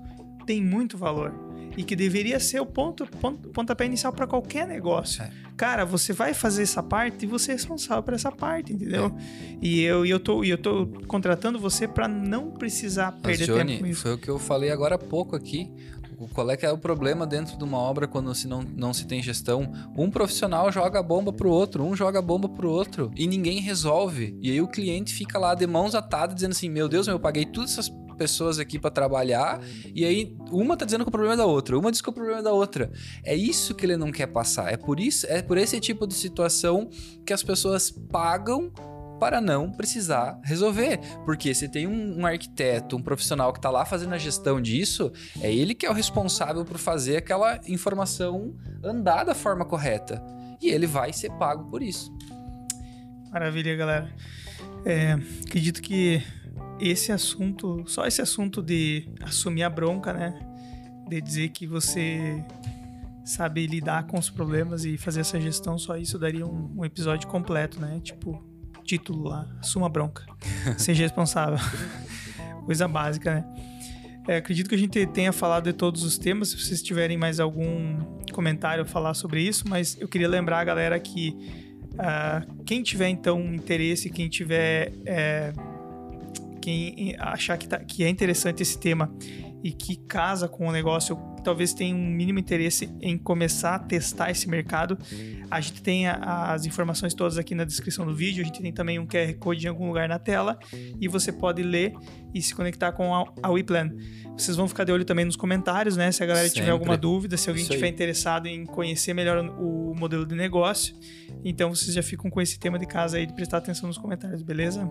tem 0.45 0.62
muito 0.62 0.97
valor. 0.97 1.34
E 1.78 1.84
que 1.84 1.95
deveria 1.95 2.39
ser 2.39 2.59
o 2.59 2.65
ponto, 2.65 3.05
ponto 3.05 3.49
pontapé 3.49 3.86
inicial 3.86 4.11
para 4.11 4.28
qualquer 4.28 4.67
negócio. 4.67 5.24
É. 5.24 5.32
Cara, 5.55 5.86
você 5.86 6.13
vai 6.13 6.34
fazer 6.34 6.63
essa 6.63 6.82
parte 6.82 7.24
e 7.24 7.28
você 7.28 7.51
é 7.51 7.55
responsável 7.55 8.01
por 8.01 8.13
essa 8.13 8.32
parte, 8.32 8.72
entendeu? 8.72 9.13
E, 9.61 9.82
eu, 9.82 10.05
e 10.05 10.09
eu, 10.09 10.20
tô, 10.20 10.43
eu 10.43 10.57
tô 10.57 10.88
contratando 11.07 11.59
você 11.59 11.88
para 11.88 12.07
não 12.07 12.51
precisar 12.51 13.11
Mas, 13.11 13.38
perder 13.38 13.45
tempo 13.45 13.59
com 13.59 13.65
Johnny, 13.65 13.91
isso. 13.91 14.01
foi 14.01 14.13
o 14.13 14.17
que 14.17 14.30
eu 14.30 14.39
falei 14.39 14.72
agora 14.72 14.95
há 14.95 14.97
pouco 14.97 15.36
aqui. 15.36 15.70
Qual 16.34 16.49
é 16.49 16.57
que 16.57 16.65
é 16.65 16.72
o 16.72 16.78
problema 16.78 17.26
dentro 17.26 17.57
de 17.57 17.63
uma 17.63 17.78
obra 17.78 18.07
quando 18.07 18.34
se 18.36 18.47
não, 18.47 18.61
não 18.61 18.93
se 18.93 19.05
tem 19.07 19.24
gestão? 19.24 19.72
Um 19.97 20.09
profissional 20.09 20.70
joga 20.72 20.99
a 20.99 21.03
bomba 21.03 21.32
pro 21.32 21.49
outro, 21.49 21.84
um 21.84 21.95
joga 21.95 22.20
a 22.20 22.22
bomba 22.22 22.49
pro 22.49 22.70
outro 22.70 23.11
e 23.15 23.26
ninguém 23.26 23.61
resolve. 23.61 24.38
E 24.41 24.51
aí 24.51 24.61
o 24.61 24.67
cliente 24.67 25.13
fica 25.13 25.39
lá 25.39 25.55
de 25.55 25.65
mãos 25.65 25.95
atadas 25.95 26.36
dizendo 26.36 26.51
assim: 26.51 26.70
Meu 26.70 26.89
Deus, 26.89 27.07
eu 27.07 27.20
paguei 27.20 27.45
todas 27.45 27.72
essas 27.72 27.89
pessoas 28.20 28.59
aqui 28.59 28.78
pra 28.78 28.91
trabalhar 28.91 29.61
e 29.95 30.03
aí 30.03 30.36
uma 30.51 30.76
tá 30.76 30.84
dizendo 30.84 31.05
que 31.05 31.07
o 31.07 31.11
problema 31.11 31.36
é 31.36 31.38
da 31.38 31.45
outra, 31.45 31.80
uma 31.80 31.89
diz 31.89 32.01
que 32.01 32.09
o 32.09 32.13
problema 32.13 32.39
é 32.39 32.43
da 32.43 32.51
outra. 32.51 32.91
É 33.24 33.34
isso 33.34 33.74
que 33.74 33.86
ele 33.86 33.95
não 33.95 34.11
quer 34.11 34.28
passar. 34.28 34.72
É 34.72 34.76
por 34.76 34.99
isso, 34.99 35.26
é 35.28 35.41
por 35.41 35.57
esse 35.57 35.80
tipo 35.80 36.05
de 36.05 36.13
situação 36.13 36.89
que 37.26 37.32
as 37.32 37.41
pessoas 37.41 37.89
pagam 37.89 38.72
para 39.20 39.39
não 39.39 39.72
precisar 39.72 40.39
resolver. 40.43 40.99
Porque 41.26 41.53
se 41.53 41.67
tem 41.70 41.88
um, 41.88 42.20
um 42.20 42.26
arquiteto, 42.26 42.97
um 42.97 43.01
profissional 43.01 43.51
que 43.53 43.59
está 43.59 43.70
lá 43.70 43.86
fazendo 43.86 44.13
a 44.13 44.17
gestão 44.17 44.61
disso, 44.61 45.11
é 45.41 45.53
ele 45.53 45.74
que 45.74 45.86
é 45.86 45.89
o 45.89 45.93
responsável 45.93 46.65
por 46.65 46.78
fazer 46.78 47.17
aquela 47.17 47.59
informação 47.67 48.55
andar 48.84 49.24
da 49.24 49.36
forma 49.36 49.65
correta. 49.65 50.22
E 50.61 50.70
ele 50.70 50.88
vai 50.88 51.13
ser 51.13 51.32
pago 51.32 51.70
por 51.70 51.82
isso. 51.82 52.11
Maravilha, 53.32 53.76
galera. 53.76 54.13
É, 54.86 55.17
acredito 55.45 55.82
que 55.82 56.22
esse 56.80 57.12
assunto, 57.12 57.84
só 57.88 58.05
esse 58.05 58.22
assunto 58.22 58.62
de 58.62 59.07
assumir 59.22 59.64
a 59.64 59.70
bronca, 59.70 60.14
né? 60.14 60.39
De 61.07 61.22
dizer 61.22 61.49
que 61.49 61.68
você 61.68 62.43
sabe 63.24 63.68
lidar 63.68 64.07
com 64.07 64.18
os 64.18 64.30
problemas 64.30 64.86
e 64.86 64.97
fazer 64.97 65.22
essa 65.22 65.39
gestão, 65.39 65.78
só 65.78 65.95
isso 65.97 66.18
daria 66.18 66.45
um, 66.45 66.74
um 66.78 66.86
episódio 66.86 67.28
completo, 67.28 67.80
né? 67.80 67.99
Tipo, 68.01 68.43
título 68.84 69.30
lá, 69.30 69.47
assuma 69.60 69.86
a 69.86 69.89
bronca. 69.89 70.26
Seja 70.78 71.03
responsável. 71.03 71.60
Coisa 72.66 72.88
básica, 72.88 73.36
né? 73.36 73.45
É, 74.28 74.38
acredito 74.38 74.70
que 74.70 74.76
a 74.76 74.78
gente 74.78 75.05
tenha 75.07 75.34
falado 75.34 75.64
de 75.66 75.74
todos 75.74 76.03
os 76.03 76.18
temas. 76.18 76.49
Se 76.49 76.57
vocês 76.60 76.82
tiverem 76.82 77.18
mais 77.18 77.39
algum 77.39 77.97
comentário 78.32 78.84
a 78.84 78.86
falar 78.86 79.14
sobre 79.14 79.41
isso, 79.41 79.68
mas 79.68 79.97
eu 79.99 80.07
queria 80.07 80.28
lembrar 80.28 80.60
a 80.60 80.64
galera 80.64 80.99
que 80.99 81.36
ah, 81.97 82.45
quem 82.66 82.84
tiver 82.84 83.10
então 83.10 83.53
interesse, 83.53 84.10
quem 84.10 84.30
tiver 84.30 84.93
é, 85.05 85.51
quem 86.60 87.16
achar 87.20 87.57
que, 87.57 87.68
tá- 87.68 87.80
que 87.80 88.03
é 88.03 88.10
interessante 88.10 88.62
esse 88.62 88.78
tema 88.80 89.12
e 89.64 89.72
que 89.72 89.97
casa 90.07 90.47
com 90.47 90.68
o 90.68 90.72
negócio, 90.72 91.18
talvez 91.43 91.74
tenha 91.74 91.93
um 91.95 92.05
mínimo 92.10 92.39
interesse 92.39 92.89
em 93.01 93.18
começar 93.18 93.76
a 93.76 93.80
testar 93.80 94.32
esse 94.32 94.47
mercado, 94.47 94.97
a 95.51 95.60
gente 95.60 95.82
tem 95.82 96.07
a- 96.07 96.53
as 96.53 96.66
informações 96.66 97.14
todas 97.14 97.38
aqui 97.38 97.53
na 97.53 97.66
descrição 97.66 98.05
do 98.05 98.16
vídeo, 98.16 98.41
a 98.41 98.45
gente 98.45 98.62
tem 98.62 98.72
também 98.72 98.99
um 98.99 99.05
QR 99.05 99.34
Code 99.38 99.66
em 99.66 99.70
algum 99.70 99.88
lugar 99.88 100.07
na 100.07 100.18
tela 100.18 100.57
e 100.99 101.07
você 101.10 101.32
pode 101.32 101.62
ler 101.62 101.91
e 102.34 102.41
se 102.41 102.55
conectar 102.55 102.91
com 102.93 103.14
a, 103.14 103.26
a 103.43 103.49
WePlan. 103.49 103.89
Vocês 104.38 104.55
vão 104.55 104.66
ficar 104.68 104.86
de 104.86 104.91
olho 104.93 105.03
também 105.03 105.26
nos 105.26 105.36
comentários, 105.36 105.97
né? 105.97 106.10
Se 106.14 106.24
a 106.24 106.26
galera 106.26 106.47
tiver 106.47 106.60
Sempre. 106.62 106.72
alguma 106.72 106.95
dúvida, 106.95 107.36
se 107.36 107.49
alguém 107.49 107.64
estiver 107.64 107.88
interessado 107.89 108.47
em 108.47 108.66
conhecer 108.66 109.14
melhor 109.14 109.38
o 109.60 109.93
modelo 109.93 110.26
de 110.26 110.36
negócio, 110.36 110.95
então 111.43 111.76
vocês 111.76 111.93
já 111.93 112.01
ficam 112.03 112.30
com 112.32 112.39
esse 112.39 112.57
tema 112.57 112.80
de 112.80 112.86
casa 112.86 113.18
aí 113.18 113.26
de 113.26 113.34
prestar 113.34 113.57
atenção 113.57 113.88
nos 113.88 113.97
comentários, 113.97 114.41
beleza? 114.41 114.89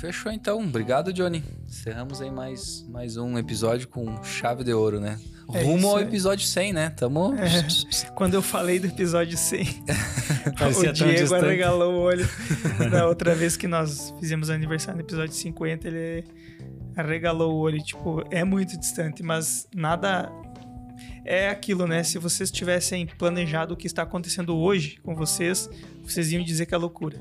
Fechou 0.00 0.32
então. 0.32 0.60
Obrigado, 0.60 1.12
Johnny. 1.12 1.44
Encerramos 1.68 2.22
aí 2.22 2.30
mais, 2.30 2.86
mais 2.88 3.18
um 3.18 3.36
episódio 3.36 3.86
com 3.86 4.24
chave 4.24 4.64
de 4.64 4.72
ouro, 4.72 4.98
né? 4.98 5.20
É 5.52 5.62
Rumo 5.62 5.88
ao 5.88 6.00
episódio 6.00 6.46
100, 6.46 6.72
né? 6.72 6.88
Tamo. 6.88 7.34
É, 7.34 7.66
quando 8.16 8.32
eu 8.32 8.40
falei 8.40 8.78
do 8.78 8.86
episódio 8.86 9.36
100, 9.36 9.84
Parecia 10.58 10.88
o 10.88 10.92
Diego 10.94 11.34
arregalou 11.34 11.92
o 11.92 11.98
olho. 11.98 12.26
Da 12.90 13.06
outra 13.06 13.34
vez 13.34 13.58
que 13.58 13.68
nós 13.68 14.14
fizemos 14.18 14.48
aniversário 14.48 14.96
no 14.96 15.04
episódio 15.04 15.34
50, 15.34 15.86
ele 15.86 16.24
arregalou 16.96 17.52
o 17.52 17.58
olho. 17.58 17.78
Tipo, 17.82 18.24
é 18.30 18.42
muito 18.42 18.78
distante, 18.78 19.22
mas 19.22 19.68
nada. 19.74 20.32
É 21.26 21.50
aquilo, 21.50 21.86
né? 21.86 22.02
Se 22.02 22.16
vocês 22.16 22.50
tivessem 22.50 23.06
planejado 23.06 23.74
o 23.74 23.76
que 23.76 23.86
está 23.86 24.02
acontecendo 24.02 24.56
hoje 24.56 24.98
com 25.02 25.14
vocês, 25.14 25.68
vocês 26.02 26.32
iam 26.32 26.42
dizer 26.42 26.64
que 26.64 26.74
é 26.74 26.78
loucura. 26.78 27.18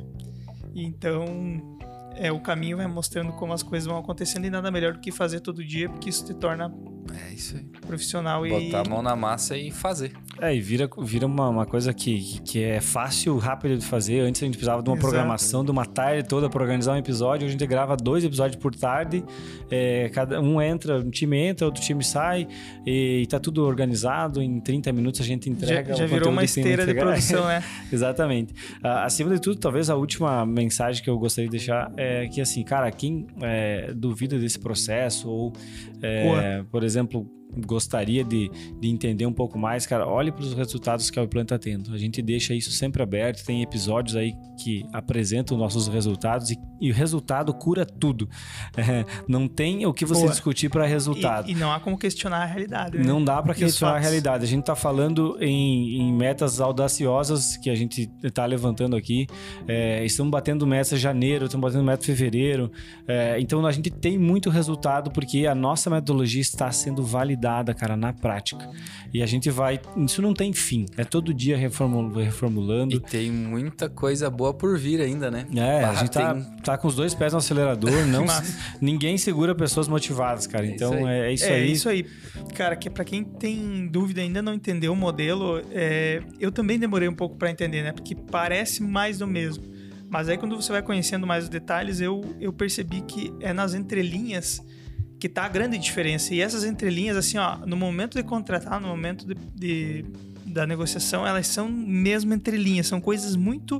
Então, 0.74 1.78
é, 2.20 2.32
o 2.32 2.40
caminho 2.40 2.78
vai 2.78 2.88
mostrando 2.88 3.32
como 3.32 3.54
as 3.54 3.64
coisas 3.64 3.88
vão 3.88 3.98
acontecendo 3.98 4.46
e 4.46 4.50
nada 4.50 4.70
melhor 4.70 4.94
do 4.94 5.00
que 5.00 5.12
fazer 5.12 5.40
todo 5.40 5.64
dia, 5.64 5.90
porque 5.90 6.10
isso 6.10 6.26
te 6.26 6.34
torna 6.34 6.70
É 7.14 7.34
isso 7.34 7.56
aí. 7.56 7.64
profissional 7.86 8.46
e. 8.46 8.50
Botar 8.50 8.82
a 8.82 8.90
mão 8.90 9.02
na 9.02 9.16
massa 9.16 9.58
e 9.58 9.72
fazer. 9.72 10.12
É, 10.42 10.56
e 10.56 10.62
vira, 10.62 10.90
vira 11.00 11.26
uma, 11.26 11.50
uma 11.50 11.66
coisa 11.66 11.94
que, 11.94 12.40
que 12.42 12.64
é 12.64 12.80
fácil, 12.80 13.38
rápido 13.38 13.78
de 13.78 13.86
fazer. 13.86 14.22
Antes 14.22 14.42
a 14.42 14.46
gente 14.46 14.56
precisava 14.56 14.82
de 14.82 14.90
uma 14.90 14.96
Exato. 14.96 15.10
programação, 15.10 15.66
de 15.66 15.72
uma 15.72 15.86
tarde 15.86 16.28
toda 16.28 16.50
para 16.50 16.62
organizar 16.62 16.94
um 16.94 16.98
episódio. 16.98 17.46
Hoje 17.46 17.56
a 17.56 17.60
gente 17.60 17.68
grava 17.68 17.98
dois 17.98 18.24
episódios 18.24 18.56
por 18.62 18.74
tarde. 18.74 19.24
É, 19.70 20.10
cada 20.14 20.40
um 20.40 20.62
entra, 20.62 21.00
um 21.00 21.10
time 21.10 21.38
entra, 21.38 21.66
outro 21.66 21.82
time 21.82 22.04
sai. 22.04 22.48
E, 22.86 23.28
tá 23.30 23.40
tudo 23.40 23.66
organizado. 23.66 24.42
Em 24.42 24.62
30 24.62 24.94
minutos 24.94 25.20
a 25.20 25.24
gente 25.26 25.50
entrega. 25.50 25.90
Já, 25.90 26.00
já 26.00 26.06
o 26.06 26.08
virou 26.08 26.32
uma 26.32 26.44
esteira 26.44 26.86
de 26.86 26.94
produção, 26.94 27.46
né? 27.46 27.62
Exatamente. 27.92 28.54
Ah, 28.82 29.04
acima 29.04 29.34
de 29.34 29.42
tudo, 29.42 29.60
talvez 29.60 29.90
a 29.90 29.96
última 29.96 30.46
mensagem 30.46 31.04
que 31.04 31.10
eu 31.10 31.18
gostaria 31.20 31.50
de 31.50 31.58
deixar 31.58 31.92
é 31.98 32.28
que, 32.28 32.40
assim, 32.40 32.64
cara, 32.64 32.90
quem 32.92 33.28
é, 33.42 33.92
duvida 33.94 34.40
desse 34.40 34.60
processo 34.60 35.30
ou, 35.30 35.54
é, 36.02 36.64
por 36.72 36.84
exemplo, 36.84 36.99
exemplo, 37.00 37.39
gostaria 37.66 38.24
de, 38.24 38.50
de 38.80 38.88
entender 38.88 39.26
um 39.26 39.34
pouco 39.34 39.58
mais, 39.58 39.86
cara, 39.86 40.08
olhe 40.08 40.32
para 40.32 40.44
os 40.44 40.54
resultados 40.54 41.10
que 41.10 41.20
a 41.20 41.22
Weplan 41.22 41.44
está 41.44 41.58
tendo. 41.58 41.94
A 41.94 41.98
gente 41.98 42.22
deixa 42.22 42.54
isso 42.54 42.72
sempre 42.72 43.02
aberto, 43.02 43.44
tem 43.44 43.62
episódios 43.62 44.16
aí 44.16 44.34
que 44.62 44.86
apresentam 44.94 45.58
nossos 45.58 45.88
resultados 45.88 46.52
e, 46.52 46.58
e 46.80 46.92
o 46.92 46.94
resultado 46.94 47.54
cura 47.54 47.86
tudo. 47.86 48.28
É, 48.80 49.06
não 49.28 49.48
tem 49.48 49.86
o 49.86 49.94
que 49.94 50.06
você 50.06 50.22
Boa. 50.22 50.32
discutir 50.32 50.70
para 50.70 50.86
resultado. 50.86 51.50
E, 51.50 51.52
e 51.52 51.56
não 51.56 51.72
há 51.72 51.80
como 51.82 51.98
questionar 51.98 52.44
a 52.44 52.46
realidade. 52.46 52.98
né? 52.98 53.04
Não 53.04 53.22
dá 53.22 53.42
para 53.42 53.52
os 53.52 53.58
questionar 53.58 53.96
a 53.96 54.00
realidade. 54.00 54.46
A 54.46 54.48
gente 54.48 54.62
está 54.62 54.76
falando 54.76 55.38
em, 55.42 56.00
em 56.00 56.14
metas 56.14 56.62
audaciosas 56.62 57.58
que 57.58 57.70
a 57.70 57.76
gente 57.76 58.10
está 58.24 58.46
levantando 58.46 58.96
aqui. 58.96 59.28
É, 59.68 60.06
estamos 60.06 60.32
batendo 60.32 60.66
meta 60.66 60.96
janeiro, 60.96 61.46
estamos 61.46 61.68
batendo 61.70 61.84
meta 61.84 62.06
fevereiro. 62.06 62.72
É, 63.06 63.38
então 63.40 63.66
a 63.66 63.72
gente 63.72 63.90
tem 63.90 64.18
muito 64.18 64.50
resultado 64.50 65.12
porque 65.12 65.46
a 65.46 65.56
nossa 65.56 65.90
metodologia 65.90 66.42
está 66.42 66.72
sendo 66.72 67.04
validada, 67.04 67.39
cara, 67.76 67.96
na 67.98 68.12
prática. 68.14 68.70
E 69.14 69.24
a 69.24 69.26
gente 69.26 69.50
vai. 69.50 69.80
Isso 69.98 70.22
não 70.22 70.34
tem 70.34 70.54
fim. 70.54 70.86
É 70.98 71.04
todo 71.04 71.34
dia 71.34 71.58
reformul- 71.58 72.12
reformulando. 72.14 72.96
E 72.96 73.00
tem 73.00 73.32
muita 73.32 73.90
coisa 73.90 74.30
boa 74.30 74.54
por 74.54 74.78
vir 74.78 75.02
ainda, 75.02 75.32
né? 75.32 75.46
É, 75.56 75.84
a 75.84 75.90
Ah, 75.92 75.96
gente 75.96 76.12
tá, 76.12 76.34
tem- 76.34 76.44
tá 76.64 76.78
com 76.78 76.88
os 76.88 76.96
dois 76.96 77.14
pés 77.16 77.34
no 77.34 77.40
acelerador. 77.40 77.90
Não, 78.08 78.26
ninguém 78.82 79.18
segura 79.18 79.56
pessoas 79.56 79.88
motivadas, 79.88 80.46
cara. 80.48 80.66
É 80.66 80.70
isso 80.70 80.76
Então 80.76 80.94
aí. 81.06 81.14
é, 81.14 81.20
é 81.30 81.34
isso 81.34 81.46
é 81.46 81.54
aí. 81.54 81.72
isso 81.72 81.90
aí. 81.90 82.06
Cara, 82.56 82.76
que 82.76 82.90
para 82.90 83.04
quem 83.04 83.24
tem 83.24 83.88
dúvida 83.88 84.22
ainda 84.22 84.42
não 84.42 84.54
entendeu 84.54 84.94
o 84.94 84.96
modelo, 84.96 85.62
é, 85.72 86.22
eu 86.40 86.52
também 86.52 86.78
demorei 86.78 87.08
um 87.08 87.16
pouco 87.16 87.36
para 87.36 87.50
entender, 87.50 87.82
né? 87.84 87.92
Porque 87.92 88.16
parece 88.16 88.84
mais 88.84 89.18
do 89.20 89.28
mesmo. 89.28 89.64
Mas 90.10 90.28
aí 90.28 90.38
quando 90.38 90.56
você 90.56 90.72
vai 90.72 90.82
conhecendo 90.82 91.28
mais 91.28 91.44
os 91.44 91.50
detalhes, 91.50 92.02
eu, 92.02 92.22
eu 92.40 92.52
percebi 92.52 93.02
que 93.02 93.32
é 93.42 93.54
nas 93.54 93.74
entrelinhas 93.76 94.60
que 95.20 95.28
tá 95.30 95.44
a 95.44 95.50
grande 95.50 95.78
diferença. 95.78 96.34
E 96.34 96.40
essas 96.42 96.64
entrelinhas, 96.64 97.18
assim, 97.18 97.38
ó, 97.38 97.58
no 97.66 97.76
momento 97.76 98.16
de 98.18 98.24
contratar, 98.24 98.80
no 98.80 98.88
momento 98.88 99.26
de, 99.28 99.36
de- 99.56 100.06
da 100.46 100.66
negociação, 100.66 101.28
elas 101.28 101.46
são 101.48 101.70
mesmo 101.70 102.34
entrelinhas, 102.34 102.88
são 102.88 103.00
coisas 103.02 103.36
muito 103.36 103.80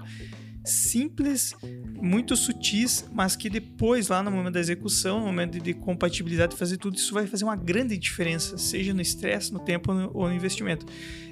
simples, 0.66 1.56
muito 2.00 2.36
sutis, 2.36 3.06
mas 3.12 3.36
que 3.36 3.50
depois, 3.50 4.10
lá 4.10 4.22
no 4.22 4.30
momento 4.30 4.54
da 4.54 4.60
execução, 4.60 5.20
no 5.20 5.26
momento 5.26 5.54
de, 5.54 5.60
de 5.62 5.74
compatibilidade, 5.74 6.52
de 6.52 6.58
fazer 6.60 6.78
tudo, 6.78 6.96
isso 6.98 7.14
vai 7.14 7.26
fazer 7.26 7.46
uma 7.46 7.56
grande 7.56 7.98
diferença, 7.98 8.58
seja 8.58 8.94
no 8.94 9.02
estresse, 9.02 9.52
no 9.54 9.60
tempo 9.60 9.92
ou 9.92 9.98
no- 9.98 10.12
ou 10.14 10.28
no 10.28 10.34
investimento. 10.34 10.86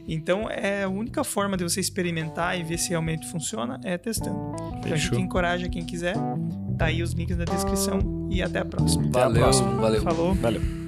Então, 0.08 0.50
é 0.50 0.84
a 0.84 0.90
única 0.90 1.24
forma 1.24 1.58
de 1.58 1.64
você 1.64 1.80
experimentar 1.82 2.58
e 2.58 2.64
ver 2.64 2.80
se 2.80 2.90
realmente 2.90 3.30
funciona 3.30 3.80
é 3.84 3.98
testando. 3.98 4.56
Então, 4.80 4.94
a 4.94 4.96
gente 4.96 5.22
encoraja 5.22 5.68
quem 5.70 5.86
quiser. 5.86 6.16
Tá 6.78 6.86
aí 6.86 7.02
os 7.02 7.14
links 7.14 7.38
na 7.38 7.46
descrição 7.46 8.28
e 8.30 8.42
até 8.42 8.60
a 8.60 8.66
próxima. 8.66 9.10
Valeu, 9.12 9.42
próxima. 9.42 9.72
valeu. 9.76 10.02
Falou. 10.04 10.34
Valeu. 10.36 10.87